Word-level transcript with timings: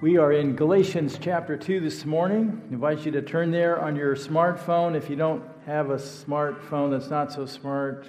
We 0.00 0.16
are 0.16 0.30
in 0.30 0.54
Galatians 0.54 1.18
chapter 1.20 1.56
2 1.56 1.80
this 1.80 2.04
morning. 2.04 2.62
I 2.70 2.72
invite 2.72 3.04
you 3.04 3.10
to 3.10 3.20
turn 3.20 3.50
there 3.50 3.80
on 3.80 3.96
your 3.96 4.14
smartphone. 4.14 4.94
If 4.94 5.10
you 5.10 5.16
don't 5.16 5.42
have 5.66 5.90
a 5.90 5.96
smartphone 5.96 6.92
that's 6.92 7.10
not 7.10 7.32
so 7.32 7.46
smart, 7.46 8.06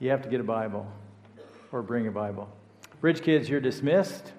you 0.00 0.10
have 0.10 0.22
to 0.22 0.28
get 0.28 0.40
a 0.40 0.42
Bible 0.42 0.90
or 1.70 1.82
bring 1.82 2.08
a 2.08 2.10
Bible. 2.10 2.48
Bridge 3.00 3.22
kids, 3.22 3.48
you're 3.48 3.60
dismissed. 3.60 4.32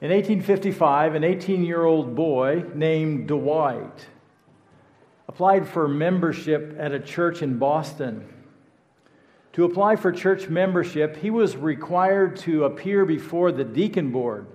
In 0.00 0.12
1855, 0.12 1.16
an 1.16 1.24
18 1.24 1.64
year 1.64 1.84
old 1.84 2.14
boy 2.14 2.64
named 2.76 3.26
Dwight 3.26 4.06
applied 5.26 5.66
for 5.66 5.88
membership 5.88 6.76
at 6.78 6.92
a 6.92 7.00
church 7.00 7.42
in 7.42 7.58
Boston. 7.58 8.24
To 9.54 9.64
apply 9.64 9.96
for 9.96 10.12
church 10.12 10.48
membership, 10.48 11.16
he 11.16 11.30
was 11.30 11.56
required 11.56 12.36
to 12.36 12.64
appear 12.64 13.04
before 13.04 13.50
the 13.50 13.64
deacon 13.64 14.12
board. 14.12 14.46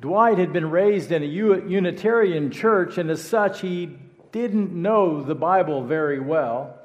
Dwight 0.00 0.38
had 0.38 0.52
been 0.52 0.70
raised 0.70 1.12
in 1.12 1.22
a 1.22 1.26
Unitarian 1.26 2.50
church, 2.50 2.98
and 2.98 3.10
as 3.10 3.22
such, 3.22 3.60
he 3.60 3.98
didn't 4.32 4.72
know 4.72 5.22
the 5.22 5.34
Bible 5.34 5.84
very 5.84 6.20
well, 6.20 6.78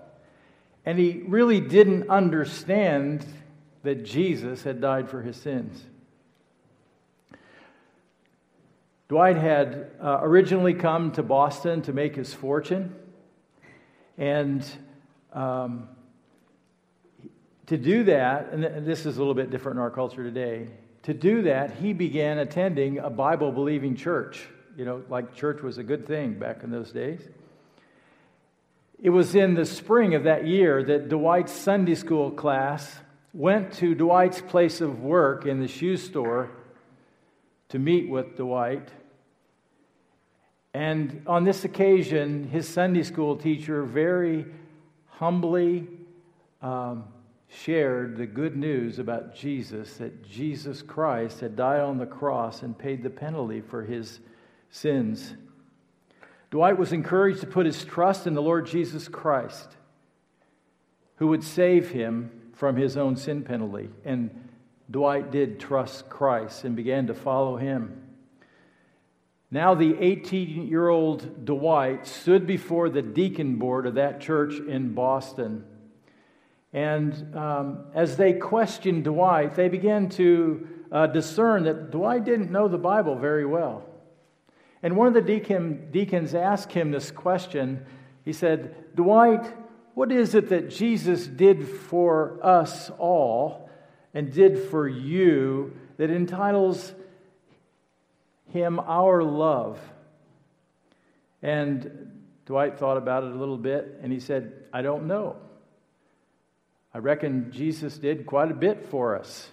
and 0.86 0.98
he 0.98 1.24
really 1.28 1.62
didn't 1.62 2.10
understand 2.10 3.26
that 3.84 4.04
Jesus 4.04 4.64
had 4.64 4.82
died 4.82 5.10
for 5.10 5.22
his 5.22 5.38
sins. 5.38 5.82
Dwight 9.10 9.38
had 9.38 9.92
uh, 10.02 10.20
originally 10.22 10.74
come 10.74 11.12
to 11.12 11.24
Boston 11.24 11.82
to 11.84 11.94
make 11.94 12.16
his 12.16 12.34
fortune, 12.34 12.96
and 14.18 14.66
um, 15.34 15.88
to 17.68 17.78
do 17.78 18.04
that, 18.06 18.50
and 18.52 18.86
this 18.86 19.06
is 19.06 19.18
a 19.18 19.20
little 19.20 19.34
bit 19.34 19.50
different 19.50 19.78
in 19.78 19.82
our 19.82 19.90
culture 19.90 20.24
today, 20.24 20.68
to 21.04 21.14
do 21.14 21.44
that, 21.44 21.76
he 21.76 21.94
began 21.94 22.40
attending 22.40 23.00
a 23.00 23.10
Bible 23.10 23.52
believing 23.52 23.96
church. 23.96 24.48
You 24.78 24.86
know, 24.86 25.04
like 25.10 25.36
church 25.36 25.62
was 25.62 25.78
a 25.78 25.84
good 25.84 26.08
thing 26.08 26.34
back 26.34 26.64
in 26.64 26.72
those 26.72 26.92
days. 26.92 27.22
It 29.02 29.10
was 29.10 29.36
in 29.36 29.54
the 29.54 29.66
spring 29.66 30.16
of 30.16 30.24
that 30.24 30.48
year 30.48 30.82
that 30.84 31.10
Dwight's 31.10 31.52
Sunday 31.52 31.96
school 31.96 32.32
class 32.32 33.00
went 33.34 33.74
to 33.74 33.96
Dwight's 33.96 34.42
place 34.42 34.80
of 34.80 35.02
work 35.02 35.46
in 35.46 35.60
the 35.60 35.68
shoe 35.68 35.98
store 35.98 36.52
to 37.70 37.80
meet 37.80 38.10
with 38.10 38.38
Dwight. 38.38 38.90
And 40.74 41.24
on 41.28 41.44
this 41.44 41.66
occasion, 41.66 42.48
his 42.48 42.68
Sunday 42.68 43.04
school 43.04 43.36
teacher 43.36 43.84
very 43.84 44.46
humbly 45.08 45.88
um, 46.62 47.04
shared 47.54 48.18
the 48.18 48.26
good 48.26 48.56
news 48.56 49.00
about 49.00 49.36
Jesus 49.36 49.98
that 49.98 50.24
Jesus 50.24 50.82
Christ 50.82 51.40
had 51.40 51.56
died 51.56 51.82
on 51.82 51.98
the 51.98 52.06
cross 52.06 52.64
and 52.64 52.78
paid 52.78 53.04
the 53.04 53.10
penalty 53.10 53.62
for 53.62 53.84
his 53.84 54.20
sins. 54.70 55.36
Dwight 56.50 56.78
was 56.78 56.94
encouraged 56.94 57.42
to 57.42 57.48
put 57.48 57.66
his 57.66 57.84
trust 57.86 58.28
in 58.28 58.34
the 58.34 58.42
Lord 58.42 58.66
Jesus 58.66 59.08
Christ, 59.08 59.76
who 61.18 61.28
would 61.28 61.44
save 61.44 61.92
him 61.92 62.32
from 62.54 62.76
his 62.76 62.98
own 62.98 63.16
sin 63.16 63.44
penalty. 63.44 63.90
And 64.06 64.50
Dwight 64.90 65.32
did 65.32 65.60
trust 65.60 66.10
Christ 66.10 66.64
and 66.64 66.76
began 66.76 67.08
to 67.08 67.14
follow 67.14 67.58
him. 67.58 68.00
Now, 69.50 69.76
the 69.76 69.96
18 70.00 70.68
year 70.68 70.90
old 70.90 71.46
Dwight 71.46 72.08
stood 72.08 72.48
before 72.48 72.90
the 72.90 73.04
deacon 73.04 73.58
board 73.58 73.86
of 73.86 73.96
that 73.96 74.20
church 74.20 74.56
in 74.56 74.94
Boston. 74.94 75.66
And 76.74 77.36
um, 77.36 77.86
as 77.94 78.18
they 78.18 78.34
questioned 78.34 79.04
Dwight, 79.04 79.56
they 79.56 79.70
began 79.70 80.10
to 80.10 80.68
uh, 80.92 81.08
discern 81.08 81.64
that 81.64 81.92
Dwight 81.92 82.26
didn't 82.26 82.52
know 82.52 82.68
the 82.68 82.80
Bible 82.80 83.16
very 83.16 83.46
well. 83.46 83.86
And 84.82 84.98
one 84.98 85.08
of 85.08 85.14
the 85.14 85.22
deacon, 85.22 85.90
deacons 85.92 86.36
asked 86.36 86.72
him 86.72 86.92
this 86.92 87.12
question. 87.12 87.86
He 88.26 88.34
said, 88.34 88.96
Dwight, 88.96 89.54
what 89.94 90.12
is 90.12 90.34
it 90.34 90.50
that 90.50 90.70
Jesus 90.70 91.28
did 91.28 91.68
for 91.68 92.40
us 92.44 92.90
all 92.98 93.70
and 94.14 94.34
did 94.34 94.70
for 94.70 94.88
you 94.88 95.78
that 95.98 96.10
entitles 96.10 96.94
him 98.50 98.80
our 98.80 99.24
love? 99.24 99.80
And 101.44 102.22
Dwight 102.46 102.80
thought 102.80 102.98
about 102.98 103.24
it 103.24 103.32
a 103.32 103.36
little 103.36 103.58
bit 103.58 104.00
and 104.02 104.12
he 104.12 104.20
said, 104.20 104.54
I 104.74 104.82
don't 104.82 105.06
know. 105.06 105.38
I 106.94 107.00
reckon 107.00 107.52
Jesus 107.52 107.98
did 107.98 108.26
quite 108.28 108.52
a 108.52 108.54
bit 108.54 108.86
for 108.90 109.18
us, 109.18 109.50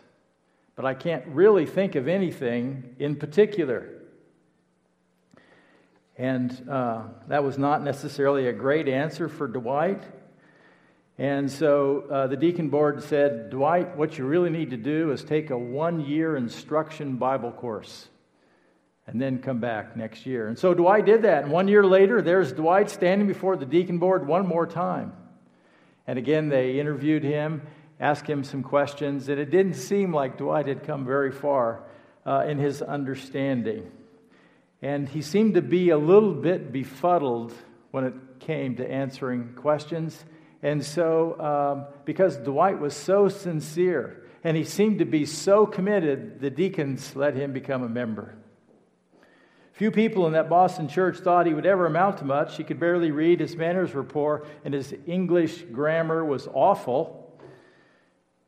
but 0.77 0.84
I 0.84 0.93
can't 0.93 1.27
really 1.28 1.65
think 1.65 1.95
of 1.95 2.06
anything 2.06 2.97
in 2.99 3.17
particular. 3.17 3.89
And 6.19 6.69
uh, 6.69 7.05
that 7.29 7.43
was 7.43 7.56
not 7.56 7.83
necessarily 7.83 8.49
a 8.49 8.53
great 8.53 8.89
answer 8.89 9.27
for 9.27 9.49
Dwight. 9.49 10.03
And 11.17 11.50
so 11.50 12.05
uh, 12.11 12.27
the 12.27 12.37
deacon 12.37 12.69
board 12.69 13.03
said, 13.03 13.49
Dwight, 13.49 13.97
what 13.97 14.19
you 14.19 14.27
really 14.27 14.50
need 14.50 14.71
to 14.71 14.77
do 14.77 15.12
is 15.12 15.25
take 15.25 15.49
a 15.49 15.56
one 15.56 16.00
year 16.00 16.37
instruction 16.37 17.17
Bible 17.17 17.53
course 17.53 18.09
and 19.06 19.21
then 19.21 19.39
come 19.39 19.61
back 19.61 19.97
next 19.97 20.27
year. 20.27 20.49
And 20.49 20.59
so 20.59 20.75
Dwight 20.75 21.06
did 21.06 21.23
that. 21.23 21.45
And 21.45 21.53
one 21.53 21.69
year 21.69 21.84
later, 21.84 22.21
there's 22.21 22.53
Dwight 22.53 22.91
standing 22.91 23.27
before 23.27 23.56
the 23.56 23.67
deacon 23.67 23.99
board 23.99 24.27
one 24.27 24.47
more 24.47 24.67
time. 24.67 25.12
And 26.10 26.19
again, 26.19 26.48
they 26.48 26.81
interviewed 26.81 27.22
him, 27.22 27.62
asked 28.00 28.26
him 28.26 28.43
some 28.43 28.65
questions, 28.65 29.28
and 29.28 29.38
it 29.38 29.48
didn't 29.53 29.75
seem 29.75 30.12
like 30.12 30.38
Dwight 30.38 30.66
had 30.66 30.82
come 30.82 31.04
very 31.04 31.31
far 31.31 31.84
uh, 32.26 32.47
in 32.48 32.59
his 32.59 32.82
understanding. 32.82 33.88
And 34.82 35.09
he 35.09 35.22
seemed 35.22 35.54
to 35.54 35.62
be 35.62 35.91
a 35.91 35.97
little 35.97 36.34
bit 36.34 36.72
befuddled 36.72 37.53
when 37.93 38.03
it 38.03 38.15
came 38.41 38.75
to 38.78 38.91
answering 38.91 39.53
questions. 39.54 40.25
And 40.65 40.84
so, 40.84 41.38
um, 41.41 41.94
because 42.04 42.38
Dwight 42.38 42.81
was 42.81 42.97
so 42.97 43.28
sincere 43.28 44.26
and 44.43 44.56
he 44.56 44.65
seemed 44.65 44.99
to 44.99 45.04
be 45.04 45.25
so 45.25 45.65
committed, 45.65 46.41
the 46.41 46.50
deacons 46.50 47.15
let 47.15 47.37
him 47.37 47.53
become 47.53 47.84
a 47.84 47.88
member. 47.88 48.34
Few 49.81 49.91
people 49.91 50.27
in 50.27 50.35
that 50.35 50.51
Boston 50.51 50.89
church 50.89 51.21
thought 51.21 51.47
he 51.47 51.55
would 51.55 51.65
ever 51.65 51.87
amount 51.87 52.19
to 52.19 52.27
much. 52.27 52.59
He 52.59 52.65
could 52.65 52.79
barely 52.79 53.13
read, 53.13 53.41
his 53.41 53.57
manners 53.57 53.95
were 53.95 54.05
poor, 54.05 54.45
and 54.63 54.75
his 54.75 54.95
English 55.07 55.63
grammar 55.73 56.23
was 56.23 56.47
awful. 56.53 57.41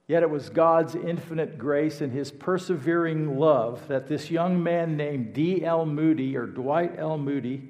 Yet 0.07 0.23
it 0.23 0.29
was 0.29 0.51
God's 0.51 0.95
infinite 0.95 1.57
grace 1.57 2.03
and 2.03 2.13
his 2.13 2.31
persevering 2.31 3.39
love 3.39 3.89
that 3.89 4.09
this 4.09 4.31
young 4.31 4.63
man 4.63 4.99
named 4.99 5.33
D.L. 5.33 5.87
Moody, 5.87 6.37
or 6.37 6.45
Dwight 6.45 6.99
L. 6.99 7.17
Moody, 7.17 7.67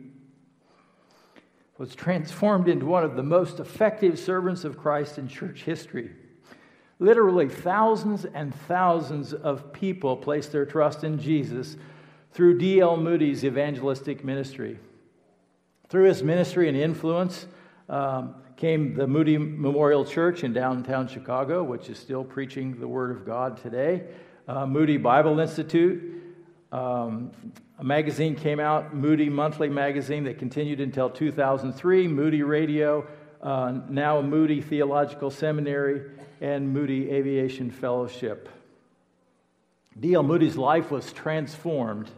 was 1.78 1.94
transformed 1.94 2.66
into 2.66 2.86
one 2.86 3.04
of 3.04 3.14
the 3.14 3.22
most 3.22 3.60
effective 3.60 4.18
servants 4.18 4.64
of 4.64 4.76
Christ 4.76 5.18
in 5.18 5.28
church 5.28 5.62
history. 5.62 6.10
Literally, 6.98 7.48
thousands 7.48 8.24
and 8.24 8.52
thousands 8.52 9.32
of 9.32 9.72
people 9.72 10.16
placed 10.16 10.50
their 10.50 10.66
trust 10.66 11.04
in 11.04 11.16
Jesus 11.16 11.76
through 12.32 12.58
D.L. 12.58 12.96
Moody's 12.96 13.44
evangelistic 13.44 14.24
ministry. 14.24 14.78
Through 15.88 16.04
his 16.04 16.22
ministry 16.22 16.68
and 16.68 16.76
influence 16.76 17.46
um, 17.88 18.36
came 18.56 18.94
the 18.94 19.06
Moody 19.06 19.36
Memorial 19.36 20.04
Church 20.04 20.42
in 20.42 20.52
downtown 20.52 21.08
Chicago, 21.08 21.62
which 21.62 21.90
is 21.90 21.98
still 21.98 22.24
preaching 22.24 22.80
the 22.80 22.88
Word 22.88 23.10
of 23.10 23.26
God 23.26 23.58
today. 23.58 24.04
Uh, 24.48 24.64
Moody 24.66 24.96
Bible 24.96 25.38
Institute. 25.40 26.22
Um, 26.72 27.30
a 27.78 27.84
magazine 27.84 28.34
came 28.34 28.60
out, 28.60 28.94
Moody 28.94 29.28
Monthly 29.28 29.68
Magazine, 29.68 30.24
that 30.24 30.38
continued 30.38 30.80
until 30.80 31.10
2003. 31.10 32.08
Moody 32.08 32.42
Radio, 32.42 33.06
uh, 33.42 33.80
now 33.90 34.22
Moody 34.22 34.62
Theological 34.62 35.30
Seminary, 35.30 36.02
and 36.40 36.72
Moody 36.72 37.10
Aviation 37.10 37.70
Fellowship. 37.70 38.48
D.L. 40.00 40.22
Moody's 40.22 40.56
life 40.56 40.90
was 40.90 41.12
transformed 41.12 42.10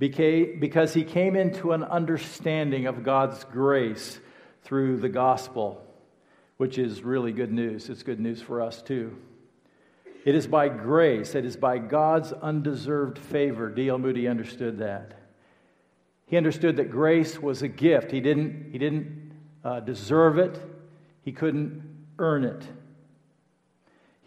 because 0.00 0.94
he 0.94 1.04
came 1.04 1.36
into 1.36 1.72
an 1.72 1.84
understanding 1.84 2.86
of 2.86 3.04
God's 3.04 3.44
grace 3.44 4.18
through 4.62 4.96
the 4.96 5.10
gospel, 5.10 5.84
which 6.56 6.78
is 6.78 7.02
really 7.02 7.32
good 7.32 7.52
news. 7.52 7.90
It's 7.90 8.02
good 8.02 8.18
news 8.18 8.40
for 8.40 8.62
us 8.62 8.80
too. 8.80 9.16
It 10.24 10.34
is 10.34 10.46
by 10.46 10.68
grace, 10.68 11.34
it 11.34 11.44
is 11.44 11.56
by 11.56 11.78
God's 11.78 12.32
undeserved 12.32 13.18
favor. 13.18 13.70
D.L. 13.70 13.98
Moody 13.98 14.26
understood 14.26 14.78
that. 14.78 15.18
He 16.26 16.36
understood 16.36 16.76
that 16.76 16.90
grace 16.90 17.38
was 17.38 17.62
a 17.62 17.68
gift. 17.68 18.10
He 18.10 18.20
didn't, 18.20 18.70
he 18.72 18.78
didn't 18.78 19.32
uh, 19.64 19.80
deserve 19.80 20.38
it, 20.38 20.60
he 21.22 21.32
couldn't 21.32 21.82
earn 22.18 22.44
it. 22.44 22.66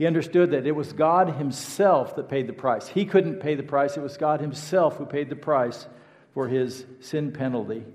He 0.04 0.08
understood 0.08 0.52
that 0.52 0.68
it 0.68 0.76
was 0.76 0.92
God 0.92 1.30
Himself 1.30 2.18
that 2.18 2.28
paid 2.28 2.46
the 2.48 2.52
price. 2.52 2.90
He 2.90 3.06
couldn't 3.06 3.40
pay 3.40 3.56
the 3.56 3.64
price, 3.64 3.96
it 3.96 4.04
was 4.04 4.18
God 4.18 4.42
Himself 4.42 4.98
who 4.98 5.06
paid 5.06 5.30
the 5.30 5.38
price 5.38 5.88
for 6.34 6.50
His 6.50 6.86
sin 7.00 7.32
penalty. 7.32 7.86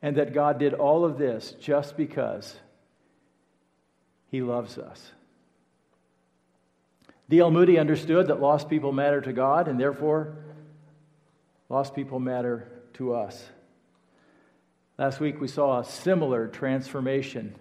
And 0.00 0.16
that 0.18 0.32
God 0.32 0.60
did 0.60 0.74
all 0.74 1.04
of 1.04 1.18
this 1.18 1.56
just 1.60 1.96
because 1.96 2.54
He 4.30 4.42
loves 4.42 4.78
us. 4.78 5.10
D.L. 7.28 7.50
Moody 7.50 7.76
understood 7.76 8.28
that 8.28 8.40
lost 8.40 8.70
people 8.70 8.92
matter 8.92 9.20
to 9.22 9.32
God, 9.32 9.66
and 9.66 9.80
therefore, 9.80 10.36
lost 11.68 11.96
people 11.96 12.20
matter 12.20 12.68
to 12.92 13.12
us. 13.12 13.44
Last 14.98 15.18
week, 15.18 15.40
we 15.40 15.48
saw 15.48 15.80
a 15.80 15.84
similar 15.84 16.46
transformation 16.46 17.56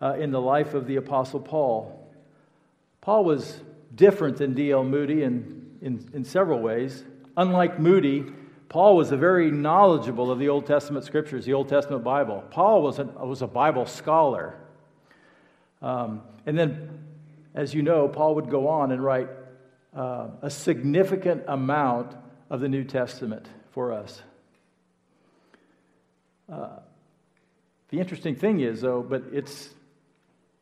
uh, 0.00 0.14
in 0.14 0.30
the 0.30 0.40
life 0.40 0.74
of 0.74 0.86
the 0.86 0.96
Apostle 0.96 1.40
Paul. 1.40 2.00
Paul 3.00 3.24
was 3.24 3.60
different 3.94 4.38
than 4.38 4.54
D.L. 4.54 4.84
Moody 4.84 5.22
in, 5.22 5.76
in, 5.80 6.08
in 6.12 6.24
several 6.24 6.60
ways. 6.60 7.04
Unlike 7.36 7.78
Moody, 7.78 8.24
Paul 8.68 8.96
was 8.96 9.12
a 9.12 9.16
very 9.16 9.50
knowledgeable 9.50 10.30
of 10.30 10.38
the 10.38 10.48
Old 10.48 10.66
Testament 10.66 11.04
scriptures, 11.04 11.44
the 11.44 11.52
Old 11.52 11.68
Testament 11.68 12.02
Bible. 12.02 12.42
Paul 12.50 12.82
was 12.82 12.98
a, 12.98 13.04
was 13.04 13.42
a 13.42 13.46
Bible 13.46 13.86
scholar. 13.86 14.56
Um, 15.82 16.22
and 16.46 16.58
then, 16.58 17.04
as 17.54 17.74
you 17.74 17.82
know, 17.82 18.08
Paul 18.08 18.36
would 18.36 18.50
go 18.50 18.68
on 18.68 18.90
and 18.90 19.04
write 19.04 19.28
uh, 19.94 20.28
a 20.42 20.50
significant 20.50 21.44
amount 21.46 22.16
of 22.50 22.60
the 22.60 22.68
New 22.68 22.84
Testament 22.84 23.46
for 23.72 23.92
us. 23.92 24.22
Uh, 26.50 26.78
the 27.90 28.00
interesting 28.00 28.34
thing 28.34 28.60
is, 28.60 28.80
though, 28.80 29.02
but 29.02 29.24
it's 29.32 29.68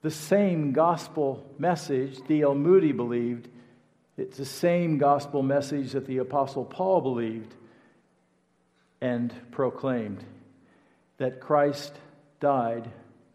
the 0.03 0.11
same 0.11 0.73
gospel 0.73 1.49
message 1.59 2.19
D.L. 2.27 2.55
Moody 2.55 2.93
believed. 2.93 3.49
It's 4.19 4.37
the 4.37 4.45
same 4.45 4.99
gospel 4.99 5.43
message 5.43 5.93
that 5.93 6.07
the 6.07 6.19
Apostle 6.19 6.65
Paul 6.65 7.01
believed 7.01 7.55
and 9.01 9.33
proclaimed 9.51 10.23
that 11.19 11.41
Christ 11.41 11.95
died 12.41 12.91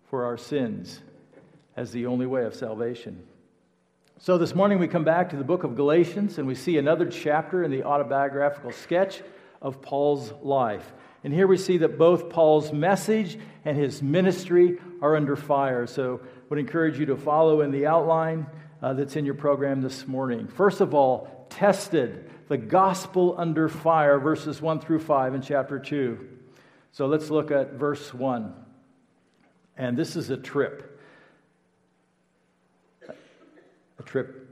for 0.09 0.25
our 0.25 0.37
sins 0.37 0.99
as 1.75 1.91
the 1.91 2.05
only 2.05 2.25
way 2.25 2.43
of 2.43 2.53
salvation. 2.53 3.23
So 4.19 4.37
this 4.37 4.55
morning 4.55 4.79
we 4.79 4.87
come 4.87 5.03
back 5.03 5.29
to 5.29 5.35
the 5.35 5.43
book 5.43 5.63
of 5.63 5.75
Galatians 5.75 6.37
and 6.37 6.47
we 6.47 6.55
see 6.55 6.77
another 6.77 7.05
chapter 7.05 7.63
in 7.63 7.71
the 7.71 7.83
autobiographical 7.83 8.71
sketch 8.71 9.21
of 9.61 9.81
Paul's 9.81 10.33
life. 10.41 10.91
And 11.23 11.33
here 11.33 11.47
we 11.47 11.57
see 11.57 11.77
that 11.79 11.97
both 11.97 12.29
Paul's 12.29 12.71
message 12.71 13.37
and 13.65 13.77
his 13.77 14.01
ministry 14.01 14.79
are 15.01 15.15
under 15.15 15.35
fire. 15.35 15.87
So 15.87 16.21
would 16.49 16.59
encourage 16.59 16.99
you 16.99 17.05
to 17.07 17.17
follow 17.17 17.61
in 17.61 17.71
the 17.71 17.85
outline 17.85 18.47
uh, 18.81 18.93
that's 18.93 19.15
in 19.15 19.25
your 19.25 19.35
program 19.35 19.81
this 19.81 20.07
morning. 20.07 20.47
First 20.47 20.81
of 20.81 20.93
all, 20.93 21.47
tested, 21.49 22.29
the 22.47 22.57
gospel 22.57 23.35
under 23.37 23.67
fire, 23.67 24.19
verses 24.19 24.61
1 24.61 24.79
through 24.79 24.99
5 24.99 25.35
in 25.35 25.41
chapter 25.41 25.79
2. 25.79 26.27
So 26.91 27.07
let's 27.07 27.29
look 27.29 27.51
at 27.51 27.73
verse 27.73 28.13
1. 28.13 28.53
And 29.77 29.97
this 29.97 30.15
is 30.15 30.29
a 30.29 30.37
trip 30.37 30.93
a 33.99 34.03
trip 34.03 34.47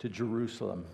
to 0.00 0.08
Jerusalem. 0.08 0.84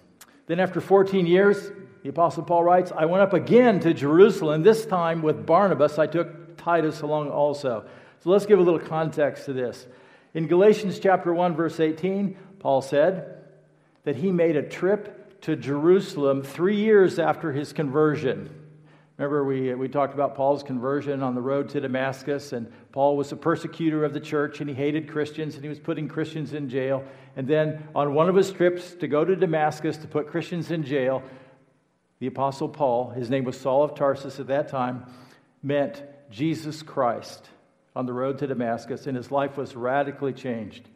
Then, 0.46 0.60
after 0.60 0.80
14 0.80 1.26
years, 1.26 1.70
the 2.02 2.08
Apostle 2.08 2.42
Paul 2.42 2.64
writes, 2.64 2.92
I 2.94 3.04
went 3.04 3.22
up 3.22 3.32
again 3.32 3.80
to 3.80 3.94
Jerusalem, 3.94 4.62
this 4.62 4.84
time 4.84 5.22
with 5.22 5.46
Barnabas. 5.46 5.98
I 5.98 6.06
took 6.06 6.56
Titus 6.56 7.00
along 7.02 7.30
also. 7.30 7.84
So 8.22 8.30
let's 8.30 8.46
give 8.46 8.58
a 8.58 8.62
little 8.62 8.80
context 8.80 9.46
to 9.46 9.52
this. 9.52 9.86
In 10.32 10.46
Galatians 10.46 11.00
chapter 11.00 11.34
1, 11.34 11.56
verse 11.56 11.80
18, 11.80 12.36
Paul 12.60 12.82
said 12.82 13.38
that 14.04 14.16
he 14.16 14.30
made 14.30 14.56
a 14.56 14.62
trip 14.62 15.40
to 15.42 15.56
Jerusalem 15.56 16.42
three 16.42 16.76
years 16.76 17.18
after 17.18 17.50
his 17.50 17.72
conversion. 17.72 18.48
Remember, 19.18 19.44
we, 19.44 19.74
we 19.74 19.88
talked 19.88 20.14
about 20.14 20.36
Paul's 20.36 20.62
conversion 20.62 21.22
on 21.22 21.34
the 21.34 21.40
road 21.40 21.68
to 21.70 21.80
Damascus, 21.80 22.52
and 22.52 22.72
Paul 22.92 23.16
was 23.16 23.32
a 23.32 23.36
persecutor 23.36 24.04
of 24.04 24.14
the 24.14 24.20
church, 24.20 24.60
and 24.60 24.70
he 24.70 24.74
hated 24.74 25.08
Christians, 25.10 25.56
and 25.56 25.64
he 25.64 25.68
was 25.68 25.80
putting 25.80 26.08
Christians 26.08 26.54
in 26.54 26.68
jail. 26.68 27.02
And 27.36 27.48
then 27.48 27.88
on 27.94 28.14
one 28.14 28.28
of 28.28 28.36
his 28.36 28.52
trips 28.52 28.94
to 28.94 29.08
go 29.08 29.24
to 29.24 29.34
Damascus 29.34 29.96
to 29.98 30.06
put 30.06 30.28
Christians 30.28 30.70
in 30.70 30.84
jail, 30.84 31.24
the 32.20 32.28
Apostle 32.28 32.68
Paul, 32.68 33.10
his 33.10 33.30
name 33.30 33.44
was 33.44 33.58
Saul 33.58 33.82
of 33.82 33.94
Tarsus 33.94 34.38
at 34.38 34.46
that 34.46 34.68
time, 34.68 35.06
met 35.62 36.30
Jesus 36.30 36.82
Christ 36.82 37.48
on 38.00 38.06
the 38.06 38.12
road 38.14 38.38
to 38.38 38.46
Damascus, 38.46 39.06
and 39.06 39.14
his 39.14 39.30
life 39.30 39.58
was 39.58 39.76
radically 39.76 40.32
changed. 40.32 40.88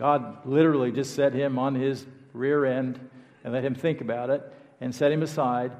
God 0.00 0.44
literally 0.44 0.90
just 0.90 1.14
set 1.14 1.32
him 1.32 1.60
on 1.60 1.76
his 1.76 2.04
rear 2.32 2.64
end 2.64 2.98
and 3.44 3.52
let 3.52 3.64
him 3.64 3.76
think 3.76 4.00
about 4.00 4.28
it 4.28 4.42
and 4.80 4.92
set 4.92 5.12
him 5.12 5.22
aside. 5.22 5.70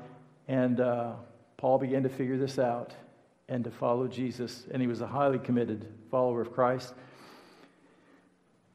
And 0.47 0.79
uh, 0.79 1.15
Paul 1.57 1.79
began 1.79 2.05
to 2.05 2.09
figure 2.09 2.39
this 2.39 2.57
out 2.57 2.95
and 3.49 3.65
to 3.65 3.73
follow 3.73 4.07
Jesus, 4.07 4.65
and 4.71 4.81
he 4.81 4.87
was 4.87 5.01
a 5.01 5.09
highly 5.09 5.41
committed 5.41 5.93
follower 6.09 6.41
of 6.41 6.53
Christ. 6.53 6.95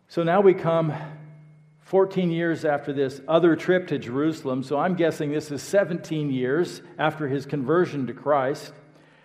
So 0.09 0.21
now 0.21 0.41
we 0.41 0.53
come 0.53 0.93
14 1.79 2.29
years 2.29 2.65
after 2.65 2.91
this 2.91 3.21
other 3.25 3.55
trip 3.55 3.87
to 3.87 3.97
Jerusalem. 3.97 4.63
So 4.63 4.77
I'm 4.77 4.95
guessing 4.95 5.31
this 5.31 5.49
is 5.49 5.61
17 5.61 6.29
years 6.29 6.81
after 6.99 7.29
his 7.29 7.45
conversion 7.45 8.05
to 8.07 8.13
Christ. 8.13 8.73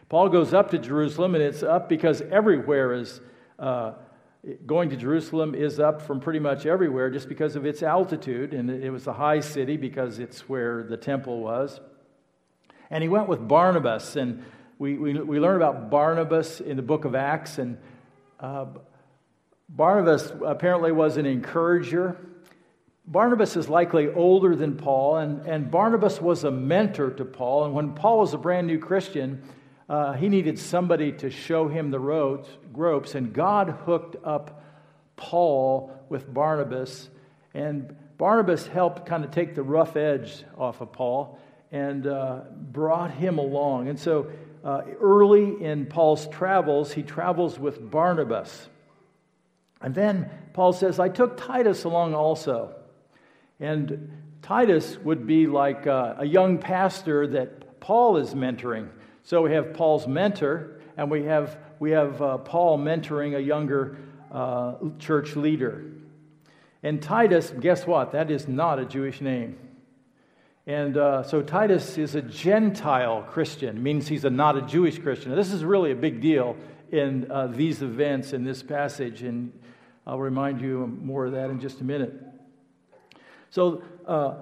Paul 0.09 0.29
goes 0.29 0.55
up 0.55 0.71
to 0.71 0.79
Jerusalem, 0.79 1.35
and 1.35 1.43
it's 1.43 1.63
up 1.63 1.89
because 1.89 2.23
everywhere 2.23 2.95
is. 2.95 3.21
Uh, 3.59 3.93
going 4.67 4.89
to 4.89 4.97
Jerusalem 4.97 5.55
is 5.55 5.81
up 5.81 6.01
from 6.01 6.21
pretty 6.21 6.39
much 6.39 6.65
everywhere 6.65 7.11
just 7.11 7.29
because 7.29 7.57
of 7.57 7.67
its 7.67 7.83
altitude, 7.83 8.55
and 8.55 8.71
it 8.71 8.91
was 8.91 9.07
a 9.07 9.13
high 9.13 9.41
city 9.41 9.77
because 9.77 10.19
it's 10.19 10.49
where 10.49 10.85
the 10.85 10.97
temple 10.97 11.41
was. 11.41 11.81
And 12.91 13.03
he 13.03 13.09
went 13.09 13.29
with 13.29 13.47
Barnabas, 13.47 14.17
and 14.17 14.45
we, 14.79 14.97
we, 14.97 15.13
we 15.21 15.41
learn 15.41 15.57
about 15.57 15.91
Barnabas 15.91 16.61
in 16.61 16.77
the 16.77 16.83
book 16.83 17.05
of 17.05 17.15
Acts. 17.15 17.59
And 17.59 17.79
uh, 18.41 18.67
Barnabas 19.69 20.33
apparently 20.45 20.93
was 20.93 21.17
an 21.17 21.27
encourager. 21.27 22.17
Barnabas 23.07 23.57
is 23.57 23.69
likely 23.69 24.09
older 24.09 24.55
than 24.55 24.77
Paul, 24.77 25.17
and, 25.17 25.47
and 25.47 25.71
Barnabas 25.71 26.21
was 26.21 26.45
a 26.45 26.51
mentor 26.51 27.11
to 27.11 27.25
Paul. 27.25 27.65
And 27.65 27.75
when 27.75 27.93
Paul 27.93 28.21
was 28.21 28.35
a 28.35 28.39
brand 28.39 28.67
new 28.67 28.79
Christian, 28.79 29.43
uh, 29.89 30.13
he 30.13 30.29
needed 30.29 30.59
somebody 30.59 31.13
to 31.13 31.31
show 31.31 31.69
him 31.69 31.91
the 31.91 31.99
roads, 31.99 32.49
ropes, 32.73 33.15
and 33.15 33.33
God 33.33 33.71
hooked 33.87 34.17
up 34.23 34.63
Paul 35.17 35.93
with 36.09 36.33
Barnabas. 36.33 37.09
And 37.55 37.97
Barnabas 38.19 38.67
helped 38.67 39.07
kind 39.07 39.25
of 39.25 39.31
take 39.31 39.55
the 39.55 39.63
rough 39.63 39.97
edge 39.97 40.45
off 40.57 40.81
of 40.81 40.93
Paul 40.93 41.39
and 41.73 42.07
uh, 42.07 42.41
brought 42.53 43.13
him 43.13 43.39
along. 43.39 43.89
And 43.89 43.99
so 43.99 44.31
uh, 44.63 44.83
early 45.01 45.63
in 45.65 45.87
Paul's 45.87 46.27
travels, 46.29 46.93
he 46.93 47.03
travels 47.03 47.59
with 47.59 47.91
Barnabas. 47.91 48.69
And 49.81 49.95
then 49.95 50.31
Paul 50.53 50.73
says, 50.73 50.99
I 50.99 51.09
took 51.09 51.37
Titus 51.37 51.85
along 51.85 52.15
also. 52.15 52.75
And 53.61 54.11
Titus 54.43 54.99
would 54.99 55.27
be 55.27 55.47
like 55.47 55.87
uh, 55.87 56.17
a 56.19 56.27
young 56.27 56.59
pastor 56.59 57.27
that 57.29 57.81
Paul 57.81 58.19
is 58.19 58.35
mentoring. 58.35 58.89
So 59.29 59.43
we 59.43 59.53
have 59.53 59.75
Paul's 59.75 60.07
mentor, 60.07 60.81
and 60.97 61.11
we 61.11 61.25
have, 61.25 61.59
we 61.81 61.91
have 61.91 62.23
uh, 62.23 62.39
Paul 62.39 62.79
mentoring 62.79 63.37
a 63.37 63.43
younger 63.43 63.99
uh, 64.33 64.77
church 64.99 65.37
leader. 65.37 65.85
And 66.83 67.03
Titus, 67.03 67.53
guess 67.61 67.87
what? 67.87 68.13
That 68.13 68.31
is 68.31 68.49
not 68.49 68.79
a 68.79 68.87
Jewish 68.87 69.21
name. 69.21 69.59
And 70.67 70.97
uh, 70.97 71.25
so 71.25 71.43
Titus 71.43 71.99
is 71.99 72.15
a 72.15 72.23
Gentile 72.23 73.23
Christian, 73.29 73.83
means 73.83 74.09
he's 74.09 74.25
a, 74.25 74.31
not 74.31 74.57
a 74.57 74.63
Jewish 74.63 74.99
Christian. 74.99 75.37
This 75.37 75.53
is 75.53 75.63
really 75.63 75.93
a 75.93 75.97
big 75.97 76.23
deal 76.23 76.57
in 76.91 77.31
uh, 77.31 77.49
these 77.49 77.83
events 77.83 78.33
in 78.33 78.45
this 78.45 78.63
passage, 78.63 79.21
and 79.25 79.53
I'll 80.07 80.19
remind 80.19 80.63
you 80.63 80.87
more 81.03 81.27
of 81.27 81.33
that 81.33 81.51
in 81.51 81.61
just 81.61 81.83
a 81.83 81.85
minute. 81.85 82.15
So 83.51 83.83
uh, 84.07 84.37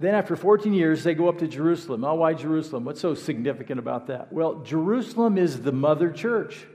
then, 0.00 0.14
after 0.14 0.34
14 0.34 0.72
years, 0.72 1.04
they 1.04 1.14
go 1.14 1.28
up 1.28 1.38
to 1.38 1.46
Jerusalem. 1.46 2.04
Oh, 2.04 2.14
why 2.14 2.34
Jerusalem? 2.34 2.84
What's 2.84 3.00
so 3.00 3.14
significant 3.14 3.78
about 3.78 4.08
that? 4.08 4.32
Well, 4.32 4.56
Jerusalem 4.62 5.38
is 5.38 5.62
the 5.62 5.72
mother 5.72 6.10
church. 6.10 6.66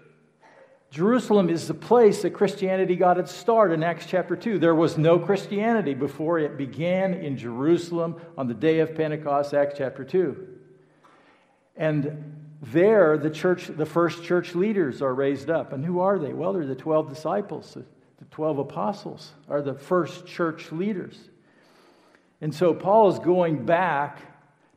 Jerusalem 0.92 1.50
is 1.50 1.68
the 1.68 1.74
place 1.74 2.24
that 2.24 2.32
Christianity 2.32 2.96
got 2.96 3.20
its 3.20 3.32
start 3.32 3.72
in 3.72 3.84
Acts 3.84 4.08
chapter 4.08 4.36
2. 4.36 4.58
There 4.58 4.74
was 4.74 4.98
no 4.98 5.20
Christianity 5.20 5.94
before 5.94 6.40
it 6.40 6.58
began 6.58 7.14
in 7.14 7.38
Jerusalem 7.38 8.20
on 8.38 8.48
the 8.48 8.56
day 8.56 8.80
of 8.80 8.96
Pentecost, 8.96 9.54
Acts 9.54 9.76
chapter 9.78 10.04
2. 10.04 10.48
And 11.76 12.58
there, 12.62 13.18
the 13.18 13.30
church, 13.30 13.68
the 13.68 13.86
first 13.86 14.24
church 14.24 14.56
leaders 14.56 15.02
are 15.02 15.14
raised 15.14 15.50
up. 15.50 15.74
And 15.74 15.86
who 15.86 16.00
are 16.00 16.18
they? 16.18 16.34
Well, 16.34 16.54
they're 16.54 16.66
the 16.66 16.76
12 16.76 17.10
disciples. 17.10 17.74
The 17.74 18.26
12 18.32 18.60
apostles 18.60 19.34
are 19.48 19.62
the 19.62 19.76
first 19.76 20.26
church 20.26 20.72
leaders. 20.72 21.29
And 22.42 22.54
so 22.54 22.74
Paul 22.74 23.10
is 23.10 23.20
going 23.20 23.66
back 23.66 24.20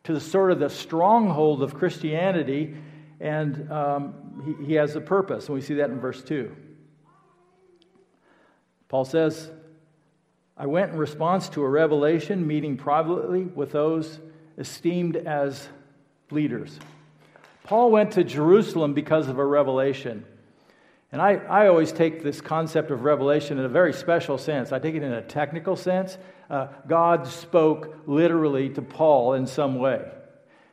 to 0.04 0.12
the 0.12 0.20
sort 0.20 0.50
of 0.50 0.58
the 0.58 0.68
stronghold 0.68 1.62
of 1.62 1.74
Christianity 1.74 2.76
and 3.22 3.70
um, 3.70 4.56
he, 4.60 4.66
he 4.66 4.74
has 4.74 4.96
a 4.96 5.00
purpose, 5.00 5.46
and 5.46 5.54
we 5.54 5.60
see 5.60 5.74
that 5.74 5.90
in 5.90 6.00
verse 6.00 6.22
2. 6.24 6.54
Paul 8.88 9.04
says, 9.04 9.48
I 10.56 10.66
went 10.66 10.92
in 10.92 10.98
response 10.98 11.48
to 11.50 11.62
a 11.62 11.68
revelation, 11.68 12.46
meeting 12.46 12.76
privately 12.76 13.44
with 13.44 13.70
those 13.70 14.18
esteemed 14.58 15.16
as 15.16 15.68
leaders. 16.32 16.78
Paul 17.62 17.92
went 17.92 18.10
to 18.12 18.24
Jerusalem 18.24 18.92
because 18.92 19.28
of 19.28 19.38
a 19.38 19.44
revelation. 19.44 20.26
And 21.12 21.20
I, 21.20 21.34
I 21.34 21.68
always 21.68 21.92
take 21.92 22.22
this 22.22 22.40
concept 22.40 22.90
of 22.90 23.04
revelation 23.04 23.58
in 23.58 23.66
a 23.66 23.68
very 23.68 23.92
special 23.92 24.38
sense. 24.38 24.72
I 24.72 24.78
take 24.78 24.94
it 24.94 25.02
in 25.02 25.12
a 25.12 25.20
technical 25.20 25.76
sense. 25.76 26.16
Uh, 26.48 26.68
God 26.88 27.28
spoke 27.28 27.98
literally 28.06 28.70
to 28.70 28.82
Paul 28.82 29.34
in 29.34 29.46
some 29.46 29.76
way. 29.76 30.02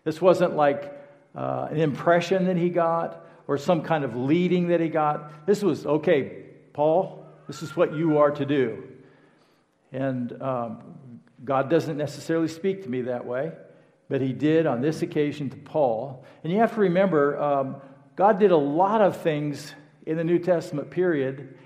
This 0.05 0.22
wasn't 0.22 0.55
like 0.55 0.98
uh, 1.36 1.67
an 1.69 1.77
impression 1.77 2.46
that 2.46 2.55
he 2.55 2.69
got 2.69 3.25
or 3.48 3.58
some 3.58 3.81
kind 3.81 4.05
of 4.05 4.15
leading 4.15 4.69
that 4.69 4.79
he 4.79 4.88
got. 4.88 5.46
This 5.46 5.62
was, 5.62 5.86
okay, 5.86 6.46
Paul, 6.72 7.27
this 7.48 7.62
is 7.62 7.75
what 7.75 7.93
you 7.93 8.19
are 8.19 8.31
to 8.31 8.46
do. 8.46 8.84
And 9.91 10.41
um, 10.41 11.19
God 11.43 11.69
doesn't 11.69 11.98
necessarily 11.98 12.48
speak 12.48 12.84
to 12.84 12.89
me 12.89 13.01
that 13.03 13.25
way, 13.25 13.51
but 14.08 14.22
he 14.22 14.31
did 14.31 14.67
on 14.67 14.81
this 14.81 15.01
occasion 15.01 15.50
to 15.50 15.58
Paul. 15.58 16.24
And 16.43 16.53
you 16.53 16.60
have 16.60 16.75
to 16.75 16.79
remember, 16.79 17.38
um, 17.41 17.75
God 18.15 18.39
did 18.39 18.51
a 18.51 18.58
lot 18.58 19.01
of 19.01 19.22
things 19.22 19.74
in 20.05 20.17
the 20.17 20.23
New 20.23 20.39
Testament 20.39 20.89
period. 20.89 21.57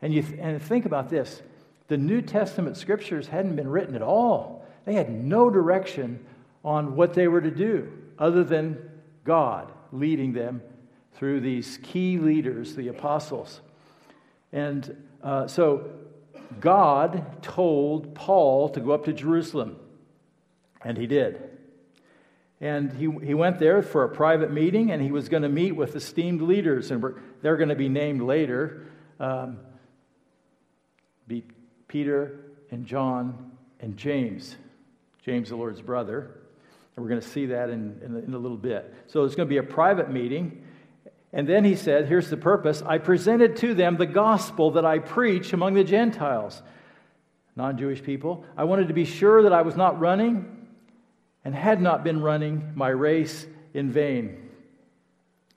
And, 0.00 0.12
you 0.12 0.22
th- 0.22 0.38
and 0.40 0.60
think 0.60 0.86
about 0.86 1.08
this 1.08 1.42
the 1.88 1.96
New 1.98 2.22
Testament 2.22 2.76
scriptures 2.76 3.28
hadn't 3.28 3.56
been 3.56 3.68
written 3.68 3.94
at 3.94 4.02
all, 4.02 4.66
they 4.84 4.94
had 4.94 5.10
no 5.10 5.50
direction 5.50 6.24
on 6.64 6.96
what 6.96 7.12
they 7.14 7.28
were 7.28 7.40
to 7.40 7.50
do 7.50 7.92
other 8.18 8.44
than 8.44 8.78
God 9.24 9.70
leading 9.92 10.32
them 10.32 10.62
through 11.14 11.40
these 11.40 11.78
key 11.82 12.18
leaders, 12.18 12.74
the 12.74 12.88
apostles. 12.88 13.60
And 14.52 15.04
uh, 15.22 15.46
so 15.46 15.90
God 16.60 17.42
told 17.42 18.14
Paul 18.14 18.70
to 18.70 18.80
go 18.80 18.92
up 18.92 19.04
to 19.04 19.12
Jerusalem, 19.12 19.76
and 20.82 20.96
he 20.96 21.06
did. 21.06 21.51
And 22.62 22.92
he, 22.92 23.10
he 23.26 23.34
went 23.34 23.58
there 23.58 23.82
for 23.82 24.04
a 24.04 24.08
private 24.08 24.52
meeting, 24.52 24.92
and 24.92 25.02
he 25.02 25.10
was 25.10 25.28
going 25.28 25.42
to 25.42 25.48
meet 25.48 25.72
with 25.72 25.96
esteemed 25.96 26.40
leaders, 26.40 26.92
and 26.92 27.04
they're 27.42 27.56
going 27.56 27.70
to 27.70 27.74
be 27.74 27.88
named 27.88 28.22
later 28.22 28.86
um, 29.18 29.58
be 31.26 31.44
Peter 31.88 32.38
and 32.70 32.86
John 32.86 33.50
and 33.80 33.96
James, 33.96 34.56
James, 35.24 35.48
the 35.48 35.56
Lord's 35.56 35.80
brother. 35.80 36.38
And 36.94 37.04
we're 37.04 37.08
going 37.08 37.20
to 37.20 37.28
see 37.28 37.46
that 37.46 37.68
in, 37.68 38.00
in, 38.04 38.16
in 38.26 38.34
a 38.34 38.38
little 38.38 38.56
bit. 38.56 38.94
So 39.08 39.24
it's 39.24 39.34
going 39.34 39.48
to 39.48 39.52
be 39.52 39.58
a 39.58 39.62
private 39.64 40.10
meeting. 40.10 40.64
And 41.32 41.48
then 41.48 41.64
he 41.64 41.74
said, 41.74 42.06
Here's 42.06 42.30
the 42.30 42.36
purpose 42.36 42.80
I 42.82 42.98
presented 42.98 43.56
to 43.56 43.74
them 43.74 43.96
the 43.96 44.06
gospel 44.06 44.72
that 44.72 44.84
I 44.84 45.00
preach 45.00 45.52
among 45.52 45.74
the 45.74 45.84
Gentiles, 45.84 46.62
non 47.56 47.76
Jewish 47.76 48.04
people. 48.04 48.44
I 48.56 48.64
wanted 48.64 48.86
to 48.86 48.94
be 48.94 49.04
sure 49.04 49.42
that 49.42 49.52
I 49.52 49.62
was 49.62 49.74
not 49.74 49.98
running 49.98 50.61
and 51.44 51.54
had 51.54 51.80
not 51.80 52.04
been 52.04 52.20
running 52.20 52.72
my 52.74 52.88
race 52.88 53.46
in 53.74 53.90
vain. 53.90 54.50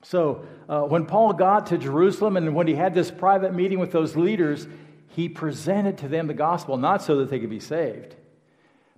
So, 0.02 0.46
uh, 0.68 0.82
when 0.82 1.06
Paul 1.06 1.32
got 1.32 1.66
to 1.66 1.78
Jerusalem 1.78 2.36
and 2.36 2.54
when 2.54 2.66
he 2.66 2.74
had 2.74 2.94
this 2.94 3.10
private 3.10 3.54
meeting 3.54 3.78
with 3.78 3.92
those 3.92 4.16
leaders, 4.16 4.66
he 5.08 5.28
presented 5.28 5.98
to 5.98 6.08
them 6.08 6.26
the 6.26 6.34
gospel, 6.34 6.76
not 6.76 7.02
so 7.02 7.16
that 7.18 7.30
they 7.30 7.40
could 7.40 7.50
be 7.50 7.60
saved, 7.60 8.14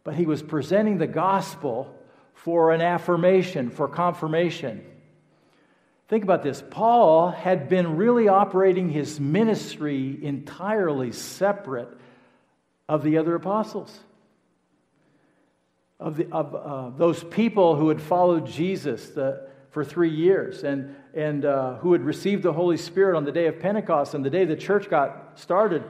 but 0.05 0.15
he 0.15 0.27
was 0.27 0.43
presenting 0.43 0.99
the 0.99 1.07
gospel 1.07 1.95
for 2.35 2.73
an 2.73 2.81
affirmation, 2.81 3.71
for 3.71 3.89
confirmation. 3.89 4.85
Think 6.09 6.25
about 6.25 6.43
this. 6.43 6.63
Paul 6.71 7.31
had 7.31 7.69
been 7.69 7.97
really 7.97 8.29
operating 8.29 8.89
his 8.89 9.21
ministry 9.21 10.19
entirely 10.23 11.13
separate 11.13 11.89
of 12.89 13.03
the 13.03 13.19
other 13.19 13.35
apostles 13.35 13.99
of, 16.01 16.17
the, 16.17 16.29
of 16.33 16.55
uh, 16.55 16.97
those 16.97 17.25
people 17.25 17.77
who 17.77 17.89
had 17.89 18.01
followed 18.01 18.47
Jesus 18.47 19.09
the, 19.11 19.49
for 19.71 19.85
three 19.85 20.11
years 20.11 20.65
and, 20.65 20.95
and 21.15 21.45
uh, 21.45 21.77
who 21.77 21.93
had 21.93 22.03
received 22.03 22.43
the 22.43 22.53
Holy 22.53 22.77
Spirit 22.77 23.17
on 23.17 23.25
the 23.25 23.33
day 23.33 23.47
of 23.47 23.59
Pentecost 23.59 24.15
and 24.15 24.25
the 24.25 24.31
day 24.31 24.45
the 24.45 24.57
church 24.57 24.89
got 24.89 25.39
started. 25.39 25.83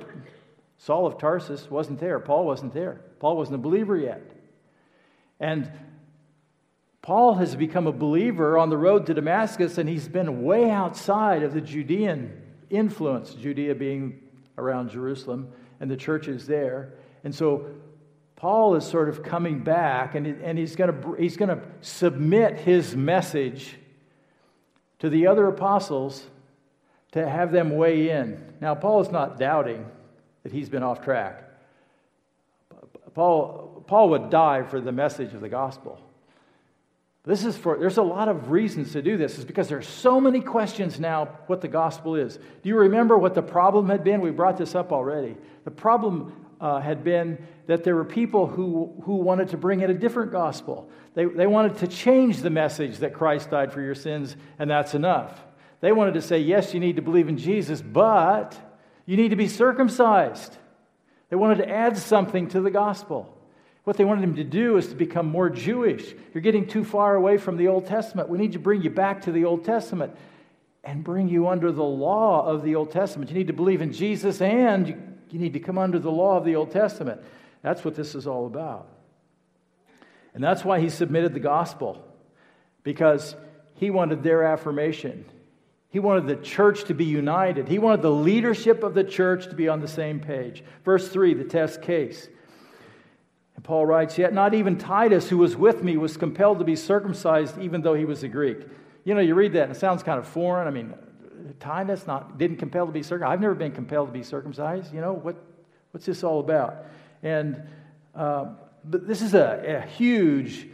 Saul 0.79 1.07
of 1.07 1.19
Tarsus 1.19 1.71
wasn't 1.71 2.01
there. 2.01 2.19
Paul 2.21 2.47
wasn't 2.47 2.73
there. 2.73 3.01
Paul 3.19 3.37
wasn't 3.37 3.57
a 3.57 3.59
believer 3.59 3.97
yet. 3.97 4.23
And 5.41 5.71
Paul 7.03 7.35
has 7.35 7.55
become 7.55 7.87
a 7.87 7.93
believer 7.93 8.59
on 8.59 8.71
the 8.71 8.77
road 8.77 9.07
to 9.07 9.15
Damascus, 9.15 9.79
and 9.79 9.89
he's 9.89 10.09
been 10.09 10.43
way 10.43 10.71
outside 10.71 11.43
of 11.43 11.55
the 11.55 11.61
Judean 11.61 12.43
influence, 12.71 13.35
Judea 13.35 13.75
being 13.75 14.21
around 14.57 14.91
Jerusalem, 14.91 15.49
and 15.81 15.91
the 15.91 15.97
churches 15.97 16.47
there. 16.47 16.95
And 17.25 17.35
so 17.35 17.71
Paul 18.39 18.77
is 18.77 18.87
sort 18.87 19.09
of 19.09 19.25
coming 19.25 19.59
back 19.59 20.15
and, 20.15 20.25
and 20.25 20.57
he's 20.57 20.77
going 20.77 21.17
he's 21.19 21.37
to 21.37 21.61
submit 21.81 22.61
his 22.61 22.95
message 22.95 23.75
to 25.01 25.11
the 25.11 25.27
other 25.27 25.49
apostles 25.49 26.25
to 27.11 27.29
have 27.29 27.51
them 27.51 27.77
weigh 27.77 28.11
in. 28.11 28.41
Now, 28.61 28.77
Paul 28.77 29.01
is 29.01 29.11
not 29.11 29.41
doubting 29.41 29.85
that 30.45 30.53
he's 30.53 30.69
been 30.69 30.85
off 30.85 31.03
track. 31.03 31.43
Paul, 33.13 33.83
Paul 33.89 34.11
would 34.11 34.31
die 34.31 34.63
for 34.63 34.81
the 34.81 34.93
message 34.93 35.35
of 35.35 35.41
the 35.41 35.49
gospel. 35.49 36.01
This 37.25 37.45
is 37.45 37.57
for, 37.57 37.77
there's 37.77 37.97
a 37.97 38.03
lot 38.03 38.29
of 38.29 38.53
reasons 38.53 38.93
to 38.93 39.03
do 39.03 39.17
this, 39.17 39.37
is 39.37 39.45
because 39.45 39.69
there's 39.69 39.89
so 39.89 40.21
many 40.21 40.41
questions 40.41 41.01
now 41.01 41.25
what 41.49 41.61
the 41.61 41.67
gospel 41.67 42.15
is. 42.15 42.37
Do 42.37 42.69
you 42.69 42.77
remember 42.77 43.19
what 43.19 43.35
the 43.35 43.43
problem 43.43 43.89
had 43.89 44.05
been? 44.05 44.21
We 44.21 44.31
brought 44.31 44.57
this 44.57 44.77
up 44.77 44.93
already. 44.93 45.37
The 45.65 45.73
problem 45.73 46.47
uh, 46.61 46.81
had 46.81 47.05
been 47.05 47.39
that 47.67 47.85
there 47.85 47.95
were 47.95 48.05
people 48.05 48.47
who, 48.47 48.93
who 49.05 49.17
wanted 49.17 49.49
to 49.49 49.57
bring 49.57 49.81
in 49.81 49.91
a 49.91 49.95
different 49.95 50.33
gospel. 50.33 50.89
They, 51.15 51.25
they 51.25 51.47
wanted 51.47 51.79
to 51.79 51.87
change 51.87 52.43
the 52.43 52.51
message 52.51 52.99
that 52.99 53.15
Christ 53.15 53.51
died 53.51 53.73
for 53.73 53.81
your 53.81 53.95
sins, 53.95 54.37
and 54.59 54.71
that's 54.71 54.95
enough. 54.95 55.39
They 55.81 55.93
wanted 55.93 56.15
to 56.15 56.23
say, 56.23 56.41
yes, 56.41 56.75
you 56.75 56.81
need 56.81 56.97
to 56.97 57.03
believe 57.03 57.29
in 57.29 57.39
Jesus, 57.39 57.81
but 57.81 58.59
you 59.07 59.17
need 59.17 59.31
to 59.31 59.37
be 59.37 59.49
circumcised. 59.49 60.57
They 61.31 61.37
wanted 61.37 61.59
to 61.59 61.69
add 61.69 61.97
something 61.97 62.49
to 62.49 62.61
the 62.61 62.71
gospel. 62.71 63.35
What 63.85 63.97
they 63.97 64.05
wanted 64.05 64.25
him 64.25 64.37
to 64.37 64.45
do 64.45 64.77
is 64.77 64.89
to 64.89 64.95
become 64.95 65.27
more 65.27 65.49
Jewish. 65.49 66.15
You're 66.35 66.43
getting 66.43 66.67
too 66.67 66.85
far 66.85 67.15
away 67.15 67.39
from 67.39 67.57
the 67.57 67.69
Old 67.69 67.87
Testament. 67.87 68.29
We 68.29 68.39
need 68.39 68.53
to 68.53 68.59
bring 68.59 68.83
you 68.83 68.91
back 68.91 69.23
to 69.23 69.33
the 69.33 69.45
Old 69.45 69.65
Testament 69.65 70.15
and 70.85 71.03
bring 71.03 71.29
you 71.29 71.49
under 71.49 71.73
the 71.73 71.85
law 71.85 72.47
of 72.47 72.63
the 72.63 72.75
Old 72.75 72.91
Testament. 72.91 73.31
You 73.31 73.37
need 73.37 73.47
to 73.47 73.53
believe 73.53 73.81
in 73.81 73.93
Jesus 73.93 74.41
and 74.41 75.18
you 75.33 75.39
need 75.39 75.53
to 75.55 75.61
come 75.61 75.79
under 75.79 75.99
the 75.99 76.11
law 76.11 76.37
of 76.37 76.45
the 76.45 76.57
Old 76.57 76.71
Testament. 76.71 77.21
That's 77.63 77.85
what 77.85 77.95
this 77.95 78.15
is 78.15 78.27
all 78.27 78.47
about. 78.47 78.89
And 80.35 80.43
that's 80.43 80.65
why 80.65 80.81
he 80.81 80.89
submitted 80.89 81.35
the 81.35 81.41
gospel, 81.41 82.05
because 82.83 83.35
he 83.75 83.91
wanted 83.91 84.23
their 84.23 84.45
affirmation. 84.45 85.25
He 85.91 85.99
wanted 85.99 86.27
the 86.27 86.37
church 86.37 86.85
to 86.85 86.95
be 86.95 87.05
united. 87.05 87.69
He 87.69 87.79
wanted 87.79 88.03
the 88.03 88.11
leadership 88.11 88.83
of 88.83 88.95
the 88.95 89.05
church 89.05 89.47
to 89.49 89.55
be 89.55 89.69
on 89.69 89.81
the 89.81 89.89
same 89.89 90.21
page. 90.21 90.63
Verse 90.85 91.09
3, 91.09 91.35
the 91.35 91.45
test 91.45 91.81
case. 91.83 92.29
And 93.57 93.65
Paul 93.65 93.87
writes, 93.87 94.19
Yet 94.19 94.33
not 94.33 94.55
even 94.55 94.77
Titus, 94.77 95.29
who 95.29 95.39
was 95.39 95.57
with 95.57 95.83
me, 95.83 95.97
was 95.97 96.17
compelled 96.17 96.59
to 96.59 96.65
be 96.65 96.77
circumcised, 96.77 97.59
even 97.59 97.81
though 97.81 97.95
he 97.95 98.05
was 98.05 98.23
a 98.23 98.29
Greek. 98.29 98.59
You 99.05 99.15
know, 99.15 99.21
you 99.21 99.35
read 99.35 99.55
that 99.55 99.65
and 99.65 99.73
it 99.73 99.79
sounds 99.79 100.03
kind 100.03 100.19
of 100.19 100.29
foreign. 100.29 100.69
I 100.69 100.71
mean, 100.71 100.95
Titus 101.61 102.07
not 102.07 102.39
didn't 102.39 102.57
compel 102.57 102.87
to 102.87 102.93
be 102.93 103.03
circumcised. 103.03 103.33
I've 103.33 103.41
never 103.41 103.55
been 103.55 103.73
compelled 103.73 104.09
to 104.09 104.13
be 104.13 104.23
circumcised. 104.23 104.93
You 104.95 105.01
know 105.01 105.13
what? 105.13 105.37
What's 105.91 106.07
this 106.07 106.23
all 106.23 106.41
about? 106.41 106.87
And 107.23 107.63
uh, 108.15 108.47
but 108.85 109.07
this 109.07 109.23
is 109.23 109.35
a, 109.35 109.83
a 109.85 109.89
huge 109.89 110.69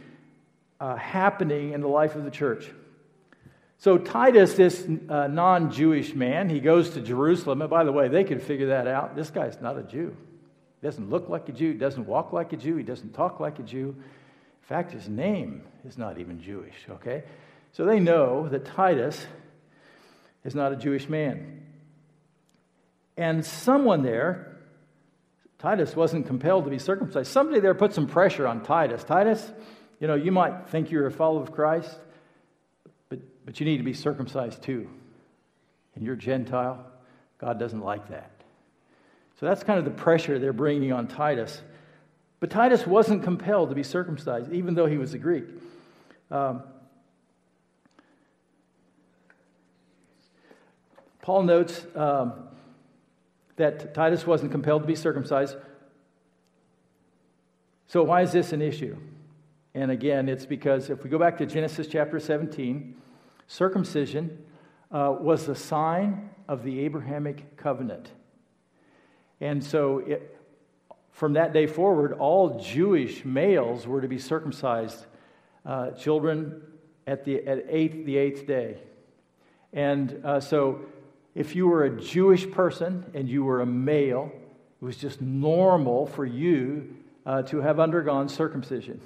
uh, 0.79 0.95
happening 0.95 1.73
in 1.73 1.81
the 1.81 1.87
life 1.87 2.15
of 2.15 2.23
the 2.23 2.31
church. 2.31 2.69
So 3.77 3.97
Titus, 3.97 4.53
this 4.53 4.87
uh, 5.09 5.27
non-Jewish 5.27 6.15
man, 6.15 6.49
he 6.49 6.59
goes 6.59 6.91
to 6.91 7.01
Jerusalem. 7.01 7.61
And 7.61 7.69
by 7.69 7.83
the 7.83 7.91
way, 7.91 8.07
they 8.07 8.23
could 8.23 8.41
figure 8.41 8.67
that 8.67 8.87
out. 8.87 9.15
This 9.15 9.29
guy's 9.29 9.59
not 9.61 9.77
a 9.77 9.83
Jew. 9.83 10.15
He 10.81 10.87
doesn't 10.87 11.09
look 11.09 11.29
like 11.29 11.49
a 11.49 11.51
Jew. 11.51 11.73
He 11.73 11.77
doesn't 11.77 12.05
walk 12.05 12.31
like 12.33 12.53
a 12.53 12.57
Jew. 12.57 12.77
He 12.77 12.83
doesn't 12.83 13.13
talk 13.13 13.39
like 13.39 13.59
a 13.59 13.63
Jew. 13.63 13.89
In 13.89 14.67
fact, 14.67 14.91
his 14.91 15.07
name 15.07 15.61
is 15.87 15.97
not 15.97 16.17
even 16.17 16.41
Jewish. 16.41 16.75
Okay, 16.89 17.23
so 17.71 17.85
they 17.85 17.99
know 17.99 18.47
that 18.49 18.65
Titus 18.65 19.25
is 20.45 20.55
not 20.55 20.71
a 20.71 20.75
Jewish 20.75 21.09
man. 21.09 21.63
And 23.17 23.43
someone 23.45 24.03
there, 24.03 24.57
Titus 25.57 25.95
wasn't 25.95 26.27
compelled 26.27 26.65
to 26.65 26.69
be 26.69 26.79
circumcised. 26.79 27.31
Somebody 27.31 27.59
there 27.59 27.73
put 27.73 27.93
some 27.93 28.07
pressure 28.07 28.47
on 28.47 28.61
Titus. 28.61 29.03
Titus, 29.03 29.51
you 29.99 30.07
know, 30.07 30.15
you 30.15 30.31
might 30.31 30.69
think 30.69 30.91
you're 30.91 31.07
a 31.07 31.11
follower 31.11 31.41
of 31.41 31.51
Christ, 31.51 31.97
but, 33.09 33.19
but 33.45 33.59
you 33.59 33.65
need 33.65 33.77
to 33.77 33.83
be 33.83 33.93
circumcised 33.93 34.61
too. 34.61 34.87
And 35.95 36.05
you're 36.05 36.15
Gentile. 36.15 36.85
God 37.39 37.57
doesn't 37.57 37.81
like 37.81 38.09
that. 38.09 38.31
So 39.39 39.45
that's 39.45 39.63
kind 39.63 39.79
of 39.79 39.85
the 39.85 39.91
pressure 39.91 40.39
they're 40.39 40.53
bringing 40.53 40.93
on 40.93 41.07
Titus. 41.07 41.61
But 42.39 42.51
Titus 42.51 42.85
wasn't 42.85 43.23
compelled 43.23 43.69
to 43.69 43.75
be 43.75 43.83
circumcised, 43.83 44.51
even 44.51 44.75
though 44.75 44.85
he 44.85 44.97
was 44.97 45.13
a 45.13 45.17
Greek. 45.17 45.45
Um, 46.29 46.63
Paul 51.25 51.41
notes 51.41 51.83
um, 51.95 52.33
that 53.55 53.95
Titus 53.95 54.27
wasn't 54.27 54.51
compelled 54.51 54.83
to 54.83 54.87
be 54.87 54.93
circumcised. 54.93 55.57
So, 57.87 58.03
why 58.03 58.21
is 58.21 58.31
this 58.31 58.53
an 58.53 58.61
issue? 58.61 58.95
And 59.73 59.89
again, 59.89 60.29
it's 60.29 60.45
because 60.45 60.91
if 60.91 61.03
we 61.03 61.09
go 61.09 61.17
back 61.17 61.39
to 61.39 61.47
Genesis 61.47 61.87
chapter 61.87 62.19
17, 62.19 62.95
circumcision 63.47 64.37
uh, 64.91 65.15
was 65.19 65.47
a 65.47 65.55
sign 65.55 66.29
of 66.47 66.61
the 66.61 66.81
Abrahamic 66.81 67.57
covenant. 67.57 68.11
And 69.41 69.63
so 69.63 70.03
it, 70.05 70.39
from 71.09 71.33
that 71.33 71.53
day 71.53 71.65
forward, 71.65 72.13
all 72.13 72.59
Jewish 72.59 73.25
males 73.25 73.87
were 73.87 74.01
to 74.01 74.07
be 74.07 74.19
circumcised, 74.19 75.07
uh, 75.65 75.89
children 75.89 76.61
at 77.07 77.25
the 77.25 77.43
at 77.47 77.65
eighth, 77.67 78.05
the 78.05 78.15
eighth 78.15 78.45
day. 78.45 78.77
And 79.73 80.21
uh, 80.23 80.39
so 80.39 80.85
if 81.35 81.55
you 81.55 81.67
were 81.67 81.83
a 81.83 82.01
Jewish 82.01 82.49
person 82.49 83.05
and 83.13 83.29
you 83.29 83.43
were 83.43 83.61
a 83.61 83.65
male, 83.65 84.31
it 84.81 84.85
was 84.85 84.97
just 84.97 85.21
normal 85.21 86.07
for 86.07 86.25
you 86.25 86.95
uh, 87.25 87.43
to 87.43 87.59
have 87.61 87.79
undergone 87.79 88.29
circumcision. 88.29 89.01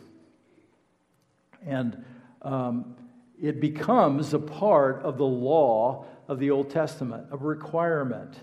And 1.66 2.06
um, 2.44 2.96
it 3.42 3.60
becomes 3.60 4.34
a 4.34 4.40
part 4.40 5.02
of 5.02 5.18
the 5.18 5.26
law 5.26 6.06
of 6.28 6.40
the 6.40 6.52
Old 6.52 6.70
Testament, 6.70 7.28
a 7.32 7.38
requirement. 7.38 8.36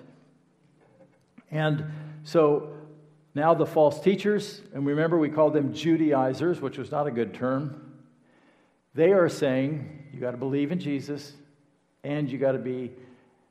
And 1.50 1.85
so 2.25 2.73
now 3.35 3.55
the 3.55 3.66
false 3.66 4.00
teachers, 4.00 4.62
and 4.75 4.85
remember 4.85 5.19
we 5.19 5.28
called 5.28 5.52
them 5.52 5.73
Judaizers, 5.73 6.61
which 6.61 6.78
was 6.78 6.90
not 6.90 7.07
a 7.07 7.11
good 7.11 7.35
term, 7.35 7.95
they 8.95 9.12
are 9.12 9.28
saying 9.28 10.09
you 10.12 10.21
got 10.21 10.31
to 10.31 10.37
believe 10.37 10.73
in 10.73 10.81
Jesus 10.81 11.35
and 12.02 12.31
you 12.31 12.38
got 12.38 12.52
to 12.52 12.59
be, 12.59 12.93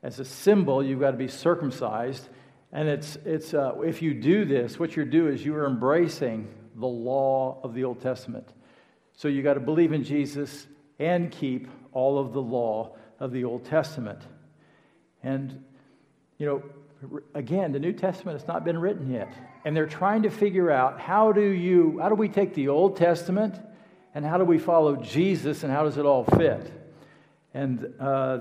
as 0.05 0.19
a 0.19 0.25
symbol, 0.25 0.85
you've 0.85 0.99
got 0.99 1.11
to 1.11 1.17
be 1.17 1.27
circumcised. 1.27 2.29
And 2.71 2.87
it's, 2.87 3.17
it's 3.25 3.55
uh, 3.55 3.79
if 3.79 4.03
you 4.03 4.13
do 4.13 4.45
this, 4.45 4.77
what 4.77 4.95
you 4.95 5.03
do 5.03 5.27
is 5.29 5.43
you 5.43 5.55
are 5.55 5.65
embracing 5.65 6.47
the 6.75 6.85
law 6.85 7.59
of 7.63 7.73
the 7.73 7.85
Old 7.85 8.01
Testament. 8.01 8.47
So 9.13 9.27
you've 9.27 9.43
got 9.43 9.55
to 9.55 9.59
believe 9.59 9.93
in 9.93 10.03
Jesus 10.03 10.67
and 10.99 11.31
keep 11.31 11.67
all 11.91 12.19
of 12.19 12.33
the 12.33 12.41
law 12.41 12.95
of 13.19 13.31
the 13.31 13.45
Old 13.45 13.65
Testament. 13.65 14.19
And, 15.23 15.63
you 16.37 16.45
know, 16.45 16.63
again, 17.33 17.71
the 17.71 17.79
New 17.79 17.93
Testament 17.93 18.39
has 18.39 18.47
not 18.47 18.63
been 18.63 18.77
written 18.77 19.11
yet. 19.11 19.33
And 19.65 19.75
they're 19.75 19.87
trying 19.87 20.21
to 20.21 20.29
figure 20.29 20.69
out 20.69 20.99
how 20.99 21.31
do 21.31 21.41
you, 21.41 21.97
how 21.99 22.09
do 22.09 22.15
we 22.15 22.29
take 22.29 22.53
the 22.53 22.67
Old 22.67 22.95
Testament 22.95 23.59
and 24.13 24.23
how 24.23 24.37
do 24.37 24.45
we 24.45 24.59
follow 24.59 24.97
Jesus 24.97 25.63
and 25.63 25.73
how 25.73 25.83
does 25.83 25.97
it 25.97 26.05
all 26.05 26.25
fit? 26.25 26.84
And 27.55 27.93
uh, 28.01 28.39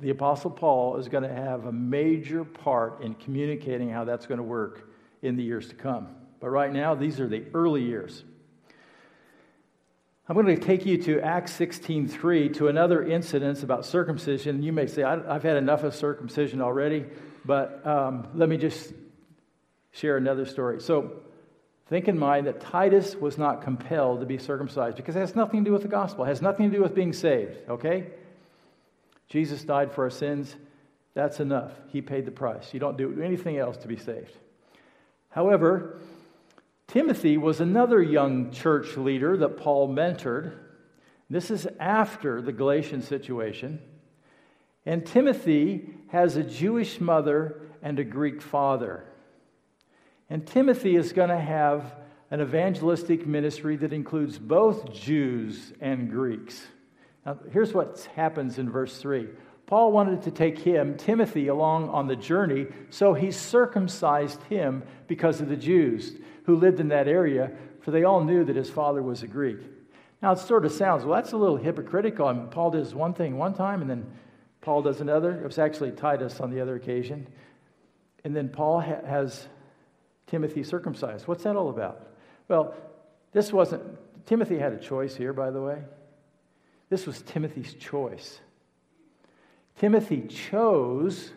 the, 0.00 0.10
Apostle 0.10 0.50
Paul 0.50 0.96
is 0.96 1.06
going 1.06 1.22
to 1.22 1.32
have 1.32 1.66
a 1.66 1.72
major 1.72 2.44
part 2.44 3.00
in 3.00 3.14
communicating 3.14 3.90
how 3.90 4.02
that's 4.02 4.26
going 4.26 4.38
to 4.38 4.44
work 4.44 4.90
in 5.22 5.36
the 5.36 5.44
years 5.44 5.68
to 5.68 5.76
come. 5.76 6.08
But 6.40 6.48
right 6.48 6.72
now, 6.72 6.96
these 6.96 7.20
are 7.20 7.28
the 7.28 7.44
early 7.54 7.84
years. 7.84 8.24
I'm 10.28 10.34
going 10.34 10.46
to 10.46 10.56
take 10.56 10.84
you 10.84 11.00
to 11.04 11.20
Acts 11.20 11.56
16:3 11.56 12.52
to 12.54 12.66
another 12.66 13.04
incident 13.04 13.62
about 13.62 13.86
circumcision. 13.86 14.64
You 14.64 14.72
may 14.72 14.88
say, 14.88 15.04
I've 15.04 15.44
had 15.44 15.56
enough 15.56 15.84
of 15.84 15.94
circumcision 15.94 16.60
already, 16.60 17.04
but 17.44 17.86
um, 17.86 18.26
let 18.34 18.48
me 18.48 18.56
just 18.56 18.92
share 19.92 20.16
another 20.16 20.44
story. 20.44 20.80
So, 20.80 21.12
think 21.88 22.08
in 22.08 22.18
mind 22.18 22.48
that 22.48 22.60
Titus 22.60 23.14
was 23.14 23.38
not 23.38 23.62
compelled 23.62 24.20
to 24.20 24.26
be 24.26 24.38
circumcised 24.38 24.96
because 24.96 25.14
it 25.14 25.20
has 25.20 25.36
nothing 25.36 25.64
to 25.64 25.68
do 25.68 25.72
with 25.72 25.82
the 25.82 25.88
gospel, 25.88 26.24
it 26.24 26.28
has 26.28 26.42
nothing 26.42 26.68
to 26.68 26.76
do 26.76 26.82
with 26.82 26.96
being 26.96 27.12
saved, 27.12 27.56
okay? 27.68 28.08
Jesus 29.30 29.64
died 29.64 29.92
for 29.92 30.04
our 30.04 30.10
sins. 30.10 30.54
That's 31.14 31.40
enough. 31.40 31.72
He 31.88 32.02
paid 32.02 32.26
the 32.26 32.30
price. 32.30 32.74
You 32.74 32.80
don't 32.80 32.98
do 32.98 33.22
anything 33.22 33.56
else 33.56 33.78
to 33.78 33.88
be 33.88 33.96
saved. 33.96 34.36
However, 35.30 35.98
Timothy 36.88 37.38
was 37.38 37.60
another 37.60 38.02
young 38.02 38.50
church 38.50 38.96
leader 38.96 39.36
that 39.38 39.56
Paul 39.56 39.88
mentored. 39.88 40.58
This 41.30 41.50
is 41.50 41.68
after 41.78 42.42
the 42.42 42.52
Galatian 42.52 43.02
situation. 43.02 43.80
And 44.84 45.06
Timothy 45.06 45.88
has 46.08 46.36
a 46.36 46.42
Jewish 46.42 47.00
mother 47.00 47.60
and 47.82 47.98
a 48.00 48.04
Greek 48.04 48.42
father. 48.42 49.04
And 50.28 50.44
Timothy 50.44 50.96
is 50.96 51.12
going 51.12 51.28
to 51.28 51.38
have 51.38 51.94
an 52.32 52.40
evangelistic 52.40 53.26
ministry 53.26 53.76
that 53.76 53.92
includes 53.92 54.38
both 54.38 54.92
Jews 54.92 55.72
and 55.80 56.10
Greeks. 56.10 56.60
Now, 57.24 57.38
here's 57.52 57.74
what 57.74 58.08
happens 58.14 58.58
in 58.58 58.70
verse 58.70 58.98
3 58.98 59.28
Paul 59.66 59.92
wanted 59.92 60.22
to 60.22 60.32
take 60.32 60.58
him, 60.58 60.96
Timothy, 60.96 61.46
along 61.46 61.90
on 61.90 62.08
the 62.08 62.16
journey, 62.16 62.66
so 62.90 63.14
he 63.14 63.30
circumcised 63.30 64.42
him 64.44 64.82
because 65.06 65.40
of 65.40 65.48
the 65.48 65.56
Jews 65.56 66.16
who 66.44 66.56
lived 66.56 66.80
in 66.80 66.88
that 66.88 67.06
area, 67.06 67.52
for 67.80 67.92
they 67.92 68.02
all 68.02 68.24
knew 68.24 68.42
that 68.44 68.56
his 68.56 68.68
father 68.68 69.00
was 69.00 69.22
a 69.22 69.28
Greek. 69.28 69.58
Now, 70.22 70.32
it 70.32 70.38
sort 70.38 70.64
of 70.64 70.72
sounds, 70.72 71.04
well, 71.04 71.14
that's 71.14 71.32
a 71.32 71.36
little 71.36 71.56
hypocritical. 71.56 72.26
I 72.26 72.32
mean, 72.32 72.48
Paul 72.48 72.72
does 72.72 72.94
one 72.94 73.14
thing 73.14 73.38
one 73.38 73.54
time, 73.54 73.80
and 73.80 73.88
then 73.88 74.10
Paul 74.60 74.82
does 74.82 75.00
another. 75.00 75.40
It 75.40 75.44
was 75.44 75.58
actually 75.58 75.92
Titus 75.92 76.40
on 76.40 76.50
the 76.50 76.60
other 76.60 76.74
occasion. 76.74 77.28
And 78.24 78.34
then 78.34 78.48
Paul 78.48 78.80
ha- 78.80 79.06
has 79.06 79.46
Timothy 80.26 80.62
circumcised. 80.62 81.26
What's 81.28 81.44
that 81.44 81.56
all 81.56 81.70
about? 81.70 82.08
Well, 82.48 82.74
this 83.32 83.52
wasn't, 83.52 83.82
Timothy 84.26 84.58
had 84.58 84.72
a 84.72 84.78
choice 84.78 85.14
here, 85.14 85.32
by 85.32 85.50
the 85.50 85.62
way. 85.62 85.82
This 86.90 87.06
was 87.06 87.22
Timothy's 87.22 87.72
choice. 87.74 88.40
Timothy 89.78 90.22
chose 90.22 91.30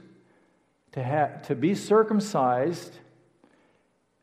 to, 0.92 1.02
have, 1.02 1.44
to 1.44 1.56
be 1.56 1.76
circumcised 1.76 2.92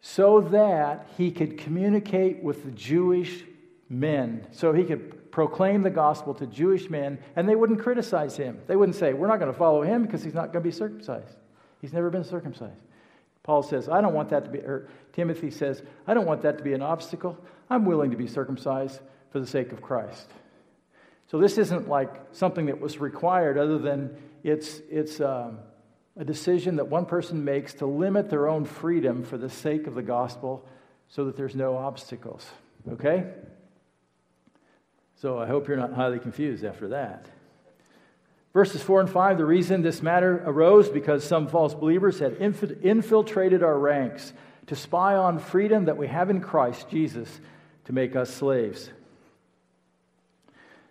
so 0.03 0.41
that 0.41 1.09
he 1.17 1.31
could 1.31 1.57
communicate 1.57 2.43
with 2.43 2.65
the 2.65 2.71
Jewish 2.73 3.45
men, 3.89 4.47
so 4.53 4.73
he 4.73 4.85
could 4.85 5.31
proclaim 5.31 5.83
the 5.83 5.91
gospel 5.91 6.35
to 6.35 6.47
Jewish 6.47 6.91
men, 6.91 7.19
and 7.37 7.49
they 7.49 7.55
wouldn't 7.55 7.81
criticize 7.81 8.37
him. 8.37 8.59
They 8.67 8.77
wouldn't 8.77 8.97
say, 8.97 9.13
We're 9.13 9.29
not 9.29 9.39
going 9.39 9.53
to 9.53 9.59
follow 9.59 9.83
him 9.83 10.03
because 10.03 10.23
he's 10.23 10.35
not 10.35 10.53
going 10.53 10.63
to 10.63 10.69
be 10.69 10.73
circumcised. 10.73 11.37
He's 11.81 11.93
never 11.93 12.11
been 12.11 12.25
circumcised. 12.25 12.81
Paul 13.43 13.63
says, 13.63 13.89
I 13.89 14.01
don't 14.01 14.15
want 14.15 14.29
that 14.31 14.45
to 14.45 14.51
be, 14.51 14.59
or 14.59 14.89
Timothy 15.13 15.51
says, 15.51 15.83
I 16.07 16.15
don't 16.15 16.27
want 16.27 16.43
that 16.43 16.59
to 16.59 16.65
be 16.65 16.73
an 16.73 16.83
obstacle. 16.83 17.39
I'm 17.69 17.85
willing 17.85 18.11
to 18.11 18.17
be 18.17 18.27
circumcised 18.27 19.01
for 19.33 19.41
the 19.41 19.47
sake 19.47 19.73
of 19.73 19.81
Christ. 19.81 20.29
So 21.31 21.39
this 21.39 21.59
isn't 21.59 21.89
like 21.89 22.13
something 22.33 22.67
that 22.67 22.81
was 22.81 22.99
required, 22.99 23.57
other 23.57 23.79
than 23.79 24.17
it's, 24.43 24.81
it's, 24.91 25.21
um, 25.21 25.59
a 26.17 26.25
decision 26.25 26.77
that 26.77 26.89
one 26.89 27.07
person 27.07 27.45
makes 27.45 27.73
to 27.75 27.87
limit 27.87 28.29
their 28.29 28.49
own 28.49 28.65
freedom 28.65 29.23
for 29.23 29.39
the 29.39 29.49
sake 29.49 29.87
of 29.87 29.95
the 29.95 30.03
gospel 30.03 30.67
so 31.09 31.27
that 31.27 31.37
there's 31.37 31.55
no 31.55 31.77
obstacles. 31.77 32.45
Okay? 32.93 33.27
So 35.21 35.39
I 35.39 35.47
hope 35.47 35.69
you're 35.69 35.77
not 35.77 35.93
highly 35.93 36.19
confused 36.19 36.65
after 36.65 36.89
that. 36.89 37.27
Verses 38.53 38.83
4 38.83 39.03
and 39.03 39.11
5 39.11 39.39
the 39.39 39.45
reason 39.45 39.83
this 39.83 40.03
matter 40.03 40.43
arose 40.45 40.89
because 40.89 41.23
some 41.23 41.47
false 41.47 41.75
believers 41.75 42.19
had 42.19 42.35
infiltrated 42.41 43.63
our 43.63 43.79
ranks 43.79 44.33
to 44.67 44.75
spy 44.75 45.15
on 45.15 45.39
freedom 45.39 45.85
that 45.85 45.97
we 45.97 46.09
have 46.09 46.29
in 46.29 46.41
Christ 46.41 46.89
Jesus 46.89 47.41
to 47.85 47.93
make 47.93 48.17
us 48.17 48.35
slaves. 48.35 48.91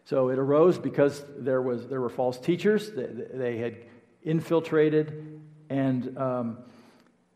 So 0.09 0.29
it 0.29 0.39
arose 0.39 0.79
because 0.79 1.23
there, 1.37 1.61
was, 1.61 1.85
there 1.85 2.01
were 2.01 2.09
false 2.09 2.39
teachers. 2.39 2.89
They, 2.89 3.05
they 3.31 3.57
had 3.59 3.77
infiltrated. 4.23 5.39
And 5.69 6.17
um, 6.17 6.57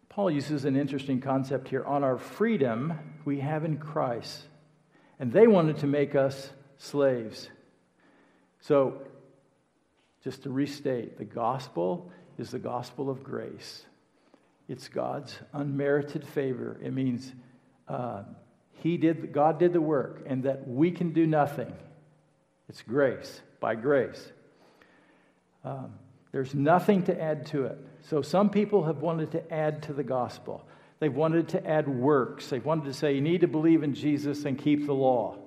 Paul 0.10 0.32
uses 0.32 0.66
an 0.66 0.76
interesting 0.76 1.22
concept 1.22 1.68
here. 1.68 1.86
On 1.86 2.04
our 2.04 2.18
freedom 2.18 2.98
we 3.26 3.42
have 3.42 3.64
in 3.64 3.78
Christ. 3.78 4.42
And 5.20 5.32
they 5.32 5.46
wanted 5.46 5.78
to 5.80 5.88
make 5.88 6.16
us 6.16 6.50
slaves. 6.78 7.48
So, 8.62 9.04
just 10.24 10.42
to 10.42 10.50
restate, 10.50 11.20
the 11.20 11.26
gospel 11.26 12.12
is 12.40 12.50
the 12.50 12.60
gospel 12.60 13.08
of 13.08 13.24
grace. 13.24 13.86
It's 14.68 14.88
God's 14.88 15.38
unmerited 15.54 16.28
favor. 16.28 16.80
It 16.82 16.92
means 16.92 17.34
uh, 17.88 18.24
he 18.72 18.98
did, 18.98 19.32
God 19.32 19.60
did 19.60 19.74
the 19.74 19.82
work, 19.82 20.24
and 20.26 20.42
that 20.46 20.68
we 20.68 20.90
can 20.90 21.14
do 21.14 21.28
nothing. 21.28 21.72
It's 22.74 22.82
grace, 22.82 23.40
by 23.60 23.76
grace. 23.76 24.32
Um, 25.64 25.94
there's 26.32 26.56
nothing 26.56 27.04
to 27.04 27.22
add 27.22 27.46
to 27.48 27.66
it. 27.66 27.78
So 28.10 28.24
some 28.24 28.50
people 28.50 28.86
have 28.86 28.98
wanted 28.98 29.34
to 29.34 29.54
add 29.54 29.84
to 29.84 29.94
the 29.94 30.02
gospel. 30.02 30.68
They've 30.98 31.14
wanted 31.14 31.50
to 31.50 31.64
add 31.68 31.88
works. 31.88 32.48
They've 32.48 32.66
wanted 32.66 32.86
to 32.86 32.94
say, 32.96 33.14
you 33.14 33.22
need 33.22 33.42
to 33.42 33.48
believe 33.48 33.84
in 33.84 33.94
Jesus 33.94 34.46
and 34.46 34.58
keep 34.58 34.88
the 34.88 34.94
law. 34.94 35.38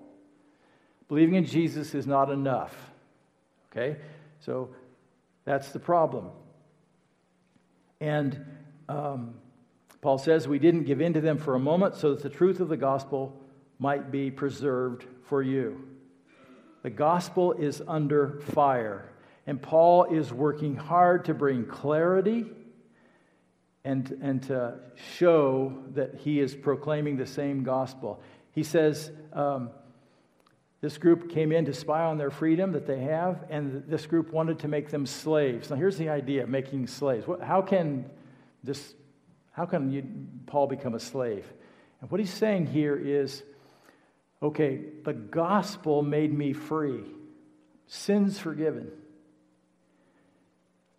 Believing 1.09 1.35
in 1.35 1.47
Jesus 1.47 1.97
is 1.97 2.07
not 2.07 2.31
enough. 2.31 2.77
Okay? 3.73 3.97
So 4.39 4.69
that's 5.45 5.71
the 5.71 5.81
problem. 5.81 6.31
And 8.01 8.47
um, 8.89 9.35
Paul 10.01 10.19
says, 10.19 10.47
We 10.47 10.61
didn't 10.61 10.85
give 10.85 11.01
in 11.01 11.15
to 11.15 11.21
them 11.21 11.39
for 11.39 11.57
a 11.57 11.61
moment 11.61 11.97
so 11.97 12.15
that 12.15 12.23
the 12.23 12.31
truth 12.31 12.61
of 12.61 12.69
the 12.69 12.77
gospel 12.77 13.37
might 13.81 14.12
be 14.12 14.31
preserved 14.31 15.07
for 15.25 15.43
you. 15.43 15.96
The 16.87 16.90
gospel 16.90 17.53
is 17.53 17.83
under 17.88 18.38
fire. 18.53 19.11
And 19.44 19.61
Paul 19.61 20.05
is 20.05 20.33
working 20.33 20.77
hard 20.77 21.25
to 21.25 21.35
bring 21.35 21.66
clarity 21.66 22.44
and, 23.85 24.09
and 24.22 24.40
to 24.44 24.79
show 25.16 25.83
that 25.94 26.14
he 26.14 26.38
is 26.38 26.55
proclaiming 26.55 27.16
the 27.16 27.27
same 27.27 27.64
gospel. 27.64 28.22
He 28.53 28.62
says, 28.62 29.11
um, 29.33 29.70
This 30.81 30.96
group 30.96 31.29
came 31.29 31.51
in 31.51 31.64
to 31.64 31.75
spy 31.75 32.05
on 32.05 32.18
their 32.18 32.31
freedom 32.31 32.70
that 32.70 32.87
they 32.87 33.01
have, 33.01 33.46
and 33.51 33.83
this 33.88 34.07
group 34.07 34.33
wanted 34.33 34.61
to 34.61 34.68
make 34.68 34.88
them 34.90 35.07
slaves. 35.07 35.70
Now, 35.70 35.75
here's 35.75 35.99
the 35.99 36.11
idea 36.11 36.44
of 36.44 36.49
making 36.49 36.87
slaves. 36.87 37.27
How 37.42 37.62
can 37.62 38.09
this, 38.62 38.94
how 39.51 39.66
can 39.66 39.90
you, 39.90 40.05
Paul 40.46 40.68
become 40.68 40.94
a 40.94 41.01
slave? 41.01 41.53
And 42.01 42.09
what 42.12 42.20
he's 42.20 42.33
saying 42.33 42.66
here 42.66 42.94
is 42.94 43.42
okay, 44.42 44.81
the 45.05 45.12
gospel 45.12 46.03
made 46.03 46.33
me 46.33 46.53
free, 46.53 47.05
sins 47.87 48.38
forgiven. 48.38 48.90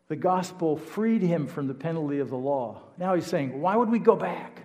The 0.08 0.15
gospel 0.15 0.78
freed 0.78 1.21
him 1.21 1.47
from 1.47 1.67
the 1.67 1.73
penalty 1.73 2.19
of 2.19 2.30
the 2.30 2.38
law. 2.38 2.82
Now 2.97 3.15
he's 3.15 3.26
saying, 3.26 3.62
why 3.62 3.76
would 3.76 3.89
we 3.89 4.00
go 4.00 4.15
back? 4.15 4.62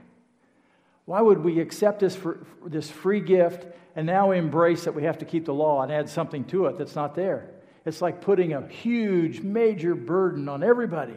Why 1.04 1.20
would 1.20 1.42
we 1.42 1.60
accept 1.60 1.98
this, 1.98 2.16
this 2.64 2.88
free 2.88 3.20
gift 3.20 3.66
and 3.96 4.06
now 4.06 4.30
embrace 4.30 4.84
that 4.84 4.94
we 4.94 5.02
have 5.02 5.18
to 5.18 5.24
keep 5.24 5.44
the 5.44 5.54
law 5.54 5.82
and 5.82 5.90
add 5.90 6.08
something 6.08 6.44
to 6.46 6.66
it 6.66 6.78
that's 6.78 6.94
not 6.94 7.14
there? 7.14 7.50
It's 7.84 8.00
like 8.00 8.20
putting 8.20 8.52
a 8.52 8.66
huge, 8.68 9.40
major 9.40 9.96
burden 9.96 10.48
on 10.48 10.62
everybody. 10.62 11.16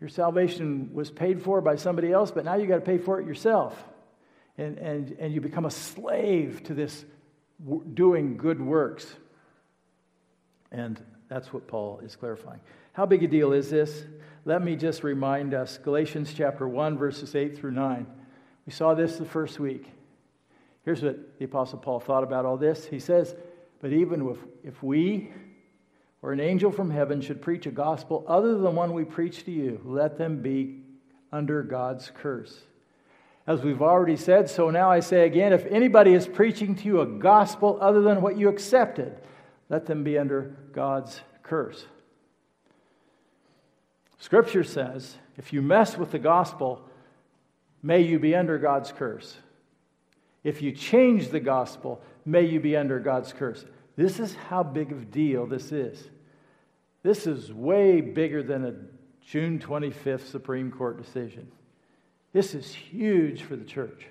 Your 0.00 0.08
salvation 0.08 0.90
was 0.92 1.10
paid 1.10 1.40
for 1.40 1.60
by 1.60 1.76
somebody 1.76 2.12
else, 2.12 2.32
but 2.32 2.44
now 2.44 2.56
you 2.56 2.66
got 2.66 2.76
to 2.76 2.80
pay 2.80 2.98
for 2.98 3.20
it 3.20 3.26
yourself. 3.26 3.82
And, 4.58 4.78
and, 4.78 5.16
and 5.18 5.34
you 5.34 5.40
become 5.40 5.66
a 5.66 5.70
slave 5.70 6.62
to 6.64 6.74
this 6.74 7.04
doing 7.94 8.36
good 8.36 8.60
works. 8.60 9.06
And 10.72 11.00
that's 11.28 11.52
what 11.52 11.66
Paul 11.66 12.00
is 12.02 12.16
clarifying. 12.16 12.60
How 12.92 13.06
big 13.06 13.22
a 13.22 13.26
deal 13.26 13.52
is 13.52 13.70
this? 13.70 14.04
Let 14.44 14.62
me 14.62 14.76
just 14.76 15.02
remind 15.02 15.54
us 15.54 15.78
Galatians 15.78 16.32
chapter 16.34 16.68
1, 16.68 16.96
verses 16.96 17.34
8 17.34 17.58
through 17.58 17.72
9. 17.72 18.06
We 18.66 18.72
saw 18.72 18.94
this 18.94 19.16
the 19.16 19.24
first 19.24 19.58
week. 19.58 19.90
Here's 20.84 21.02
what 21.02 21.38
the 21.38 21.44
Apostle 21.44 21.78
Paul 21.78 22.00
thought 22.00 22.22
about 22.22 22.46
all 22.46 22.56
this. 22.56 22.86
He 22.86 23.00
says, 23.00 23.34
But 23.80 23.92
even 23.92 24.28
if, 24.28 24.38
if 24.64 24.82
we 24.82 25.30
or 26.22 26.32
an 26.32 26.40
angel 26.40 26.72
from 26.72 26.90
heaven 26.90 27.20
should 27.20 27.42
preach 27.42 27.66
a 27.66 27.70
gospel 27.70 28.24
other 28.26 28.56
than 28.58 28.74
one 28.74 28.92
we 28.92 29.04
preach 29.04 29.44
to 29.44 29.52
you, 29.52 29.80
let 29.84 30.16
them 30.18 30.42
be 30.42 30.82
under 31.30 31.62
God's 31.62 32.10
curse. 32.14 32.58
As 33.46 33.62
we've 33.62 33.82
already 33.82 34.16
said, 34.16 34.50
so 34.50 34.70
now 34.70 34.90
I 34.90 35.00
say 35.00 35.24
again 35.24 35.52
if 35.52 35.64
anybody 35.66 36.12
is 36.14 36.26
preaching 36.26 36.74
to 36.76 36.84
you 36.84 37.00
a 37.00 37.06
gospel 37.06 37.78
other 37.80 38.02
than 38.02 38.20
what 38.20 38.36
you 38.36 38.48
accepted, 38.48 39.20
let 39.68 39.86
them 39.86 40.02
be 40.02 40.18
under 40.18 40.56
God's 40.72 41.20
curse. 41.42 41.86
Scripture 44.18 44.64
says 44.64 45.16
if 45.36 45.52
you 45.52 45.62
mess 45.62 45.96
with 45.96 46.10
the 46.10 46.18
gospel, 46.18 46.82
may 47.82 48.00
you 48.00 48.18
be 48.18 48.34
under 48.34 48.58
God's 48.58 48.90
curse. 48.90 49.36
If 50.42 50.62
you 50.62 50.72
change 50.72 51.28
the 51.28 51.40
gospel, 51.40 52.02
may 52.24 52.42
you 52.42 52.58
be 52.58 52.76
under 52.76 52.98
God's 52.98 53.32
curse. 53.32 53.64
This 53.96 54.18
is 54.18 54.34
how 54.34 54.62
big 54.62 54.92
of 54.92 55.02
a 55.02 55.06
deal 55.06 55.46
this 55.46 55.72
is. 55.72 56.10
This 57.02 57.26
is 57.26 57.52
way 57.52 58.00
bigger 58.00 58.42
than 58.42 58.64
a 58.64 58.74
June 59.24 59.58
25th 59.58 60.26
Supreme 60.30 60.70
Court 60.72 61.00
decision. 61.00 61.48
This 62.36 62.54
is 62.54 62.74
huge 62.74 63.40
for 63.40 63.56
the 63.56 63.64
church. 63.64 64.08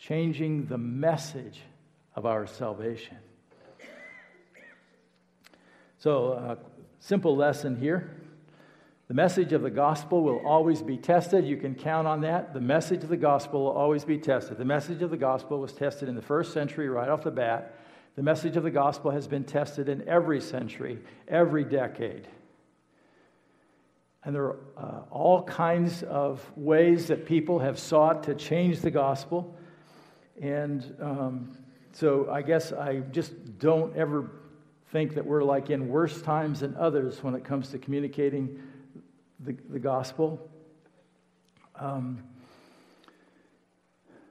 Changing 0.00 0.66
the 0.66 0.76
message 0.76 1.60
of 2.16 2.26
our 2.26 2.44
salvation. 2.48 3.18
So, 6.00 6.32
a 6.32 6.58
simple 6.98 7.36
lesson 7.36 7.76
here. 7.76 8.16
The 9.06 9.14
message 9.14 9.52
of 9.52 9.62
the 9.62 9.70
gospel 9.70 10.24
will 10.24 10.44
always 10.44 10.82
be 10.82 10.96
tested. 10.96 11.46
You 11.46 11.56
can 11.56 11.76
count 11.76 12.08
on 12.08 12.22
that. 12.22 12.52
The 12.52 12.60
message 12.60 13.04
of 13.04 13.10
the 13.10 13.16
gospel 13.16 13.62
will 13.62 13.70
always 13.70 14.04
be 14.04 14.18
tested. 14.18 14.58
The 14.58 14.64
message 14.64 15.02
of 15.02 15.10
the 15.10 15.16
gospel 15.16 15.60
was 15.60 15.72
tested 15.72 16.08
in 16.08 16.16
the 16.16 16.20
first 16.20 16.52
century 16.52 16.88
right 16.88 17.08
off 17.08 17.22
the 17.22 17.30
bat. 17.30 17.78
The 18.16 18.24
message 18.24 18.56
of 18.56 18.64
the 18.64 18.72
gospel 18.72 19.12
has 19.12 19.28
been 19.28 19.44
tested 19.44 19.88
in 19.88 20.02
every 20.08 20.40
century, 20.40 20.98
every 21.28 21.62
decade. 21.62 22.26
And 24.26 24.34
there 24.34 24.42
are 24.42 24.56
uh, 24.76 25.00
all 25.12 25.44
kinds 25.44 26.02
of 26.02 26.44
ways 26.56 27.06
that 27.06 27.26
people 27.26 27.60
have 27.60 27.78
sought 27.78 28.24
to 28.24 28.34
change 28.34 28.80
the 28.80 28.90
gospel. 28.90 29.56
And 30.42 30.96
um, 31.00 31.56
so 31.92 32.28
I 32.28 32.42
guess 32.42 32.72
I 32.72 32.98
just 33.12 33.60
don't 33.60 33.96
ever 33.96 34.32
think 34.90 35.14
that 35.14 35.24
we're 35.24 35.44
like 35.44 35.70
in 35.70 35.88
worse 35.88 36.20
times 36.22 36.58
than 36.60 36.74
others 36.74 37.22
when 37.22 37.36
it 37.36 37.44
comes 37.44 37.68
to 37.68 37.78
communicating 37.78 38.60
the, 39.38 39.56
the 39.68 39.78
gospel. 39.78 40.50
Um, 41.76 42.24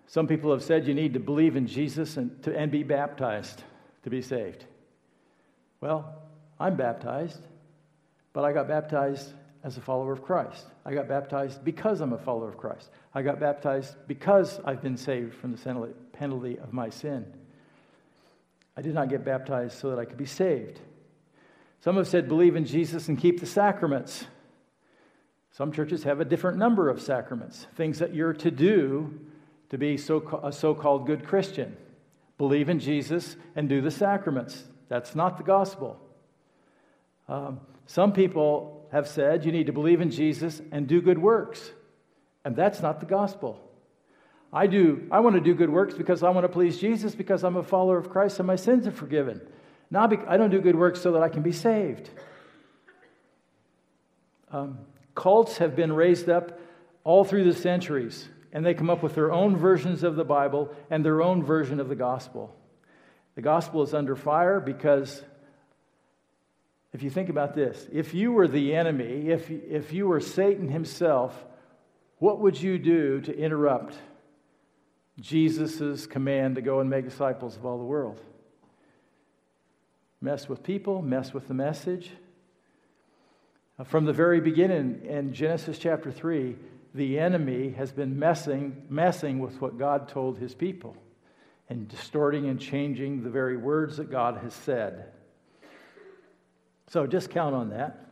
some 0.07 0.27
people 0.27 0.51
have 0.51 0.61
said 0.61 0.87
you 0.87 0.93
need 0.93 1.13
to 1.13 1.21
believe 1.21 1.55
in 1.55 1.67
Jesus 1.67 2.17
and, 2.17 2.43
to, 2.43 2.53
and 2.53 2.69
be 2.69 2.83
baptized 2.83 3.63
to 4.03 4.09
be 4.09 4.21
saved. 4.21 4.65
Well, 5.79 6.21
I'm 6.59 6.75
baptized, 6.75 7.47
but 8.33 8.43
I 8.43 8.51
got 8.51 8.67
baptized 8.67 9.31
as 9.65 9.77
a 9.77 9.81
follower 9.81 10.13
of 10.13 10.21
Christ. 10.21 10.67
I 10.85 10.93
got 10.93 11.07
baptized 11.07 11.65
because 11.65 11.99
I'm 11.99 12.13
a 12.13 12.19
follower 12.19 12.47
of 12.47 12.55
Christ. 12.55 12.91
I 13.15 13.23
got 13.23 13.39
baptized 13.39 13.95
because 14.07 14.59
I've 14.63 14.81
been 14.81 14.95
saved 14.95 15.33
from 15.33 15.55
the 15.55 15.93
penalty 16.13 16.59
of 16.59 16.71
my 16.71 16.91
sin. 16.91 17.25
I 18.77 18.83
did 18.83 18.93
not 18.93 19.09
get 19.09 19.25
baptized 19.25 19.79
so 19.79 19.89
that 19.89 19.97
I 19.97 20.05
could 20.05 20.19
be 20.19 20.25
saved. 20.27 20.79
Some 21.81 21.95
have 21.95 22.07
said, 22.07 22.27
believe 22.27 22.55
in 22.55 22.65
Jesus 22.65 23.07
and 23.07 23.17
keep 23.17 23.39
the 23.39 23.47
sacraments. 23.47 24.25
Some 25.51 25.71
churches 25.71 26.03
have 26.03 26.19
a 26.19 26.25
different 26.25 26.59
number 26.59 26.87
of 26.87 27.01
sacraments, 27.01 27.65
things 27.75 27.97
that 27.97 28.13
you're 28.13 28.33
to 28.33 28.51
do 28.51 29.19
to 29.69 29.79
be 29.79 29.97
so, 29.97 30.41
a 30.43 30.51
so 30.51 30.75
called 30.75 31.07
good 31.07 31.25
Christian. 31.25 31.75
Believe 32.37 32.69
in 32.69 32.79
Jesus 32.79 33.35
and 33.55 33.67
do 33.67 33.81
the 33.81 33.89
sacraments. 33.89 34.63
That's 34.89 35.15
not 35.15 35.37
the 35.37 35.43
gospel. 35.43 35.99
Um, 37.27 37.61
some 37.87 38.13
people 38.13 38.74
have 38.95 39.09
said 39.09 39.43
you 39.43 39.51
need 39.51 39.65
to 39.65 39.73
believe 39.73 39.99
in 39.99 40.09
Jesus 40.09 40.61
and 40.71 40.87
do 40.87 41.01
good 41.01 41.17
works, 41.19 41.69
and 42.45 42.55
that's 42.55 42.81
not 42.81 43.01
the 43.01 43.05
gospel. 43.05 43.59
I 44.53 44.67
do. 44.67 45.05
I 45.11 45.19
want 45.19 45.35
to 45.35 45.41
do 45.41 45.53
good 45.53 45.69
works 45.69 45.95
because 45.95 46.23
I 46.23 46.29
want 46.29 46.45
to 46.45 46.49
please 46.49 46.79
Jesus 46.79 47.13
because 47.13 47.43
I'm 47.43 47.57
a 47.57 47.63
follower 47.63 47.97
of 47.97 48.09
Christ 48.09 48.39
and 48.39 48.47
my 48.47 48.55
sins 48.55 48.87
are 48.87 48.91
forgiven. 48.91 49.41
Not 49.91 50.13
I 50.29 50.37
don't 50.37 50.49
do 50.49 50.61
good 50.61 50.77
works 50.77 51.01
so 51.01 51.11
that 51.11 51.21
I 51.21 51.27
can 51.27 51.41
be 51.41 51.51
saved. 51.51 52.09
Um, 54.49 54.79
cults 55.13 55.57
have 55.57 55.75
been 55.75 55.91
raised 55.91 56.29
up 56.29 56.57
all 57.03 57.25
through 57.25 57.43
the 57.51 57.59
centuries, 57.59 58.29
and 58.53 58.65
they 58.65 58.73
come 58.73 58.89
up 58.89 59.03
with 59.03 59.13
their 59.13 59.33
own 59.33 59.57
versions 59.57 60.03
of 60.03 60.15
the 60.15 60.23
Bible 60.23 60.73
and 60.89 61.03
their 61.03 61.21
own 61.21 61.43
version 61.43 61.81
of 61.81 61.89
the 61.89 61.95
gospel. 61.95 62.55
The 63.35 63.41
gospel 63.41 63.83
is 63.83 63.93
under 63.93 64.15
fire 64.15 64.61
because 64.61 65.21
if 66.95 67.03
you 67.03 67.09
think 67.09 67.29
about 67.29 67.53
this, 67.53 67.87
if 67.91 68.13
you 68.13 68.31
were 68.31 68.47
the 68.47 68.73
enemy, 68.73 69.29
if, 69.29 69.51
if 69.51 69.91
you 69.91 70.07
were 70.07 70.21
Satan 70.21 70.69
himself, 70.69 71.45
what 72.19 72.39
would 72.39 72.59
you 72.59 72.79
do 72.79 73.19
to 73.21 73.37
interrupt 73.37 73.95
Jesus' 75.19 76.05
command 76.07 76.55
to 76.55 76.61
go 76.61 76.79
and 76.79 76.89
make 76.89 77.05
disciples 77.05 77.55
of 77.55 77.65
all 77.65 77.77
the 77.77 77.85
world. 77.85 78.21
Mess 80.21 80.49
with 80.49 80.63
people, 80.63 81.01
mess 81.01 81.33
with 81.33 81.47
the 81.47 81.53
message. 81.53 82.11
Uh, 83.77 83.83
from 83.83 84.05
the 84.05 84.13
very 84.13 84.41
beginning 84.41 85.05
in 85.05 85.33
Genesis 85.33 85.77
chapter 85.77 86.11
3, 86.11 86.55
the 86.93 87.19
enemy 87.19 87.71
has 87.71 87.91
been 87.91 88.17
messing, 88.17 88.83
messing 88.89 89.39
with 89.39 89.61
what 89.61 89.77
God 89.77 90.07
told 90.07 90.37
his 90.37 90.53
people 90.53 90.95
and 91.69 91.87
distorting 91.87 92.47
and 92.47 92.59
changing 92.59 93.23
the 93.23 93.29
very 93.29 93.57
words 93.57 93.97
that 93.97 94.11
God 94.11 94.37
has 94.37 94.53
said. 94.53 95.11
So 96.87 97.07
just 97.07 97.29
count 97.29 97.55
on 97.55 97.69
that. 97.69 98.05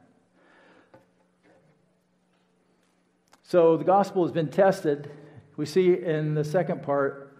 So 3.43 3.77
the 3.77 3.83
gospel 3.83 4.23
has 4.23 4.31
been 4.31 4.49
tested 4.49 5.09
we 5.55 5.65
see 5.65 5.93
in 5.93 6.33
the 6.33 6.43
second 6.43 6.83
part 6.83 7.35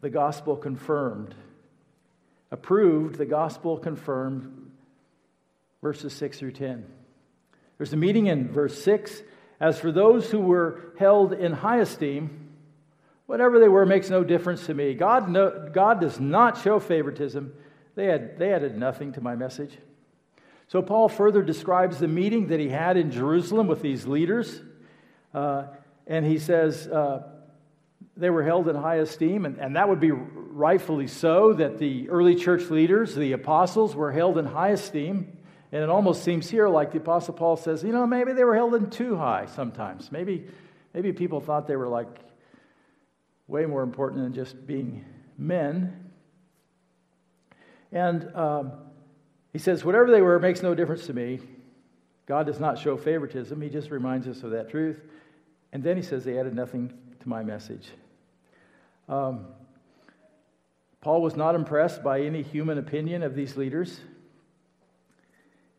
the 0.00 0.10
gospel 0.10 0.56
confirmed. 0.56 1.34
Approved, 2.50 3.16
the 3.16 3.24
gospel 3.24 3.78
confirmed, 3.78 4.70
verses 5.82 6.12
6 6.12 6.38
through 6.38 6.52
10. 6.52 6.84
There's 7.78 7.92
a 7.92 7.96
meeting 7.96 8.26
in 8.26 8.52
verse 8.52 8.80
6. 8.82 9.22
As 9.60 9.78
for 9.78 9.90
those 9.90 10.30
who 10.30 10.40
were 10.40 10.92
held 10.98 11.32
in 11.32 11.52
high 11.52 11.78
esteem, 11.78 12.50
whatever 13.26 13.58
they 13.58 13.68
were 13.68 13.86
makes 13.86 14.10
no 14.10 14.22
difference 14.22 14.66
to 14.66 14.74
me. 14.74 14.94
God, 14.94 15.28
no, 15.28 15.70
God 15.72 16.00
does 16.00 16.20
not 16.20 16.60
show 16.60 16.78
favoritism. 16.78 17.54
They, 17.94 18.06
had, 18.06 18.38
they 18.38 18.52
added 18.52 18.76
nothing 18.76 19.12
to 19.12 19.22
my 19.22 19.34
message. 19.36 19.78
So 20.74 20.82
Paul 20.82 21.08
further 21.08 21.40
describes 21.40 21.98
the 21.98 22.08
meeting 22.08 22.48
that 22.48 22.58
he 22.58 22.68
had 22.68 22.96
in 22.96 23.12
Jerusalem 23.12 23.68
with 23.68 23.80
these 23.80 24.08
leaders. 24.08 24.60
Uh, 25.32 25.66
and 26.04 26.26
he 26.26 26.40
says 26.40 26.88
uh, 26.88 27.22
they 28.16 28.28
were 28.28 28.42
held 28.42 28.68
in 28.68 28.74
high 28.74 28.96
esteem, 28.96 29.46
and, 29.46 29.56
and 29.58 29.76
that 29.76 29.88
would 29.88 30.00
be 30.00 30.10
rightfully 30.10 31.06
so, 31.06 31.52
that 31.52 31.78
the 31.78 32.10
early 32.10 32.34
church 32.34 32.70
leaders, 32.70 33.14
the 33.14 33.30
apostles, 33.30 33.94
were 33.94 34.10
held 34.10 34.36
in 34.36 34.46
high 34.46 34.70
esteem. 34.70 35.38
And 35.70 35.80
it 35.80 35.90
almost 35.90 36.24
seems 36.24 36.50
here 36.50 36.68
like 36.68 36.90
the 36.90 36.98
Apostle 36.98 37.34
Paul 37.34 37.56
says, 37.56 37.84
you 37.84 37.92
know, 37.92 38.04
maybe 38.04 38.32
they 38.32 38.42
were 38.42 38.56
held 38.56 38.74
in 38.74 38.90
too 38.90 39.14
high 39.14 39.46
sometimes. 39.46 40.10
Maybe, 40.10 40.48
maybe 40.92 41.12
people 41.12 41.40
thought 41.40 41.68
they 41.68 41.76
were 41.76 41.86
like 41.86 42.08
way 43.46 43.64
more 43.64 43.84
important 43.84 44.24
than 44.24 44.34
just 44.34 44.66
being 44.66 45.04
men. 45.38 46.10
And 47.92 48.28
um, 48.34 48.72
he 49.54 49.58
says, 49.60 49.84
Whatever 49.84 50.10
they 50.10 50.20
were 50.20 50.38
makes 50.38 50.62
no 50.62 50.74
difference 50.74 51.06
to 51.06 51.14
me. 51.14 51.40
God 52.26 52.46
does 52.46 52.58
not 52.58 52.78
show 52.78 52.96
favoritism, 52.98 53.58
He 53.62 53.70
just 53.70 53.90
reminds 53.90 54.28
us 54.28 54.42
of 54.42 54.50
that 54.50 54.68
truth. 54.68 55.00
And 55.72 55.82
then 55.82 55.96
he 55.96 56.02
says, 56.02 56.24
They 56.24 56.38
added 56.38 56.54
nothing 56.54 56.92
to 57.20 57.28
my 57.28 57.42
message. 57.42 57.88
Um, 59.08 59.46
Paul 61.00 61.22
was 61.22 61.36
not 61.36 61.54
impressed 61.54 62.02
by 62.02 62.22
any 62.22 62.42
human 62.42 62.78
opinion 62.78 63.22
of 63.22 63.34
these 63.34 63.56
leaders. 63.56 64.00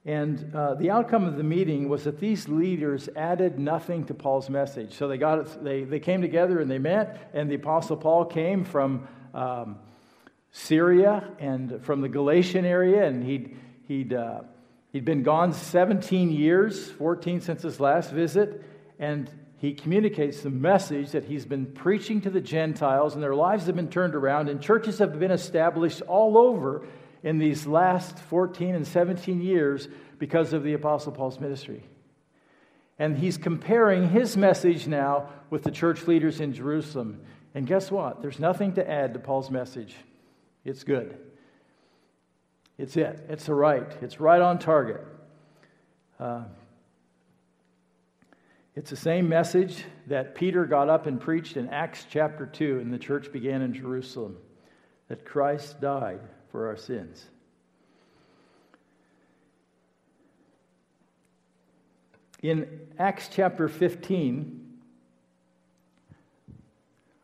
And 0.05 0.55
uh, 0.55 0.75
the 0.75 0.91
outcome 0.91 1.25
of 1.25 1.35
the 1.35 1.43
meeting 1.43 1.89
was 1.89 2.03
that 2.03 2.19
these 2.19 2.47
leaders 2.47 3.09
added 3.15 3.57
nothing 3.57 4.05
to 4.05 4.13
Paul's 4.13 4.51
message. 4.51 4.93
So 4.93 5.07
they, 5.07 5.17
got 5.17 5.39
it, 5.39 5.63
they, 5.63 5.83
they 5.83 5.99
came 5.99 6.21
together 6.21 6.59
and 6.61 6.69
they 6.69 6.77
met, 6.77 7.31
and 7.33 7.49
the 7.49 7.55
Apostle 7.55 7.97
Paul 7.97 8.25
came 8.25 8.63
from 8.63 9.07
um, 9.33 9.79
Syria 10.51 11.31
and 11.39 11.83
from 11.83 12.01
the 12.01 12.07
Galatian 12.07 12.63
area, 12.63 13.05
and 13.05 13.23
he'd, 13.23 13.57
he'd, 13.87 14.13
uh, 14.13 14.41
he'd 14.91 15.05
been 15.05 15.23
gone 15.23 15.53
17 15.53 16.31
years, 16.31 16.91
14 16.91 17.41
since 17.41 17.61
his 17.61 17.79
last 17.79 18.11
visit, 18.11 18.63
and 18.99 19.29
he 19.57 19.73
communicates 19.73 20.41
the 20.41 20.49
message 20.49 21.11
that 21.11 21.25
he's 21.25 21.45
been 21.45 21.65
preaching 21.65 22.21
to 22.21 22.29
the 22.29 22.41
Gentiles, 22.41 23.13
and 23.13 23.23
their 23.23 23.35
lives 23.35 23.65
have 23.67 23.75
been 23.75 23.89
turned 23.89 24.15
around, 24.15 24.49
and 24.49 24.61
churches 24.61 24.99
have 24.99 25.17
been 25.19 25.31
established 25.31 26.01
all 26.03 26.37
over 26.37 26.85
in 27.23 27.39
these 27.39 27.65
last 27.65 28.19
14 28.19 28.75
and 28.75 28.85
17 28.85 29.41
years 29.41 29.87
because 30.19 30.53
of 30.53 30.63
the 30.63 30.73
Apostle 30.73 31.11
Paul's 31.11 31.39
ministry. 31.39 31.83
And 32.99 33.17
he's 33.17 33.37
comparing 33.37 34.09
his 34.09 34.37
message 34.37 34.87
now 34.87 35.29
with 35.49 35.63
the 35.63 35.71
church 35.71 36.07
leaders 36.07 36.39
in 36.39 36.53
Jerusalem. 36.53 37.21
And 37.53 37.67
guess 37.67 37.91
what? 37.91 38.21
There's 38.21 38.39
nothing 38.39 38.73
to 38.73 38.89
add 38.89 39.13
to 39.13 39.19
Paul's 39.19 39.49
message. 39.49 39.95
It's 40.63 40.83
good. 40.83 41.17
It's 42.77 42.97
it. 42.97 43.25
It's 43.29 43.45
the 43.45 43.53
right. 43.53 43.89
It's 44.01 44.19
right 44.19 44.41
on 44.41 44.59
target. 44.59 45.01
Uh, 46.19 46.43
it's 48.75 48.89
the 48.89 48.97
same 48.97 49.29
message 49.29 49.85
that 50.07 50.35
Peter 50.35 50.65
got 50.65 50.89
up 50.89 51.05
and 51.05 51.19
preached 51.19 51.55
in 51.55 51.69
Acts 51.69 52.05
chapter 52.09 52.45
2, 52.45 52.79
and 52.79 52.93
the 52.93 52.99
church 52.99 53.31
began 53.31 53.61
in 53.61 53.73
Jerusalem 53.73 54.35
that 55.07 55.23
Christ 55.23 55.79
died 55.79 56.19
for 56.51 56.67
our 56.67 56.75
sins. 56.75 57.25
In 62.41 62.67
Acts 62.99 63.29
chapter 63.31 63.69
15, 63.69 64.61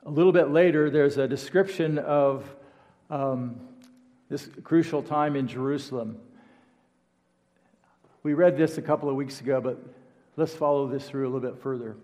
a 0.05 0.09
little 0.09 0.31
bit 0.31 0.51
later, 0.51 0.89
there's 0.89 1.17
a 1.17 1.27
description 1.27 1.97
of 1.97 2.49
um, 3.09 3.59
this 4.31 4.47
crucial 4.63 5.03
time 5.03 5.35
in 5.35 5.45
Jerusalem. 5.45 6.17
We 8.23 8.33
read 8.33 8.57
this 8.57 8.77
a 8.77 8.81
couple 8.81 9.09
of 9.09 9.15
weeks 9.17 9.41
ago, 9.41 9.59
but 9.59 9.77
let's 10.37 10.53
follow 10.53 10.87
this 10.87 11.09
through 11.09 11.27
a 11.27 11.29
little 11.29 11.51
bit 11.51 11.61
further. 11.61 11.97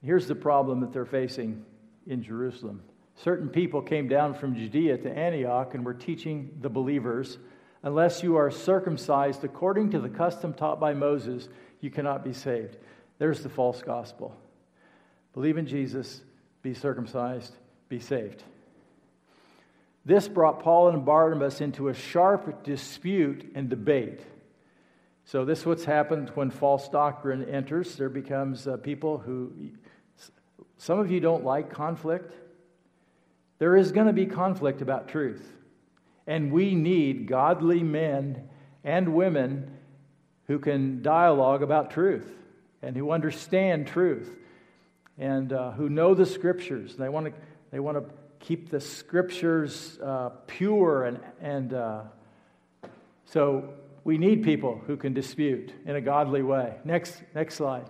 Here's 0.00 0.28
the 0.28 0.36
problem 0.36 0.78
that 0.80 0.92
they're 0.92 1.04
facing 1.04 1.64
in 2.06 2.22
Jerusalem 2.22 2.82
certain 3.16 3.48
people 3.48 3.82
came 3.82 4.08
down 4.08 4.32
from 4.32 4.54
Judea 4.54 4.96
to 4.98 5.10
Antioch 5.10 5.74
and 5.74 5.84
were 5.84 5.92
teaching 5.92 6.56
the 6.62 6.70
believers 6.70 7.36
unless 7.82 8.22
you 8.22 8.36
are 8.36 8.50
circumcised 8.50 9.42
according 9.42 9.90
to 9.90 9.98
the 9.98 10.08
custom 10.08 10.54
taught 10.54 10.78
by 10.78 10.94
Moses, 10.94 11.48
you 11.80 11.90
cannot 11.90 12.24
be 12.24 12.32
saved. 12.32 12.76
There's 13.18 13.42
the 13.42 13.48
false 13.48 13.82
gospel. 13.82 14.34
Believe 15.34 15.58
in 15.58 15.66
Jesus, 15.66 16.22
be 16.62 16.74
circumcised, 16.74 17.56
be 17.88 17.98
saved. 17.98 18.44
This 20.04 20.28
brought 20.28 20.60
Paul 20.60 20.88
and 20.88 21.04
Barnabas 21.04 21.60
into 21.60 21.88
a 21.88 21.94
sharp 21.94 22.64
dispute 22.64 23.52
and 23.54 23.68
debate. 23.68 24.20
So, 25.26 25.44
this 25.44 25.60
is 25.60 25.66
what's 25.66 25.84
happened 25.84 26.30
when 26.34 26.50
false 26.50 26.88
doctrine 26.88 27.48
enters. 27.48 27.96
There 27.96 28.08
becomes 28.08 28.66
uh, 28.66 28.78
people 28.78 29.18
who, 29.18 29.52
some 30.78 30.98
of 30.98 31.10
you 31.10 31.20
don't 31.20 31.44
like 31.44 31.70
conflict. 31.70 32.34
There 33.58 33.76
is 33.76 33.92
going 33.92 34.06
to 34.06 34.12
be 34.12 34.26
conflict 34.26 34.80
about 34.80 35.08
truth. 35.08 35.46
And 36.26 36.50
we 36.50 36.74
need 36.74 37.26
godly 37.26 37.82
men 37.82 38.48
and 38.82 39.14
women 39.14 39.76
who 40.46 40.58
can 40.58 41.02
dialogue 41.02 41.62
about 41.62 41.90
truth 41.90 42.28
and 42.82 42.96
who 42.96 43.10
understand 43.10 43.86
truth 43.86 44.36
and 45.18 45.52
uh, 45.52 45.72
who 45.72 45.88
know 45.88 46.14
the 46.14 46.26
scriptures. 46.26 46.96
They 46.96 47.08
want 47.08 47.26
to, 47.26 47.32
they 47.70 47.78
want 47.78 47.98
to 47.98 48.14
keep 48.40 48.70
the 48.70 48.80
scriptures 48.80 49.98
uh, 50.02 50.30
pure 50.46 51.04
and, 51.04 51.20
and 51.40 51.74
uh, 51.74 52.02
so 53.26 53.74
we 54.02 54.18
need 54.18 54.42
people 54.42 54.80
who 54.86 54.96
can 54.96 55.14
dispute 55.14 55.72
in 55.86 55.94
a 55.94 56.00
godly 56.00 56.42
way. 56.42 56.74
Next, 56.84 57.22
next 57.34 57.54
slide. 57.54 57.88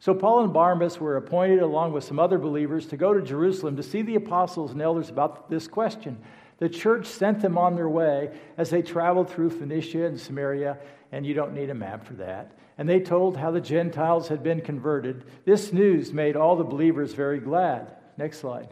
So 0.00 0.12
Paul 0.14 0.42
and 0.42 0.52
Barnabas 0.52 0.98
were 0.98 1.16
appointed, 1.16 1.60
along 1.60 1.92
with 1.92 2.04
some 2.04 2.18
other 2.18 2.36
believers, 2.36 2.86
to 2.88 2.96
go 2.96 3.14
to 3.14 3.22
Jerusalem 3.22 3.76
to 3.76 3.82
see 3.82 4.02
the 4.02 4.16
apostles 4.16 4.72
and 4.72 4.82
elders 4.82 5.08
about 5.08 5.48
this 5.48 5.68
question. 5.68 6.18
The 6.58 6.68
church 6.68 7.06
sent 7.06 7.40
them 7.40 7.56
on 7.56 7.76
their 7.76 7.88
way 7.88 8.36
as 8.58 8.70
they 8.70 8.82
traveled 8.82 9.30
through 9.30 9.50
Phoenicia 9.50 10.04
and 10.04 10.20
Samaria, 10.20 10.78
and 11.12 11.24
you 11.24 11.34
don't 11.34 11.54
need 11.54 11.70
a 11.70 11.74
map 11.74 12.04
for 12.04 12.14
that. 12.14 12.52
And 12.76 12.88
they 12.88 13.00
told 13.00 13.36
how 13.36 13.50
the 13.52 13.60
Gentiles 13.60 14.28
had 14.28 14.42
been 14.42 14.60
converted. 14.60 15.24
This 15.44 15.72
news 15.72 16.12
made 16.12 16.36
all 16.36 16.56
the 16.56 16.64
believers 16.64 17.14
very 17.14 17.38
glad. 17.38 17.94
Next 18.18 18.40
slide. 18.40 18.68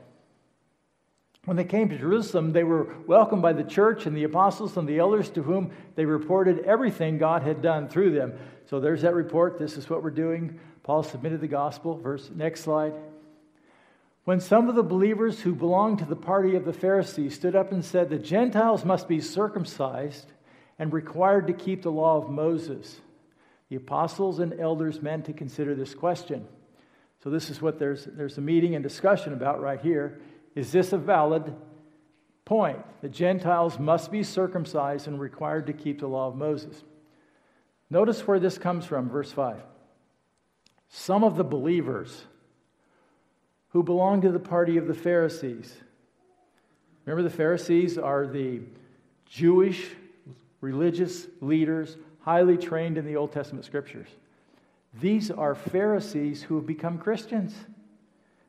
When 1.46 1.57
they 1.57 1.64
came 1.64 1.88
to 1.88 1.98
Jerusalem, 1.98 2.53
they 2.53 2.64
were 2.64 2.94
welcomed 3.07 3.40
by 3.40 3.55
the 3.55 3.64
church 3.64 4.05
and 4.05 4.14
the 4.14 4.24
apostles 4.24 4.76
and 4.76 4.87
the 4.87 4.98
elders 4.98 5.31
to 5.31 5.42
whom 5.42 5.70
they 5.94 6.05
reported 6.05 6.61
everything 6.61 7.16
God 7.16 7.42
had 7.42 7.62
done 7.62 7.88
through 7.88 8.12
them. 8.12 8.35
So 8.66 8.79
there's 8.79 9.03
that 9.03 9.14
report. 9.14 9.59
This 9.59 9.76
is 9.76 9.88
what 9.88 10.03
we're 10.03 10.11
doing. 10.11 10.61
Paul 10.83 11.03
submitted 11.03 11.40
the 11.40 11.48
gospel. 11.48 11.96
Verse 11.96 12.31
next 12.35 12.61
slide. 12.61 12.92
When 14.24 14.40
some 14.40 14.68
of 14.68 14.74
the 14.74 14.83
believers 14.83 15.40
who 15.40 15.55
belonged 15.55 15.98
to 16.00 16.05
the 16.05 16.14
party 16.14 16.55
of 16.57 16.66
the 16.66 16.74
Pharisees 16.74 17.35
stood 17.35 17.57
up 17.57 17.72
and 17.72 17.85
said, 17.85 18.11
The 18.11 18.18
Gentiles 18.18 18.85
must 18.85 19.09
be 19.09 19.20
circumcised 19.20 20.26
and 20.79 20.92
required 20.92 21.46
to 21.46 21.53
keep 21.55 21.83
the 21.83 21.90
law 21.90 22.18
of 22.18 22.31
Moses, 22.31 23.00
the 23.70 23.76
apostles 23.76 24.40
and 24.40 24.59
elders 24.61 25.00
meant 25.00 25.24
to 25.24 25.33
consider 25.33 25.74
this 25.74 25.94
question. 25.94 26.46
So, 27.22 27.31
this 27.31 27.50
is 27.50 27.61
what 27.61 27.79
there's, 27.79 28.05
there's 28.05 28.38
a 28.38 28.42
meeting 28.42 28.74
and 28.74 28.83
discussion 28.83 29.33
about 29.33 29.61
right 29.61 29.81
here. 29.81 30.20
Is 30.54 30.72
this 30.72 30.92
a 30.92 30.98
valid 30.98 31.54
point? 32.44 32.78
The 33.02 33.08
Gentiles 33.08 33.78
must 33.78 34.10
be 34.10 34.22
circumcised 34.22 35.06
and 35.06 35.20
required 35.20 35.66
to 35.66 35.72
keep 35.72 36.00
the 36.00 36.06
law 36.06 36.28
of 36.28 36.36
Moses. 36.36 36.82
Notice 37.88 38.26
where 38.26 38.38
this 38.38 38.58
comes 38.58 38.84
from, 38.84 39.08
verse 39.08 39.32
5 39.32 39.62
some 40.92 41.22
of 41.22 41.36
the 41.36 41.44
believers 41.44 42.24
who 43.68 43.82
belong 43.82 44.20
to 44.20 44.32
the 44.32 44.40
party 44.40 44.76
of 44.76 44.88
the 44.88 44.94
Pharisees. 44.94 45.76
Remember, 47.04 47.22
the 47.22 47.34
Pharisees 47.34 47.96
are 47.96 48.26
the 48.26 48.60
Jewish 49.24 49.90
religious 50.60 51.28
leaders, 51.40 51.96
highly 52.20 52.56
trained 52.56 52.98
in 52.98 53.06
the 53.06 53.16
Old 53.16 53.32
Testament 53.32 53.64
scriptures. 53.64 54.08
These 55.00 55.30
are 55.30 55.54
Pharisees 55.54 56.42
who 56.42 56.56
have 56.56 56.66
become 56.66 56.98
Christians. 56.98 57.54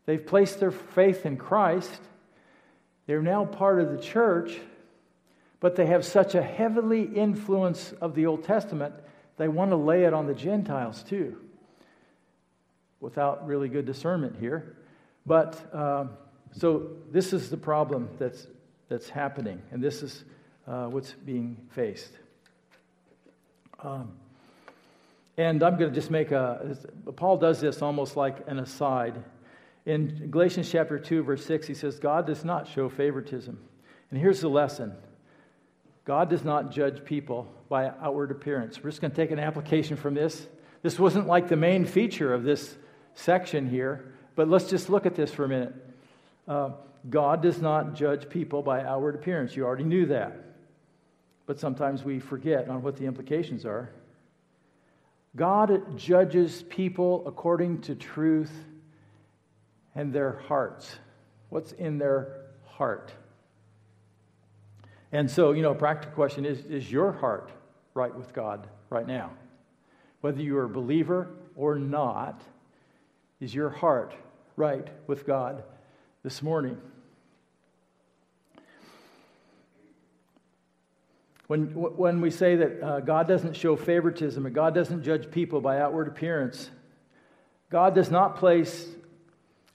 They've 0.05 0.25
placed 0.25 0.59
their 0.59 0.71
faith 0.71 1.25
in 1.25 1.37
Christ. 1.37 2.01
They're 3.07 3.21
now 3.21 3.45
part 3.45 3.79
of 3.79 3.91
the 3.91 4.01
church, 4.01 4.59
but 5.59 5.75
they 5.75 5.85
have 5.85 6.05
such 6.05 6.35
a 6.35 6.41
heavily 6.41 7.03
influence 7.03 7.93
of 8.01 8.15
the 8.15 8.25
Old 8.25 8.43
Testament, 8.43 8.95
they 9.37 9.47
want 9.47 9.71
to 9.71 9.75
lay 9.75 10.03
it 10.03 10.13
on 10.13 10.27
the 10.27 10.35
Gentiles 10.35 11.03
too 11.03 11.37
without 12.99 13.45
really 13.47 13.67
good 13.67 13.85
discernment 13.85 14.35
here. 14.39 14.75
But 15.25 15.59
um, 15.73 16.11
so 16.51 16.91
this 17.11 17.33
is 17.33 17.49
the 17.49 17.57
problem 17.57 18.09
that's, 18.19 18.47
that's 18.87 19.09
happening, 19.09 19.61
and 19.71 19.83
this 19.83 20.03
is 20.03 20.23
uh, 20.67 20.85
what's 20.85 21.13
being 21.13 21.57
faced. 21.71 22.11
Um, 23.83 24.11
and 25.37 25.63
I'm 25.63 25.77
going 25.77 25.89
to 25.89 25.95
just 25.95 26.11
make 26.11 26.31
a, 26.31 26.77
Paul 27.15 27.37
does 27.37 27.59
this 27.59 27.81
almost 27.81 28.15
like 28.15 28.47
an 28.47 28.59
aside. 28.59 29.23
In 29.85 30.29
Galatians 30.29 30.69
chapter 30.69 30.99
2, 30.99 31.23
verse 31.23 31.45
6, 31.45 31.67
he 31.67 31.73
says, 31.73 31.99
God 31.99 32.27
does 32.27 32.45
not 32.45 32.67
show 32.67 32.87
favoritism. 32.87 33.57
And 34.09 34.19
here's 34.19 34.41
the 34.41 34.49
lesson 34.49 34.95
God 36.05 36.29
does 36.29 36.43
not 36.43 36.71
judge 36.71 37.03
people 37.03 37.51
by 37.69 37.87
outward 37.87 38.31
appearance. 38.31 38.83
We're 38.83 38.89
just 38.89 39.01
going 39.01 39.11
to 39.11 39.17
take 39.17 39.31
an 39.31 39.39
application 39.39 39.97
from 39.97 40.13
this. 40.13 40.47
This 40.81 40.99
wasn't 40.99 41.27
like 41.27 41.47
the 41.47 41.55
main 41.55 41.85
feature 41.85 42.33
of 42.33 42.43
this 42.43 42.75
section 43.13 43.69
here, 43.69 44.13
but 44.35 44.47
let's 44.47 44.69
just 44.69 44.89
look 44.89 45.05
at 45.05 45.15
this 45.15 45.31
for 45.31 45.45
a 45.45 45.47
minute. 45.47 45.73
Uh, 46.47 46.71
God 47.09 47.41
does 47.41 47.61
not 47.61 47.93
judge 47.93 48.29
people 48.29 48.61
by 48.61 48.83
outward 48.83 49.15
appearance. 49.15 49.55
You 49.55 49.65
already 49.65 49.83
knew 49.83 50.07
that. 50.07 50.33
But 51.45 51.59
sometimes 51.59 52.03
we 52.03 52.19
forget 52.19 52.69
on 52.69 52.83
what 52.83 52.97
the 52.97 53.05
implications 53.05 53.65
are. 53.65 53.89
God 55.35 55.97
judges 55.97 56.63
people 56.63 57.23
according 57.25 57.81
to 57.81 57.95
truth 57.95 58.51
and 59.95 60.13
their 60.13 60.39
hearts. 60.47 60.95
What's 61.49 61.71
in 61.73 61.97
their 61.97 62.45
heart? 62.65 63.11
And 65.11 65.29
so, 65.29 65.51
you 65.51 65.61
know, 65.61 65.71
a 65.71 65.75
practical 65.75 66.13
question 66.15 66.45
is 66.45 66.59
Is 66.65 66.91
your 66.91 67.11
heart 67.11 67.51
right 67.93 68.15
with 68.15 68.33
God 68.33 68.67
right 68.89 69.07
now? 69.07 69.31
Whether 70.21 70.41
you 70.41 70.57
are 70.57 70.65
a 70.65 70.69
believer 70.69 71.29
or 71.55 71.77
not, 71.77 72.41
is 73.39 73.53
your 73.53 73.69
heart 73.69 74.13
right 74.55 74.87
with 75.07 75.25
God 75.25 75.63
this 76.23 76.41
morning? 76.41 76.77
When, 81.47 81.73
when 81.73 82.21
we 82.21 82.31
say 82.31 82.55
that 82.55 82.81
uh, 82.81 82.99
God 83.01 83.27
doesn't 83.27 83.57
show 83.57 83.75
favoritism 83.75 84.45
and 84.45 84.55
God 84.55 84.73
doesn't 84.73 85.03
judge 85.03 85.29
people 85.29 85.59
by 85.59 85.81
outward 85.81 86.07
appearance, 86.07 86.69
God 87.69 87.93
does 87.93 88.09
not 88.09 88.37
place 88.37 88.87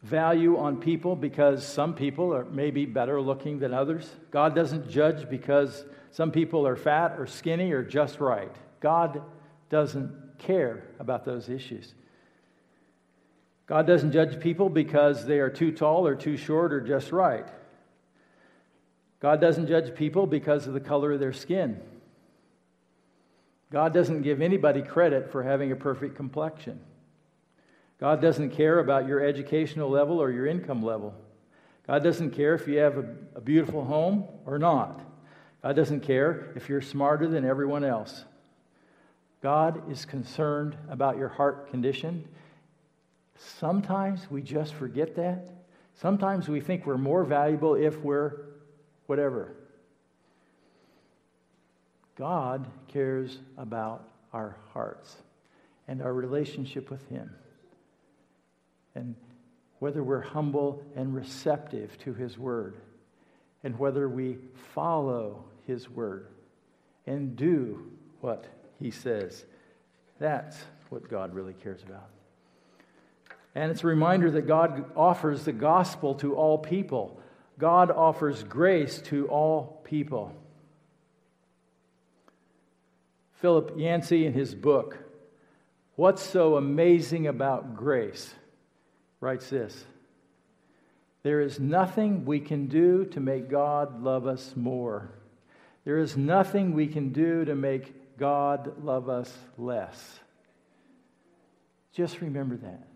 value 0.06 0.56
on 0.56 0.76
people 0.76 1.16
because 1.16 1.66
some 1.66 1.94
people 1.94 2.32
are 2.32 2.44
maybe 2.44 2.86
better 2.86 3.20
looking 3.20 3.58
than 3.58 3.74
others. 3.74 4.08
God 4.30 4.54
doesn't 4.54 4.88
judge 4.88 5.28
because 5.28 5.84
some 6.12 6.30
people 6.30 6.66
are 6.66 6.76
fat 6.76 7.16
or 7.18 7.26
skinny 7.26 7.72
or 7.72 7.82
just 7.82 8.20
right. 8.20 8.54
God 8.80 9.22
doesn't 9.68 10.38
care 10.38 10.84
about 11.00 11.24
those 11.24 11.48
issues. 11.48 11.94
God 13.66 13.86
doesn't 13.86 14.12
judge 14.12 14.38
people 14.38 14.68
because 14.68 15.26
they 15.26 15.40
are 15.40 15.50
too 15.50 15.72
tall 15.72 16.06
or 16.06 16.14
too 16.14 16.36
short 16.36 16.72
or 16.72 16.80
just 16.80 17.10
right. 17.10 17.48
God 19.18 19.40
doesn't 19.40 19.66
judge 19.66 19.92
people 19.96 20.26
because 20.26 20.68
of 20.68 20.74
the 20.74 20.80
color 20.80 21.14
of 21.14 21.20
their 21.20 21.32
skin. 21.32 21.80
God 23.72 23.92
doesn't 23.92 24.22
give 24.22 24.40
anybody 24.40 24.82
credit 24.82 25.32
for 25.32 25.42
having 25.42 25.72
a 25.72 25.76
perfect 25.76 26.14
complexion. 26.14 26.78
God 27.98 28.20
doesn't 28.20 28.50
care 28.50 28.78
about 28.78 29.06
your 29.06 29.24
educational 29.24 29.88
level 29.88 30.20
or 30.20 30.30
your 30.30 30.46
income 30.46 30.82
level. 30.84 31.14
God 31.86 32.02
doesn't 32.02 32.32
care 32.32 32.54
if 32.54 32.66
you 32.66 32.78
have 32.78 32.98
a, 32.98 33.06
a, 33.36 33.40
beautiful 33.40 33.84
home 33.84 34.24
or 34.44 34.58
not. 34.58 35.00
God 35.62 35.76
doesn't 35.76 36.00
care 36.00 36.52
if 36.56 36.68
you're 36.68 36.82
smarter 36.82 37.26
than 37.26 37.44
everyone 37.44 37.84
else. 37.84 38.24
God 39.42 39.90
is 39.90 40.04
concerned 40.04 40.76
about 40.90 41.16
your 41.16 41.28
heart 41.28 41.70
condition. 41.70 42.28
Sometimes 43.36 44.30
we 44.30 44.42
just 44.42 44.74
forget 44.74 45.14
that. 45.16 45.48
Sometimes 45.94 46.48
we 46.48 46.60
think 46.60 46.84
we're 46.84 46.98
more 46.98 47.24
valuable 47.24 47.74
if 47.74 47.96
we're 48.00 48.40
whatever. 49.06 49.54
God 52.16 52.66
cares 52.88 53.38
about 53.56 54.08
our 54.32 54.56
hearts 54.72 55.16
and 55.86 56.02
our 56.02 56.12
relationship 56.12 56.90
with 56.90 57.08
Him 57.08 57.30
and 58.96 59.14
whether 59.78 60.02
we're 60.02 60.22
humble 60.22 60.82
and 60.96 61.14
receptive 61.14 61.96
to 61.98 62.14
His 62.14 62.38
Word, 62.38 62.76
and 63.62 63.78
whether 63.78 64.08
we 64.08 64.38
follow 64.74 65.44
His 65.66 65.88
Word 65.88 66.28
and 67.06 67.36
do 67.36 67.90
what 68.20 68.46
He 68.80 68.90
says. 68.90 69.44
That's 70.18 70.56
what 70.88 71.08
God 71.08 71.34
really 71.34 71.52
cares 71.52 71.82
about. 71.82 72.08
And 73.54 73.70
it's 73.70 73.84
a 73.84 73.86
reminder 73.86 74.30
that 74.32 74.46
God 74.46 74.84
offers 74.96 75.44
the 75.44 75.52
gospel 75.52 76.14
to 76.16 76.34
all 76.34 76.58
people. 76.58 77.20
God 77.58 77.90
offers 77.90 78.42
grace 78.42 78.98
to 79.06 79.28
all 79.28 79.80
people. 79.84 80.34
Philip 83.40 83.74
Yancey, 83.76 84.26
in 84.26 84.32
his 84.32 84.54
book, 84.54 84.98
What's 85.96 86.22
So 86.22 86.56
Amazing 86.56 87.26
About 87.26 87.76
Grace? 87.76 88.34
Writes 89.20 89.50
this 89.50 89.84
There 91.22 91.40
is 91.40 91.60
nothing 91.60 92.24
we 92.24 92.40
can 92.40 92.66
do 92.66 93.04
to 93.06 93.20
make 93.20 93.50
God 93.50 94.02
love 94.02 94.26
us 94.26 94.54
more. 94.56 95.10
There 95.84 95.98
is 95.98 96.16
nothing 96.16 96.72
we 96.72 96.88
can 96.88 97.12
do 97.12 97.44
to 97.44 97.54
make 97.54 98.18
God 98.18 98.82
love 98.82 99.08
us 99.08 99.32
less. 99.56 100.18
Just 101.92 102.20
remember 102.20 102.56
that. 102.56 102.86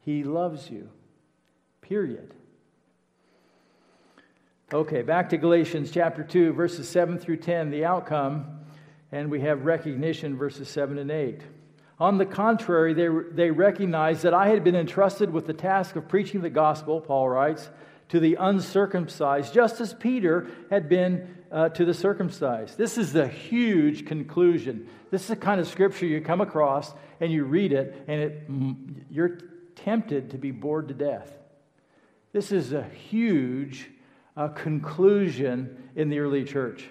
He 0.00 0.24
loves 0.24 0.70
you, 0.70 0.88
period. 1.80 2.34
Okay, 4.72 5.02
back 5.02 5.28
to 5.28 5.36
Galatians 5.36 5.90
chapter 5.90 6.24
2, 6.24 6.52
verses 6.52 6.88
7 6.88 7.18
through 7.18 7.36
10, 7.36 7.70
the 7.70 7.84
outcome, 7.84 8.60
and 9.12 9.30
we 9.30 9.40
have 9.42 9.64
recognition, 9.64 10.36
verses 10.36 10.68
7 10.68 10.98
and 10.98 11.10
8. 11.10 11.42
On 12.04 12.18
the 12.18 12.26
contrary, 12.26 12.92
they, 12.92 13.08
they 13.32 13.50
recognized 13.50 14.24
that 14.24 14.34
I 14.34 14.48
had 14.48 14.62
been 14.62 14.76
entrusted 14.76 15.32
with 15.32 15.46
the 15.46 15.54
task 15.54 15.96
of 15.96 16.06
preaching 16.06 16.42
the 16.42 16.50
gospel, 16.50 17.00
Paul 17.00 17.30
writes, 17.30 17.70
to 18.10 18.20
the 18.20 18.36
uncircumcised, 18.38 19.54
just 19.54 19.80
as 19.80 19.94
Peter 19.94 20.48
had 20.68 20.86
been 20.86 21.34
uh, 21.50 21.70
to 21.70 21.86
the 21.86 21.94
circumcised. 21.94 22.76
This 22.76 22.98
is 22.98 23.14
the 23.14 23.26
huge 23.26 24.04
conclusion. 24.04 24.86
This 25.10 25.22
is 25.22 25.28
the 25.28 25.36
kind 25.36 25.62
of 25.62 25.66
scripture 25.66 26.04
you 26.04 26.20
come 26.20 26.42
across 26.42 26.92
and 27.20 27.32
you 27.32 27.44
read 27.44 27.72
it, 27.72 28.04
and 28.06 28.20
it, 28.20 28.42
you're 29.10 29.38
tempted 29.74 30.32
to 30.32 30.36
be 30.36 30.50
bored 30.50 30.88
to 30.88 30.94
death. 30.94 31.32
This 32.34 32.52
is 32.52 32.74
a 32.74 32.84
huge 32.84 33.88
uh, 34.36 34.48
conclusion 34.48 35.90
in 35.96 36.10
the 36.10 36.18
early 36.18 36.44
church. 36.44 36.84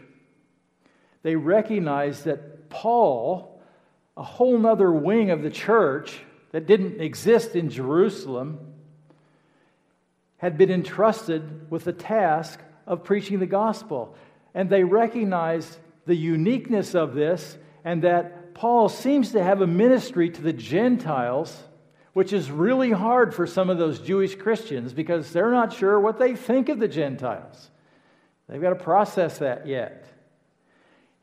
They 1.22 1.36
recognized 1.36 2.26
that 2.26 2.72
Paul 2.72 3.53
a 4.16 4.24
whole 4.24 4.58
nother 4.58 4.92
wing 4.92 5.32
of 5.32 5.42
the 5.42 5.50
church 5.50 6.20
that 6.52 6.68
didn't 6.68 7.02
exist 7.02 7.56
in 7.56 7.70
Jerusalem 7.70 8.60
had 10.38 10.58
been 10.58 10.70
entrusted 10.70 11.72
with 11.72 11.86
the 11.86 11.94
task 11.94 12.60
of 12.86 13.04
preaching 13.04 13.40
the 13.40 13.46
gospel. 13.46 14.16
And 14.54 14.70
they 14.70 14.84
recognized 14.84 15.78
the 16.06 16.16
uniqueness 16.16 16.96
of 16.96 17.16
this 17.16 17.58
and 17.84 18.04
that 18.04 18.54
Paul 18.54 18.90
seems 18.90 19.32
to 19.32 19.44
have 19.44 19.62
a 19.62 19.68
ministry 19.68 20.30
to 20.30 20.42
the 20.42 20.54
Gentiles, 20.54 21.64
which 22.14 22.34
is 22.34 22.52
really 22.52 22.92
hard 22.92 23.34
for 23.34 23.48
some 23.48 23.70
of 23.70 23.78
those 23.78 24.00
Jewish 24.00 24.36
Christians 24.36 24.94
because 24.94 25.32
they're 25.32 25.52
not 25.52 25.74
sure 25.74 26.00
what 26.00 26.20
they 26.20 26.36
think 26.36 26.70
of 26.70 26.80
the 26.80 26.88
Gentiles. 26.88 27.72
They've 28.48 28.62
got 28.62 28.70
to 28.70 28.76
process 28.76 29.40
that 29.40 29.66
yet. 29.66 30.03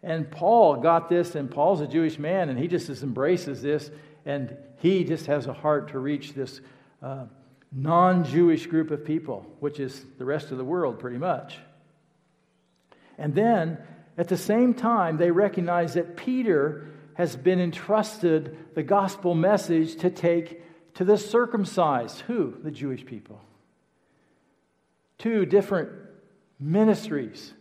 And 0.03 0.31
Paul 0.31 0.77
got 0.77 1.09
this, 1.09 1.35
and 1.35 1.51
Paul's 1.51 1.81
a 1.81 1.87
Jewish 1.87 2.19
man, 2.19 2.49
and 2.49 2.59
he 2.59 2.69
just 2.69 2.89
embraces 3.03 3.61
this, 3.61 3.91
and 4.25 4.57
he 4.79 5.05
just 5.05 5.27
has 5.27 5.47
a 5.47 5.53
heart 5.53 5.91
to 5.91 5.99
reach 5.99 6.33
this 6.33 6.61
uh, 7.03 7.27
non 7.73 8.25
Jewish 8.25 8.67
group 8.67 8.91
of 8.91 9.05
people, 9.05 9.47
which 9.61 9.79
is 9.79 10.05
the 10.19 10.25
rest 10.25 10.51
of 10.51 10.59
the 10.59 10.65
world 10.65 10.99
pretty 10.99 11.19
much. 11.19 11.59
And 13.19 13.35
then, 13.35 13.79
at 14.17 14.29
the 14.29 14.39
same 14.39 14.73
time, 14.73 15.19
they 15.19 15.31
recognize 15.31 15.95
that 15.95 16.17
Peter 16.17 16.87
has 17.15 17.37
been 17.37 17.61
entrusted 17.61 18.57
the 18.75 18.83
gospel 18.83 19.35
message 19.35 19.97
to 19.97 20.11
take 20.11 20.63
to 20.95 21.05
the 21.05 21.19
circumcised. 21.19 22.21
Who? 22.23 22.57
The 22.63 22.71
Jewish 22.71 23.05
people. 23.05 23.41
Two 25.19 25.45
different 25.45 25.91
ministries 26.59 27.53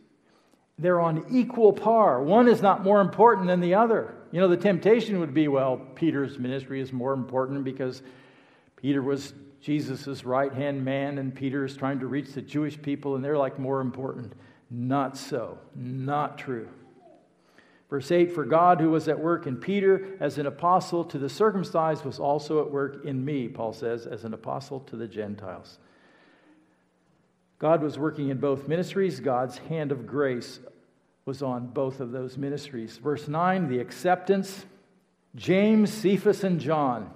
they're 0.80 1.02
on 1.02 1.26
equal 1.30 1.74
par. 1.74 2.24
One 2.24 2.48
is 2.48 2.62
not 2.62 2.84
more 2.84 3.02
important 3.02 3.48
than 3.48 3.60
the 3.60 3.76
other. 3.76 4.16
You 4.32 4.40
know, 4.40 4.48
the 4.48 4.58
temptation 4.58 5.20
would 5.20 5.34
be 5.34 5.48
well, 5.48 5.78
Peter's 5.96 6.40
ministry 6.40 6.82
is 6.82 6.94
more 6.94 7.14
important 7.14 7.64
because 7.64 8.02
Peter 8.78 9.02
was 9.02 9.34
Jesus' 9.62 10.24
right 10.24 10.54
hand 10.54 10.84
man, 10.84 11.18
and 11.18 11.36
Peter 11.36 11.66
is 11.66 11.76
trying 11.76 12.00
to 12.00 12.08
reach 12.08 12.32
the 12.32 12.42
Jewish 12.42 12.82
people, 12.82 13.16
and 13.16 13.24
they're 13.24 13.38
like 13.38 13.60
more 13.60 13.82
important. 13.82 14.34
Not 14.72 15.18
so. 15.18 15.58
Not 15.76 16.38
true. 16.38 16.70
Verse 17.90 18.12
8 18.12 18.32
For 18.32 18.46
God, 18.46 18.80
who 18.80 18.92
was 18.92 19.10
at 19.10 19.20
work 19.20 19.48
in 19.48 19.58
Peter 19.58 20.16
as 20.22 20.38
an 20.38 20.46
apostle 20.46 21.04
to 21.06 21.18
the 21.18 21.28
circumcised, 21.28 22.06
was 22.06 22.20
also 22.20 22.64
at 22.64 22.72
work 22.72 23.04
in 23.04 23.26
me, 23.26 23.50
Paul 23.50 23.74
says, 23.74 24.06
as 24.06 24.24
an 24.24 24.34
apostle 24.34 24.80
to 24.82 24.96
the 24.96 25.08
Gentiles. 25.08 25.80
God 27.60 27.84
was 27.84 28.00
working 28.00 28.30
in 28.30 28.38
both 28.38 28.68
ministries. 28.68 29.20
God's 29.20 29.58
hand 29.58 29.92
of 29.92 30.08
grace 30.08 30.60
was 31.26 31.44
on 31.44 31.68
both 31.68 32.00
of 32.00 32.12
those 32.12 32.38
ministries. 32.38 32.98
Verse 32.98 33.28
9, 33.28 33.68
the 33.70 33.80
acceptance 33.80 34.66
James, 35.36 35.94
Cephas, 35.94 36.44
and 36.44 36.60
John. 36.60 37.12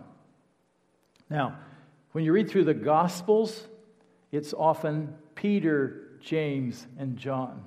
Now, 1.31 1.57
when 2.11 2.23
you 2.23 2.31
read 2.31 2.47
through 2.47 2.65
the 2.65 2.73
Gospels, 2.75 3.67
it's 4.31 4.53
often 4.53 5.15
Peter, 5.33 6.19
James, 6.21 6.85
and 6.99 7.17
John. 7.17 7.63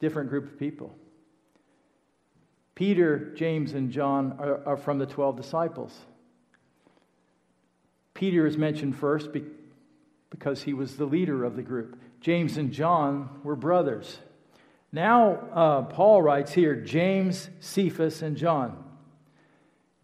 Different 0.00 0.30
group 0.30 0.46
of 0.46 0.58
people. 0.58 0.94
Peter, 2.74 3.34
James, 3.34 3.74
and 3.74 3.90
John 3.90 4.36
are, 4.38 4.66
are 4.66 4.76
from 4.76 4.98
the 4.98 5.06
12 5.06 5.36
disciples. 5.36 5.94
Peter 8.14 8.46
is 8.46 8.56
mentioned 8.56 8.96
first 8.96 9.30
because 10.38 10.62
he 10.62 10.74
was 10.74 10.96
the 10.96 11.06
leader 11.06 11.44
of 11.44 11.56
the 11.56 11.62
group. 11.62 11.98
James 12.20 12.58
and 12.58 12.72
John 12.72 13.40
were 13.42 13.56
brothers. 13.56 14.18
Now, 14.92 15.32
uh, 15.52 15.82
Paul 15.82 16.22
writes 16.22 16.52
here 16.52 16.74
James, 16.76 17.48
Cephas, 17.60 18.22
and 18.22 18.36
John. 18.36 18.84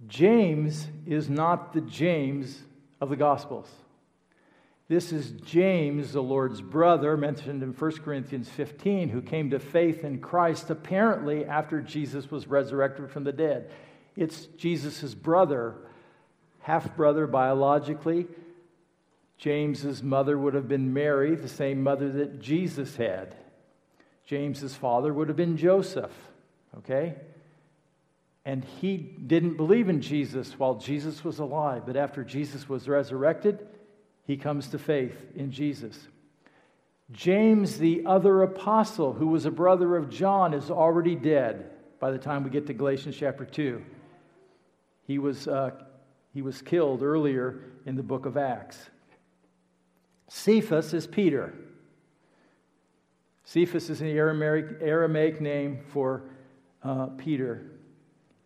James 0.08 0.88
is 1.06 1.28
not 1.28 1.72
the 1.72 1.80
James 1.82 2.62
of 3.00 3.10
the 3.10 3.16
Gospels. 3.16 3.70
This 4.88 5.12
is 5.12 5.30
James, 5.30 6.12
the 6.12 6.22
Lord's 6.22 6.60
brother, 6.60 7.16
mentioned 7.16 7.62
in 7.62 7.72
1 7.72 7.90
Corinthians 7.98 8.48
15, 8.48 9.08
who 9.08 9.22
came 9.22 9.50
to 9.50 9.58
faith 9.58 10.04
in 10.04 10.18
Christ 10.18 10.70
apparently 10.70 11.44
after 11.44 11.80
Jesus 11.80 12.30
was 12.30 12.46
resurrected 12.46 13.10
from 13.10 13.24
the 13.24 13.32
dead. 13.32 13.70
It's 14.16 14.46
Jesus' 14.46 15.14
brother, 15.14 15.76
half 16.60 16.96
brother 16.96 17.26
biologically. 17.26 18.26
James's 19.42 20.04
mother 20.04 20.38
would 20.38 20.54
have 20.54 20.68
been 20.68 20.92
Mary, 20.92 21.34
the 21.34 21.48
same 21.48 21.82
mother 21.82 22.08
that 22.12 22.40
Jesus 22.40 22.94
had. 22.94 23.34
James's 24.24 24.76
father 24.76 25.12
would 25.12 25.26
have 25.26 25.36
been 25.36 25.56
Joseph, 25.56 26.12
okay? 26.78 27.16
And 28.44 28.64
he 28.64 28.96
didn't 28.96 29.56
believe 29.56 29.88
in 29.88 30.00
Jesus 30.00 30.56
while 30.60 30.76
Jesus 30.76 31.24
was 31.24 31.40
alive, 31.40 31.82
but 31.86 31.96
after 31.96 32.22
Jesus 32.22 32.68
was 32.68 32.88
resurrected, 32.88 33.66
he 34.28 34.36
comes 34.36 34.68
to 34.68 34.78
faith 34.78 35.32
in 35.34 35.50
Jesus. 35.50 35.98
James, 37.10 37.78
the 37.78 38.06
other 38.06 38.44
apostle, 38.44 39.12
who 39.12 39.26
was 39.26 39.44
a 39.44 39.50
brother 39.50 39.96
of 39.96 40.08
John, 40.08 40.54
is 40.54 40.70
already 40.70 41.16
dead 41.16 41.68
by 41.98 42.12
the 42.12 42.18
time 42.18 42.44
we 42.44 42.50
get 42.50 42.68
to 42.68 42.74
Galatians 42.74 43.16
chapter 43.18 43.44
2. 43.44 43.82
He 45.08 45.18
was, 45.18 45.48
uh, 45.48 45.72
he 46.32 46.42
was 46.42 46.62
killed 46.62 47.02
earlier 47.02 47.58
in 47.86 47.96
the 47.96 48.04
book 48.04 48.24
of 48.24 48.36
Acts. 48.36 48.78
Cephas 50.34 50.94
is 50.94 51.06
Peter. 51.06 51.52
Cephas 53.44 53.90
is 53.90 54.00
an 54.00 54.08
Aramaic, 54.08 54.78
Aramaic 54.80 55.42
name 55.42 55.80
for 55.88 56.22
uh, 56.82 57.08
Peter. 57.18 57.70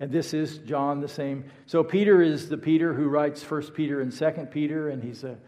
And 0.00 0.10
this 0.10 0.34
is 0.34 0.58
John 0.58 1.00
the 1.00 1.06
same. 1.06 1.44
So 1.66 1.84
Peter 1.84 2.20
is 2.20 2.48
the 2.48 2.58
Peter 2.58 2.92
who 2.92 3.06
writes 3.08 3.44
First 3.44 3.72
Peter 3.72 4.00
and 4.00 4.12
Second 4.12 4.50
Peter, 4.50 4.88
and 4.88 5.00
he's 5.00 5.22
a 5.22 5.38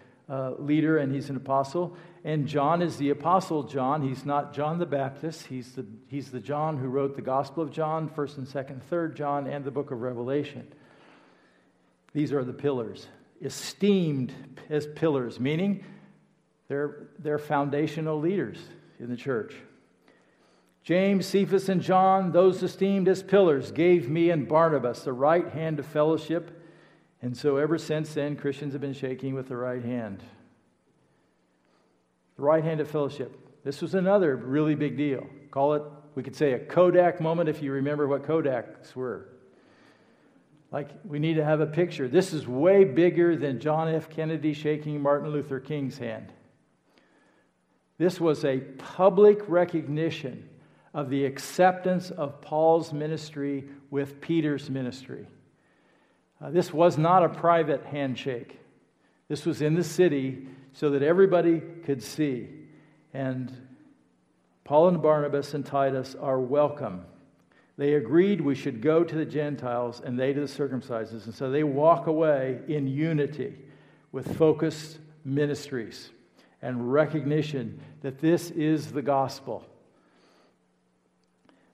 leader 0.59 0.99
and 0.99 1.13
he's 1.13 1.29
an 1.29 1.35
apostle. 1.35 1.97
And 2.23 2.47
John 2.47 2.83
is 2.83 2.99
the 2.99 3.11
apostle 3.11 3.65
John. 3.65 4.01
He's 4.01 4.25
not 4.25 4.55
John 4.55 4.79
the 4.79 4.87
Baptist. 4.87 5.47
He's 5.47 5.73
the, 5.73 5.85
he's 6.07 6.31
the 6.31 6.41
John 6.41 6.77
who 6.77 6.87
wrote 6.87 7.17
the 7.17 7.23
Gospel 7.23 7.65
of 7.65 7.73
John, 7.73 8.09
1st 8.11 8.39
and 8.39 8.47
2nd, 8.47 8.81
3rd 8.89 9.17
John, 9.17 9.49
and 9.49 9.65
the 9.65 9.73
book 9.73 9.91
of 9.91 10.03
Revelation. 10.03 10.69
These 12.15 12.33
are 12.33 12.45
the 12.45 12.53
pillars, 12.53 13.09
esteemed 13.43 14.33
as 14.71 14.87
pillars, 14.87 15.41
meaning 15.41 15.85
they're, 16.69 17.09
they're 17.19 17.39
foundational 17.39 18.21
leaders 18.21 18.59
in 19.01 19.11
the 19.11 19.17
church. 19.17 19.57
James, 20.83 21.27
Cephas, 21.27 21.69
and 21.69 21.83
John, 21.83 22.33
those 22.33 22.63
esteemed 22.63 23.09
as 23.09 23.23
pillars, 23.23 23.73
gave 23.73 24.09
me 24.09 24.31
and 24.31 24.49
Barnabas 24.49 25.03
the 25.03 25.13
right 25.13 25.49
hand 25.49 25.79
of 25.79 25.87
fellowship 25.87 26.59
and 27.21 27.37
so 27.37 27.57
ever 27.57 27.79
since 27.79 28.15
then, 28.15 28.37
Christians 28.37 28.73
have 28.73 28.81
been 28.81 28.93
shaking 28.93 29.35
with 29.35 29.49
the 29.49 29.57
right 29.57 29.85
hand. 29.85 30.23
The 32.37 32.43
right 32.43 32.63
hand 32.63 32.81
of 32.81 32.89
fellowship. 32.89 33.37
This 33.65 33.83
was 33.83 33.95
another 33.95 34.37
really 34.37 34.77
big 34.77 34.97
deal. 34.97 35.27
Call 35.51 35.75
it, 35.75 35.83
we 36.15 36.23
could 36.23 36.37
say, 36.37 36.53
a 36.53 36.59
Kodak 36.59 37.21
moment 37.21 37.49
if 37.49 37.61
you 37.61 37.73
remember 37.73 38.07
what 38.07 38.23
Kodaks 38.23 38.95
were. 38.95 39.29
Like, 40.71 40.91
we 41.05 41.19
need 41.19 41.35
to 41.35 41.45
have 41.45 41.61
a 41.61 41.67
picture. 41.67 42.07
This 42.07 42.33
is 42.33 42.47
way 42.47 42.85
bigger 42.85 43.37
than 43.37 43.59
John 43.59 43.89
F. 43.89 44.09
Kennedy 44.09 44.53
shaking 44.53 45.01
Martin 45.01 45.31
Luther 45.31 45.59
King's 45.59 45.99
hand. 45.99 46.33
This 47.99 48.21
was 48.21 48.45
a 48.45 48.59
public 48.59 49.41
recognition 49.49 50.49
of 50.95 51.11
the 51.11 51.25
acceptance 51.25 52.11
of 52.11 52.41
Paul's 52.41 52.93
ministry 52.93 53.65
with 53.91 54.21
Peter's 54.21 54.71
ministry. 54.71 55.27
Uh, 56.41 56.51
this 56.51 56.73
was 56.73 56.97
not 56.97 57.25
a 57.25 57.29
private 57.29 57.85
handshake. 57.85 58.59
This 59.29 59.45
was 59.45 59.61
in 59.61 59.75
the 59.75 59.85
city 59.85 60.47
so 60.73 60.91
that 60.91 61.03
everybody 61.03 61.61
could 61.85 62.03
see. 62.03 62.49
And 63.13 63.53
Paul 64.65 64.89
and 64.89 65.03
Barnabas 65.03 65.55
and 65.55 65.67
Titus 65.67 66.15
are 66.21 66.41
welcome. 66.41 67.05
They 67.77 67.95
agreed 67.95 68.41
we 68.41 68.55
should 68.55 68.81
go 68.81 69.03
to 69.03 69.15
the 69.15 69.25
Gentiles 69.25 70.01
and 70.05 70.19
they 70.19 70.33
to 70.33 70.41
the 70.41 70.49
circumcised. 70.49 71.13
And 71.13 71.35
so 71.35 71.51
they 71.51 71.65
walk 71.65 72.07
away 72.07 72.61
in 72.69 72.87
unity 72.87 73.55
with 74.13 74.37
focused 74.37 74.99
ministries 75.25 76.11
and 76.63 76.93
recognition 76.93 77.81
that 78.03 78.21
this 78.21 78.51
is 78.51 78.93
the 78.93 79.03
gospel. 79.03 79.65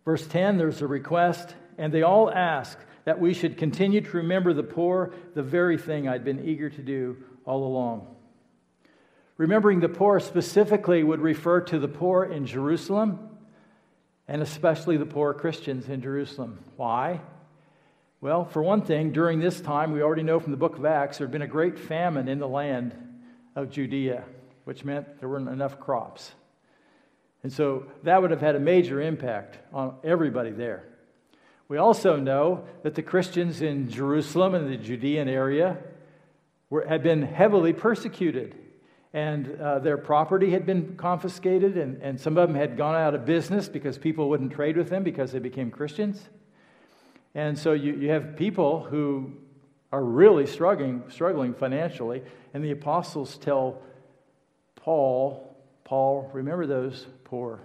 Verse 0.05 0.27
10 0.27 0.59
there's 0.59 0.83
a 0.83 0.87
request, 0.87 1.55
and 1.79 1.93
they 1.93 2.03
all 2.03 2.31
ask, 2.31 2.79
that 3.05 3.21
we 3.21 3.35
should 3.35 3.57
continue 3.57 4.01
to 4.01 4.17
remember 4.17 4.53
the 4.53 4.63
poor, 4.63 5.13
the 5.35 5.43
very 5.43 5.77
thing 5.77 6.09
I'd 6.09 6.25
been 6.25 6.47
eager 6.49 6.71
to 6.71 6.83
do 6.83 7.17
all 7.45 7.67
along. 7.67 8.07
Remembering 9.37 9.81
the 9.81 9.89
poor 9.89 10.21
specifically 10.21 11.03
would 11.03 11.21
refer 11.21 11.61
to 11.61 11.79
the 11.79 11.89
poor 11.89 12.25
in 12.25 12.47
Jerusalem 12.47 13.31
and 14.27 14.41
especially 14.41 14.97
the 14.97 15.07
poor 15.07 15.35
Christians 15.35 15.89
in 15.89 16.01
Jerusalem. 16.01 16.59
Why? 16.77 17.21
Well, 18.21 18.47
for 18.47 18.63
one 18.63 18.81
thing, 18.81 19.13
during 19.13 19.39
this 19.39 19.61
time, 19.61 19.93
we 19.93 20.03
already 20.03 20.23
know 20.23 20.41
from 20.41 20.53
the 20.53 20.57
book 20.57 20.79
of 20.79 20.87
Acts, 20.87 21.19
there 21.19 21.27
had 21.27 21.33
been 21.33 21.43
a 21.43 21.47
great 21.47 21.79
famine 21.79 22.27
in 22.29 22.39
the 22.39 22.49
land 22.49 22.95
of 23.55 23.71
Judea, 23.71 24.25
which 24.65 24.85
meant 24.85 25.21
there 25.21 25.29
weren't 25.29 25.49
enough 25.49 25.79
crops. 25.79 26.33
And 27.43 27.53
so 27.53 27.87
that 28.03 28.21
would 28.21 28.31
have 28.31 28.41
had 28.41 28.57
a 28.57 28.61
major 28.61 29.01
impact 29.01 29.59
on 29.73 29.97
everybody 30.03 30.51
there. 30.51 30.85
We 31.69 31.79
also 31.79 32.17
know 32.17 32.65
that 32.83 32.95
the 32.95 33.03
Christians 33.03 33.63
in 33.63 33.91
Jerusalem 33.91 34.55
and 34.55 34.71
the 34.71 34.77
Judean 34.77 35.29
area 35.29 35.79
were, 36.71 36.87
had 36.87 37.03
been 37.03 37.23
heavily 37.23 37.73
persecuted, 37.73 38.55
and 39.13 39.61
uh, 39.61 39.79
their 39.79 39.97
property 39.97 40.51
had 40.51 40.67
been 40.67 40.97
confiscated, 40.97 41.77
and, 41.77 42.03
and 42.03 42.21
some 42.21 42.37
of 42.37 42.49
them 42.49 42.57
had 42.57 42.77
gone 42.77 42.95
out 42.95 43.15
of 43.15 43.25
business 43.25 43.69
because 43.69 43.97
people 43.97 44.29
wouldn't 44.29 44.53
trade 44.53 44.77
with 44.77 44.89
them 44.89 45.03
because 45.03 45.33
they 45.33 45.39
became 45.39 45.71
Christians. 45.71 46.29
And 47.35 47.59
so 47.59 47.73
you, 47.73 47.95
you 47.95 48.11
have 48.11 48.37
people 48.37 48.85
who 48.85 49.33
are 49.93 50.03
really 50.03 50.47
struggling, 50.47 51.03
struggling 51.09 51.55
financially, 51.55 52.23
and 52.53 52.65
the 52.65 52.73
apostles 52.73 53.39
tell 53.39 53.83
Paul, 54.85 55.57
Paul, 55.85 56.31
remember 56.35 56.67
those 56.67 57.07
poor. 57.25 57.59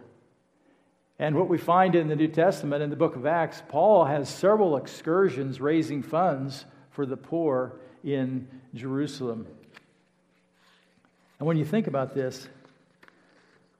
And 1.19 1.35
what 1.35 1.49
we 1.49 1.57
find 1.57 1.93
in 1.95 2.07
the 2.07 2.15
New 2.15 2.29
Testament, 2.29 2.81
in 2.81 2.89
the 2.89 2.95
book 2.95 3.17
of 3.17 3.25
Acts, 3.25 3.61
Paul 3.67 4.05
has 4.05 4.29
several 4.29 4.77
excursions 4.77 5.59
raising 5.59 6.01
funds 6.01 6.63
for 6.91 7.05
the 7.05 7.17
poor 7.17 7.73
in 8.05 8.47
Jerusalem. 8.73 9.45
And 11.39 11.45
when 11.45 11.57
you 11.57 11.65
think 11.65 11.87
about 11.87 12.13
this, 12.13 12.47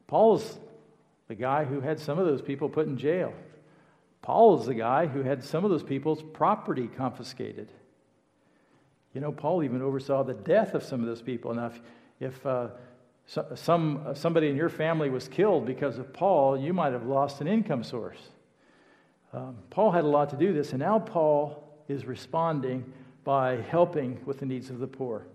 Paul's 0.08 0.60
the 1.30 1.36
guy 1.36 1.64
who 1.64 1.80
had 1.80 1.98
some 1.98 2.20
of 2.20 2.26
those 2.26 2.42
people 2.42 2.68
put 2.68 2.88
in 2.88 2.98
jail. 2.98 3.32
Paul 4.22 4.60
is 4.60 4.66
the 4.66 4.74
guy 4.74 5.06
who 5.06 5.24
had 5.24 5.46
some 5.46 5.64
of 5.64 5.72
those 5.72 5.84
people's 5.84 6.22
property 6.34 6.90
confiscated. 6.98 7.72
You 9.14 9.22
know, 9.22 9.32
Paul 9.32 9.64
even 9.64 9.82
oversaw 9.82 10.24
the 10.24 10.34
death 10.34 10.74
of 10.74 10.84
some 10.84 11.00
of 11.00 11.06
those 11.06 11.22
people. 11.22 11.54
Now, 11.54 11.68
if, 11.68 11.80
if 12.20 12.46
uh, 12.46 12.68
some, 13.56 14.16
somebody 14.16 14.50
in 14.50 14.56
your 14.56 14.70
family 14.70 15.10
was 15.10 15.28
killed 15.28 15.66
because 15.66 16.00
of 16.00 16.12
Paul, 16.14 16.58
you 16.58 16.74
might 16.74 16.94
have 16.94 17.06
lost 17.06 17.42
an 17.42 17.48
income 17.48 17.84
source. 17.84 18.18
Um, 19.34 19.58
Paul 19.70 19.92
had 19.92 20.04
a 20.04 20.08
lot 20.08 20.32
to 20.32 20.36
do 20.36 20.52
this, 20.52 20.72
and 20.72 20.80
now 20.80 20.98
Paul 20.98 21.64
is 21.88 22.06
responding 22.06 22.92
by 23.24 23.58
helping 23.58 24.20
with 24.26 24.40
the 24.40 24.46
needs 24.46 24.72
of 24.72 24.80
the 24.80 24.88
poor. 24.88 25.28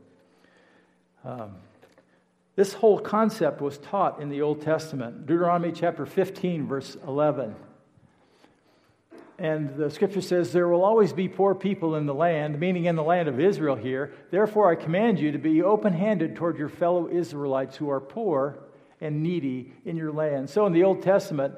Um, 1.24 1.52
this 2.56 2.72
whole 2.72 2.98
concept 2.98 3.60
was 3.60 3.78
taught 3.78 4.20
in 4.20 4.28
the 4.28 4.42
Old 4.42 4.62
Testament. 4.62 5.26
Deuteronomy 5.26 5.72
chapter 5.72 6.04
15, 6.04 6.66
verse 6.66 6.96
11. 7.06 7.54
And 9.38 9.76
the 9.76 9.90
scripture 9.90 10.20
says, 10.20 10.52
There 10.52 10.68
will 10.68 10.84
always 10.84 11.12
be 11.12 11.28
poor 11.28 11.54
people 11.54 11.96
in 11.96 12.06
the 12.06 12.14
land, 12.14 12.60
meaning 12.60 12.84
in 12.84 12.94
the 12.94 13.02
land 13.02 13.28
of 13.28 13.40
Israel 13.40 13.74
here. 13.74 14.12
Therefore, 14.30 14.70
I 14.70 14.76
command 14.76 15.18
you 15.18 15.32
to 15.32 15.38
be 15.38 15.62
open 15.62 15.92
handed 15.92 16.36
toward 16.36 16.56
your 16.56 16.68
fellow 16.68 17.08
Israelites 17.08 17.76
who 17.76 17.90
are 17.90 18.00
poor 18.00 18.58
and 19.00 19.22
needy 19.22 19.72
in 19.84 19.96
your 19.96 20.12
land. 20.12 20.48
So, 20.48 20.66
in 20.66 20.72
the 20.72 20.84
Old 20.84 21.02
Testament, 21.02 21.54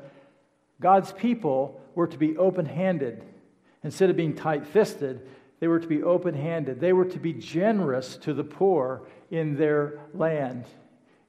God's 0.80 1.12
people 1.12 1.80
were 1.94 2.06
to 2.06 2.18
be 2.18 2.36
open 2.38 2.64
handed. 2.64 3.24
Instead 3.84 4.10
of 4.10 4.16
being 4.16 4.34
tight 4.34 4.66
fisted, 4.66 5.28
they 5.60 5.68
were 5.68 5.78
to 5.78 5.86
be 5.86 6.02
open 6.02 6.34
handed. 6.34 6.80
They 6.80 6.92
were 6.92 7.04
to 7.04 7.18
be 7.18 7.34
generous 7.34 8.16
to 8.18 8.34
the 8.34 8.44
poor 8.44 9.06
in 9.30 9.56
their 9.56 10.00
land, 10.14 10.64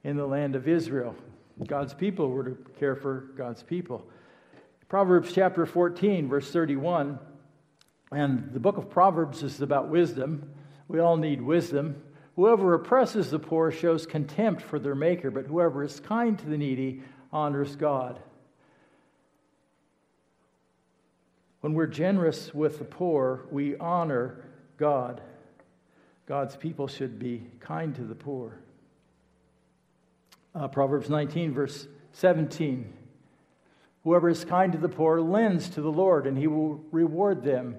in 0.02 0.16
the 0.16 0.26
land 0.26 0.56
of 0.56 0.66
Israel. 0.66 1.14
God's 1.66 1.94
people 1.94 2.30
were 2.30 2.44
to 2.44 2.58
care 2.78 2.94
for 2.94 3.32
God's 3.36 3.62
people. 3.62 4.06
Proverbs 4.88 5.32
chapter 5.34 5.66
14, 5.66 6.28
verse 6.28 6.50
31. 6.50 7.18
And 8.10 8.52
the 8.54 8.60
book 8.60 8.78
of 8.78 8.88
Proverbs 8.88 9.42
is 9.42 9.60
about 9.60 9.88
wisdom. 9.88 10.50
We 10.88 10.98
all 10.98 11.18
need 11.18 11.42
wisdom. 11.42 12.02
Whoever 12.36 12.72
oppresses 12.72 13.30
the 13.30 13.38
poor 13.38 13.70
shows 13.70 14.06
contempt 14.06 14.62
for 14.62 14.78
their 14.78 14.94
maker, 14.94 15.30
but 15.30 15.46
whoever 15.46 15.84
is 15.84 16.00
kind 16.00 16.38
to 16.38 16.46
the 16.46 16.56
needy 16.56 17.02
honors 17.30 17.76
God. 17.76 18.18
When 21.60 21.74
we're 21.74 21.86
generous 21.86 22.54
with 22.54 22.78
the 22.78 22.84
poor, 22.84 23.46
we 23.50 23.76
honor 23.76 24.42
God. 24.78 25.20
God's 26.24 26.56
people 26.56 26.88
should 26.88 27.18
be 27.18 27.42
kind 27.60 27.94
to 27.96 28.04
the 28.04 28.14
poor. 28.14 28.58
Uh, 30.54 30.68
Proverbs 30.68 31.10
19, 31.10 31.52
verse 31.52 31.86
17. 32.12 32.94
Whoever 34.08 34.30
is 34.30 34.42
kind 34.42 34.72
to 34.72 34.78
the 34.78 34.88
poor 34.88 35.20
lends 35.20 35.68
to 35.68 35.82
the 35.82 35.92
Lord, 35.92 36.26
and 36.26 36.38
he 36.38 36.46
will 36.46 36.82
reward 36.92 37.42
them 37.42 37.76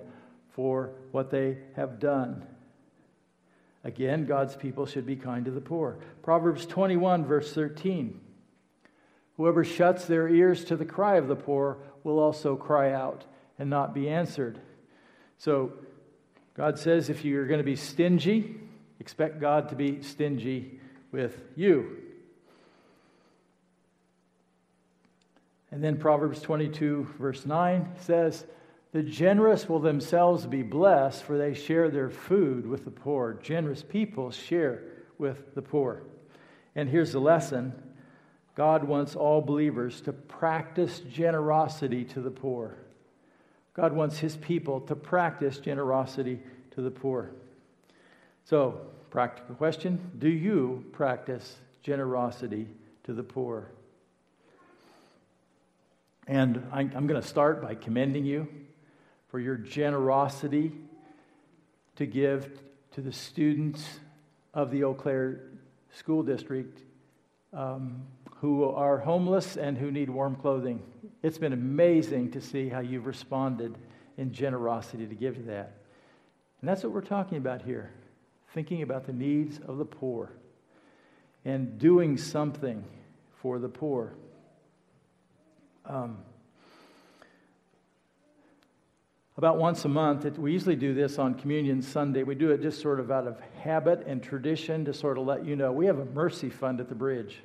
for 0.51 0.91
what 1.09 1.31
they 1.31 1.57
have 1.75 1.99
done. 1.99 2.45
Again, 3.83 4.27
God's 4.27 4.55
people 4.55 4.85
should 4.85 5.07
be 5.07 5.15
kind 5.15 5.45
to 5.45 5.51
the 5.51 5.59
poor. 5.59 5.97
Proverbs 6.21 6.67
21, 6.67 7.25
verse 7.25 7.51
13. 7.51 8.21
Whoever 9.37 9.63
shuts 9.63 10.05
their 10.05 10.29
ears 10.29 10.63
to 10.65 10.75
the 10.75 10.85
cry 10.85 11.15
of 11.15 11.27
the 11.27 11.35
poor 11.35 11.79
will 12.03 12.19
also 12.19 12.55
cry 12.55 12.93
out 12.93 13.25
and 13.57 13.67
not 13.67 13.95
be 13.95 14.07
answered. 14.07 14.61
So, 15.39 15.73
God 16.53 16.77
says 16.77 17.09
if 17.09 17.25
you're 17.25 17.47
going 17.47 17.57
to 17.57 17.63
be 17.63 17.75
stingy, 17.75 18.55
expect 18.99 19.41
God 19.41 19.69
to 19.69 19.75
be 19.75 20.03
stingy 20.03 20.79
with 21.11 21.41
you. 21.55 21.98
And 25.71 25.83
then 25.83 25.97
Proverbs 25.97 26.41
22, 26.41 27.15
verse 27.19 27.45
9 27.45 27.93
says, 27.99 28.45
The 28.91 29.03
generous 29.03 29.69
will 29.69 29.79
themselves 29.79 30.45
be 30.45 30.63
blessed, 30.63 31.23
for 31.23 31.37
they 31.37 31.53
share 31.53 31.89
their 31.89 32.09
food 32.09 32.65
with 32.65 32.85
the 32.85 32.91
poor. 32.91 33.33
Generous 33.41 33.83
people 33.83 34.31
share 34.31 34.83
with 35.17 35.53
the 35.53 35.61
poor. 35.61 36.01
And 36.75 36.89
here's 36.89 37.11
the 37.11 37.19
lesson 37.19 37.73
God 38.55 38.83
wants 38.83 39.15
all 39.15 39.41
believers 39.41 40.01
to 40.01 40.13
practice 40.13 40.99
generosity 41.01 42.03
to 42.05 42.21
the 42.21 42.31
poor. 42.31 42.77
God 43.73 43.93
wants 43.93 44.17
his 44.17 44.35
people 44.37 44.81
to 44.81 44.95
practice 44.95 45.59
generosity 45.59 46.39
to 46.71 46.81
the 46.81 46.91
poor. 46.91 47.31
So, 48.43 48.81
practical 49.11 49.55
question 49.55 50.11
Do 50.17 50.29
you 50.29 50.83
practice 50.91 51.57
generosity 51.83 52.67
to 53.03 53.13
the 53.13 53.23
poor? 53.23 53.69
And 56.29 56.63
I'm 56.71 57.07
going 57.07 57.19
to 57.19 57.27
start 57.27 57.59
by 57.59 57.73
commending 57.73 58.23
you 58.23 58.47
for 59.29 59.39
your 59.39 59.55
generosity 59.55 60.71
to 61.95 62.05
give 62.05 62.59
to 62.91 63.01
the 63.01 63.11
students 63.11 63.83
of 64.53 64.69
the 64.69 64.83
Eau 64.83 64.93
Claire 64.93 65.41
School 65.91 66.21
District 66.21 66.83
um, 67.51 68.03
who 68.35 68.63
are 68.69 68.99
homeless 68.99 69.57
and 69.57 69.75
who 69.75 69.89
need 69.89 70.07
warm 70.07 70.35
clothing. 70.35 70.83
It's 71.23 71.39
been 71.39 71.51
amazing 71.51 72.29
to 72.33 72.41
see 72.41 72.69
how 72.69 72.81
you've 72.81 73.07
responded 73.07 73.75
in 74.15 74.31
generosity 74.31 75.07
to 75.07 75.15
give 75.15 75.35
to 75.37 75.41
that. 75.45 75.77
And 76.61 76.69
that's 76.69 76.83
what 76.83 76.91
we're 76.91 77.01
talking 77.01 77.39
about 77.39 77.63
here 77.63 77.89
thinking 78.53 78.83
about 78.83 79.07
the 79.07 79.13
needs 79.13 79.59
of 79.67 79.79
the 79.79 79.85
poor 79.85 80.31
and 81.43 81.79
doing 81.79 82.17
something 82.17 82.83
for 83.41 83.57
the 83.57 83.69
poor. 83.69 84.13
Um, 85.89 86.19
about 89.37 89.57
once 89.57 89.85
a 89.85 89.89
month, 89.89 90.25
it, 90.25 90.37
we 90.37 90.51
usually 90.51 90.75
do 90.75 90.93
this 90.93 91.17
on 91.17 91.33
Communion 91.33 91.81
Sunday. 91.81 92.21
We 92.21 92.35
do 92.35 92.51
it 92.51 92.61
just 92.61 92.79
sort 92.79 92.99
of 92.99 93.09
out 93.09 93.25
of 93.25 93.39
habit 93.63 94.05
and 94.05 94.21
tradition 94.21 94.85
to 94.85 94.93
sort 94.93 95.17
of 95.17 95.25
let 95.25 95.45
you 95.45 95.55
know 95.55 95.71
we 95.71 95.87
have 95.87 95.97
a 95.97 96.05
mercy 96.05 96.51
fund 96.51 96.79
at 96.79 96.89
the 96.89 96.95
bridge. 96.95 97.37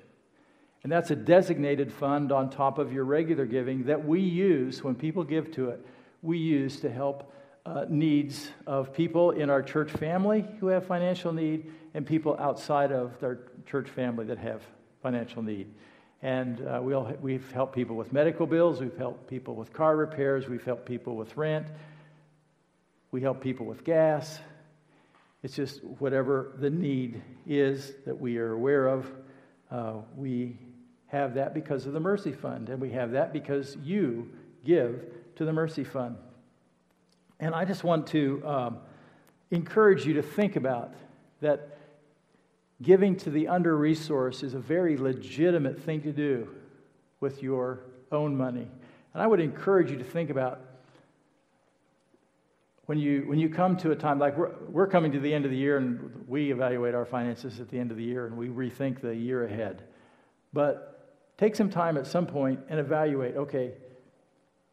And 0.82 0.92
that's 0.92 1.10
a 1.10 1.16
designated 1.16 1.90
fund 1.90 2.32
on 2.32 2.50
top 2.50 2.76
of 2.76 2.92
your 2.92 3.04
regular 3.04 3.46
giving 3.46 3.84
that 3.84 4.04
we 4.04 4.20
use 4.20 4.84
when 4.84 4.94
people 4.94 5.24
give 5.24 5.50
to 5.52 5.70
it. 5.70 5.86
We 6.20 6.36
use 6.36 6.80
to 6.80 6.92
help 6.92 7.32
uh, 7.64 7.86
needs 7.88 8.50
of 8.66 8.92
people 8.92 9.30
in 9.30 9.48
our 9.48 9.62
church 9.62 9.90
family 9.90 10.44
who 10.60 10.66
have 10.66 10.86
financial 10.86 11.32
need 11.32 11.72
and 11.94 12.06
people 12.06 12.36
outside 12.38 12.92
of 12.92 13.18
their 13.20 13.38
church 13.64 13.88
family 13.88 14.26
that 14.26 14.36
have 14.36 14.60
financial 15.00 15.42
need. 15.42 15.72
And 16.24 16.66
uh, 16.66 16.80
we'll, 16.82 17.14
we've 17.20 17.52
helped 17.52 17.74
people 17.74 17.96
with 17.96 18.10
medical 18.10 18.46
bills, 18.46 18.80
we've 18.80 18.96
helped 18.96 19.28
people 19.28 19.54
with 19.54 19.74
car 19.74 19.94
repairs, 19.94 20.48
we've 20.48 20.64
helped 20.64 20.86
people 20.86 21.16
with 21.16 21.36
rent, 21.36 21.66
we 23.10 23.20
help 23.20 23.42
people 23.42 23.66
with 23.66 23.84
gas. 23.84 24.40
It's 25.42 25.54
just 25.54 25.84
whatever 25.84 26.52
the 26.58 26.70
need 26.70 27.22
is 27.46 27.92
that 28.06 28.18
we 28.18 28.38
are 28.38 28.52
aware 28.52 28.86
of, 28.86 29.12
uh, 29.70 29.96
we 30.16 30.56
have 31.08 31.34
that 31.34 31.52
because 31.52 31.84
of 31.84 31.92
the 31.92 32.00
Mercy 32.00 32.32
Fund, 32.32 32.70
and 32.70 32.80
we 32.80 32.88
have 32.92 33.10
that 33.10 33.34
because 33.34 33.76
you 33.84 34.30
give 34.64 35.04
to 35.36 35.44
the 35.44 35.52
Mercy 35.52 35.84
Fund. 35.84 36.16
And 37.38 37.54
I 37.54 37.66
just 37.66 37.84
want 37.84 38.06
to 38.08 38.42
um, 38.46 38.78
encourage 39.50 40.06
you 40.06 40.14
to 40.14 40.22
think 40.22 40.56
about 40.56 40.94
that 41.42 41.73
Giving 42.84 43.16
to 43.16 43.30
the 43.30 43.48
under 43.48 43.78
resourced 43.78 44.44
is 44.44 44.52
a 44.52 44.58
very 44.58 44.98
legitimate 44.98 45.82
thing 45.82 46.02
to 46.02 46.12
do 46.12 46.48
with 47.18 47.42
your 47.42 47.80
own 48.12 48.36
money. 48.36 48.68
And 49.14 49.22
I 49.22 49.26
would 49.26 49.40
encourage 49.40 49.90
you 49.90 49.96
to 49.96 50.04
think 50.04 50.28
about 50.28 50.60
when 52.84 52.98
you, 52.98 53.22
when 53.26 53.38
you 53.38 53.48
come 53.48 53.78
to 53.78 53.92
a 53.92 53.96
time 53.96 54.18
like 54.18 54.36
we're, 54.36 54.52
we're 54.68 54.86
coming 54.86 55.12
to 55.12 55.18
the 55.18 55.32
end 55.32 55.46
of 55.46 55.50
the 55.50 55.56
year 55.56 55.78
and 55.78 56.28
we 56.28 56.52
evaluate 56.52 56.94
our 56.94 57.06
finances 57.06 57.58
at 57.58 57.70
the 57.70 57.78
end 57.78 57.90
of 57.90 57.96
the 57.96 58.04
year 58.04 58.26
and 58.26 58.36
we 58.36 58.48
rethink 58.48 59.00
the 59.00 59.16
year 59.16 59.46
ahead. 59.46 59.84
But 60.52 61.16
take 61.38 61.56
some 61.56 61.70
time 61.70 61.96
at 61.96 62.06
some 62.06 62.26
point 62.26 62.60
and 62.68 62.78
evaluate 62.78 63.36
okay, 63.36 63.72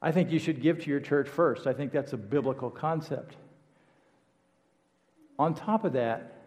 I 0.02 0.12
think 0.12 0.32
you 0.32 0.40
should 0.40 0.62
give 0.62 0.80
to 0.84 0.90
your 0.90 1.00
church 1.00 1.30
first. 1.30 1.66
I 1.66 1.72
think 1.72 1.94
that's 1.94 2.12
a 2.12 2.18
biblical 2.18 2.70
concept. 2.70 3.38
On 5.40 5.54
top 5.54 5.86
of 5.86 5.94
that, 5.94 6.41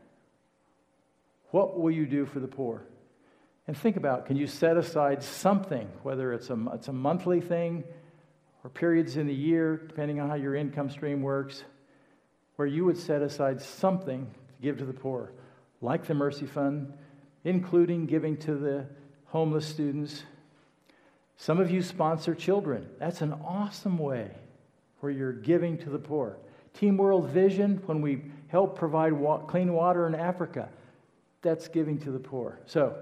what 1.54 1.78
will 1.78 1.92
you 1.92 2.04
do 2.04 2.26
for 2.26 2.40
the 2.40 2.48
poor? 2.48 2.82
And 3.68 3.76
think 3.78 3.96
about 3.96 4.26
can 4.26 4.36
you 4.36 4.48
set 4.48 4.76
aside 4.76 5.22
something, 5.22 5.88
whether 6.02 6.32
it's 6.32 6.50
a, 6.50 6.58
it's 6.74 6.88
a 6.88 6.92
monthly 6.92 7.40
thing 7.40 7.84
or 8.64 8.70
periods 8.70 9.16
in 9.16 9.28
the 9.28 9.34
year, 9.34 9.76
depending 9.76 10.18
on 10.18 10.28
how 10.28 10.34
your 10.34 10.56
income 10.56 10.90
stream 10.90 11.22
works, 11.22 11.62
where 12.56 12.66
you 12.66 12.84
would 12.84 12.98
set 12.98 13.22
aside 13.22 13.62
something 13.62 14.26
to 14.26 14.62
give 14.62 14.78
to 14.78 14.84
the 14.84 14.92
poor, 14.92 15.30
like 15.80 16.06
the 16.06 16.14
Mercy 16.14 16.44
Fund, 16.44 16.92
including 17.44 18.06
giving 18.06 18.36
to 18.38 18.56
the 18.56 18.86
homeless 19.26 19.64
students. 19.64 20.24
Some 21.36 21.60
of 21.60 21.70
you 21.70 21.82
sponsor 21.82 22.34
children. 22.34 22.88
That's 22.98 23.20
an 23.20 23.32
awesome 23.32 23.98
way 23.98 24.32
where 24.98 25.12
you're 25.12 25.32
giving 25.32 25.78
to 25.78 25.90
the 25.90 26.00
poor. 26.00 26.36
Team 26.72 26.96
World 26.96 27.28
Vision, 27.28 27.80
when 27.86 28.00
we 28.02 28.24
help 28.48 28.76
provide 28.76 29.12
wa- 29.12 29.38
clean 29.38 29.72
water 29.72 30.08
in 30.08 30.16
Africa, 30.16 30.68
that's 31.44 31.68
giving 31.68 31.98
to 31.98 32.10
the 32.10 32.18
poor. 32.18 32.58
So, 32.66 32.96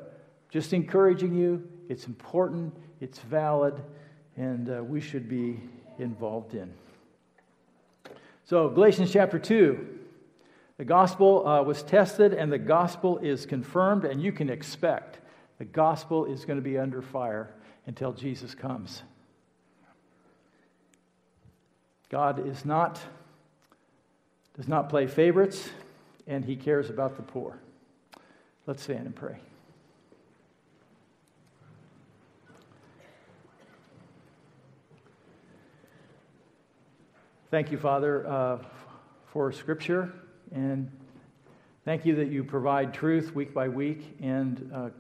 just 0.51 0.75
encouraging 0.75 1.35
you, 1.35 1.67
it's 1.89 2.07
important, 2.07 2.75
it's 3.01 3.21
valid, 3.21 3.83
and 4.37 4.69
uh, 4.69 4.85
we 4.85 5.01
should 5.01 5.27
be 5.27 5.61
involved 5.99 6.53
in. 6.53 6.71
So, 8.45 8.69
Galatians 8.69 9.11
chapter 9.11 9.39
2. 9.39 10.01
The 10.79 10.85
gospel 10.85 11.47
uh, 11.47 11.63
was 11.63 11.83
tested 11.83 12.35
and 12.35 12.53
the 12.53 12.59
gospel 12.59 13.19
is 13.19 13.47
confirmed, 13.47 14.05
and 14.05 14.21
you 14.21 14.33
can 14.33 14.51
expect 14.51 15.21
the 15.59 15.65
gospel 15.65 16.25
is 16.25 16.45
going 16.45 16.59
to 16.59 16.63
be 16.63 16.77
under 16.77 17.01
fire 17.01 17.55
until 17.87 18.13
Jesus 18.13 18.55
comes. 18.55 19.03
God 22.09 22.47
is 22.47 22.65
not, 22.65 23.01
does 24.57 24.67
not 24.67 24.89
play 24.89 25.07
favorites, 25.07 25.71
and 26.27 26.45
he 26.45 26.57
cares 26.57 26.91
about 26.91 27.17
the 27.17 27.23
poor. 27.23 27.62
Let's 28.65 28.85
stand 28.85 29.07
and 29.07 29.17
pray. 29.17 29.39
Thank 37.51 37.73
you, 37.73 37.77
Father, 37.77 38.27
uh, 38.27 38.59
for 39.27 39.51
Scripture, 39.51 40.13
and 40.55 40.89
thank 41.85 42.07
you 42.07 42.15
that 42.15 42.29
you 42.29 42.45
provide 42.45 42.95
truth 42.95 43.35
week 43.35 43.53
by 43.53 43.69
week 43.69 44.17
and 44.23 44.71
uh, 44.73 44.91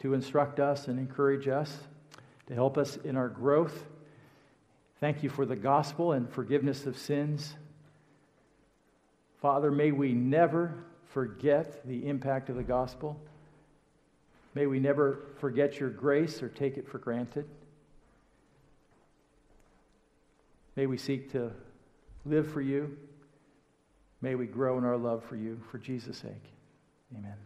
to 0.00 0.12
instruct 0.12 0.58
us 0.58 0.88
and 0.88 0.98
encourage 0.98 1.46
us, 1.46 1.78
to 2.48 2.54
help 2.54 2.76
us 2.76 2.96
in 2.96 3.16
our 3.16 3.28
growth. 3.28 3.84
Thank 4.98 5.22
you 5.22 5.30
for 5.30 5.46
the 5.46 5.56
gospel 5.56 6.12
and 6.12 6.28
forgiveness 6.28 6.86
of 6.86 6.98
sins. 6.98 7.54
Father, 9.40 9.70
may 9.70 9.92
we 9.92 10.12
never 10.12 10.74
forget 11.16 11.80
the 11.86 12.06
impact 12.06 12.50
of 12.50 12.56
the 12.56 12.62
gospel. 12.62 13.18
May 14.54 14.66
we 14.66 14.78
never 14.78 15.20
forget 15.38 15.80
your 15.80 15.88
grace 15.88 16.42
or 16.42 16.50
take 16.50 16.76
it 16.76 16.86
for 16.86 16.98
granted. 16.98 17.46
May 20.76 20.84
we 20.84 20.98
seek 20.98 21.32
to 21.32 21.52
live 22.26 22.52
for 22.52 22.60
you. 22.60 22.98
May 24.20 24.34
we 24.34 24.44
grow 24.44 24.76
in 24.76 24.84
our 24.84 24.98
love 24.98 25.24
for 25.24 25.36
you 25.36 25.58
for 25.70 25.78
Jesus' 25.78 26.18
sake. 26.18 26.52
Amen. 27.16 27.45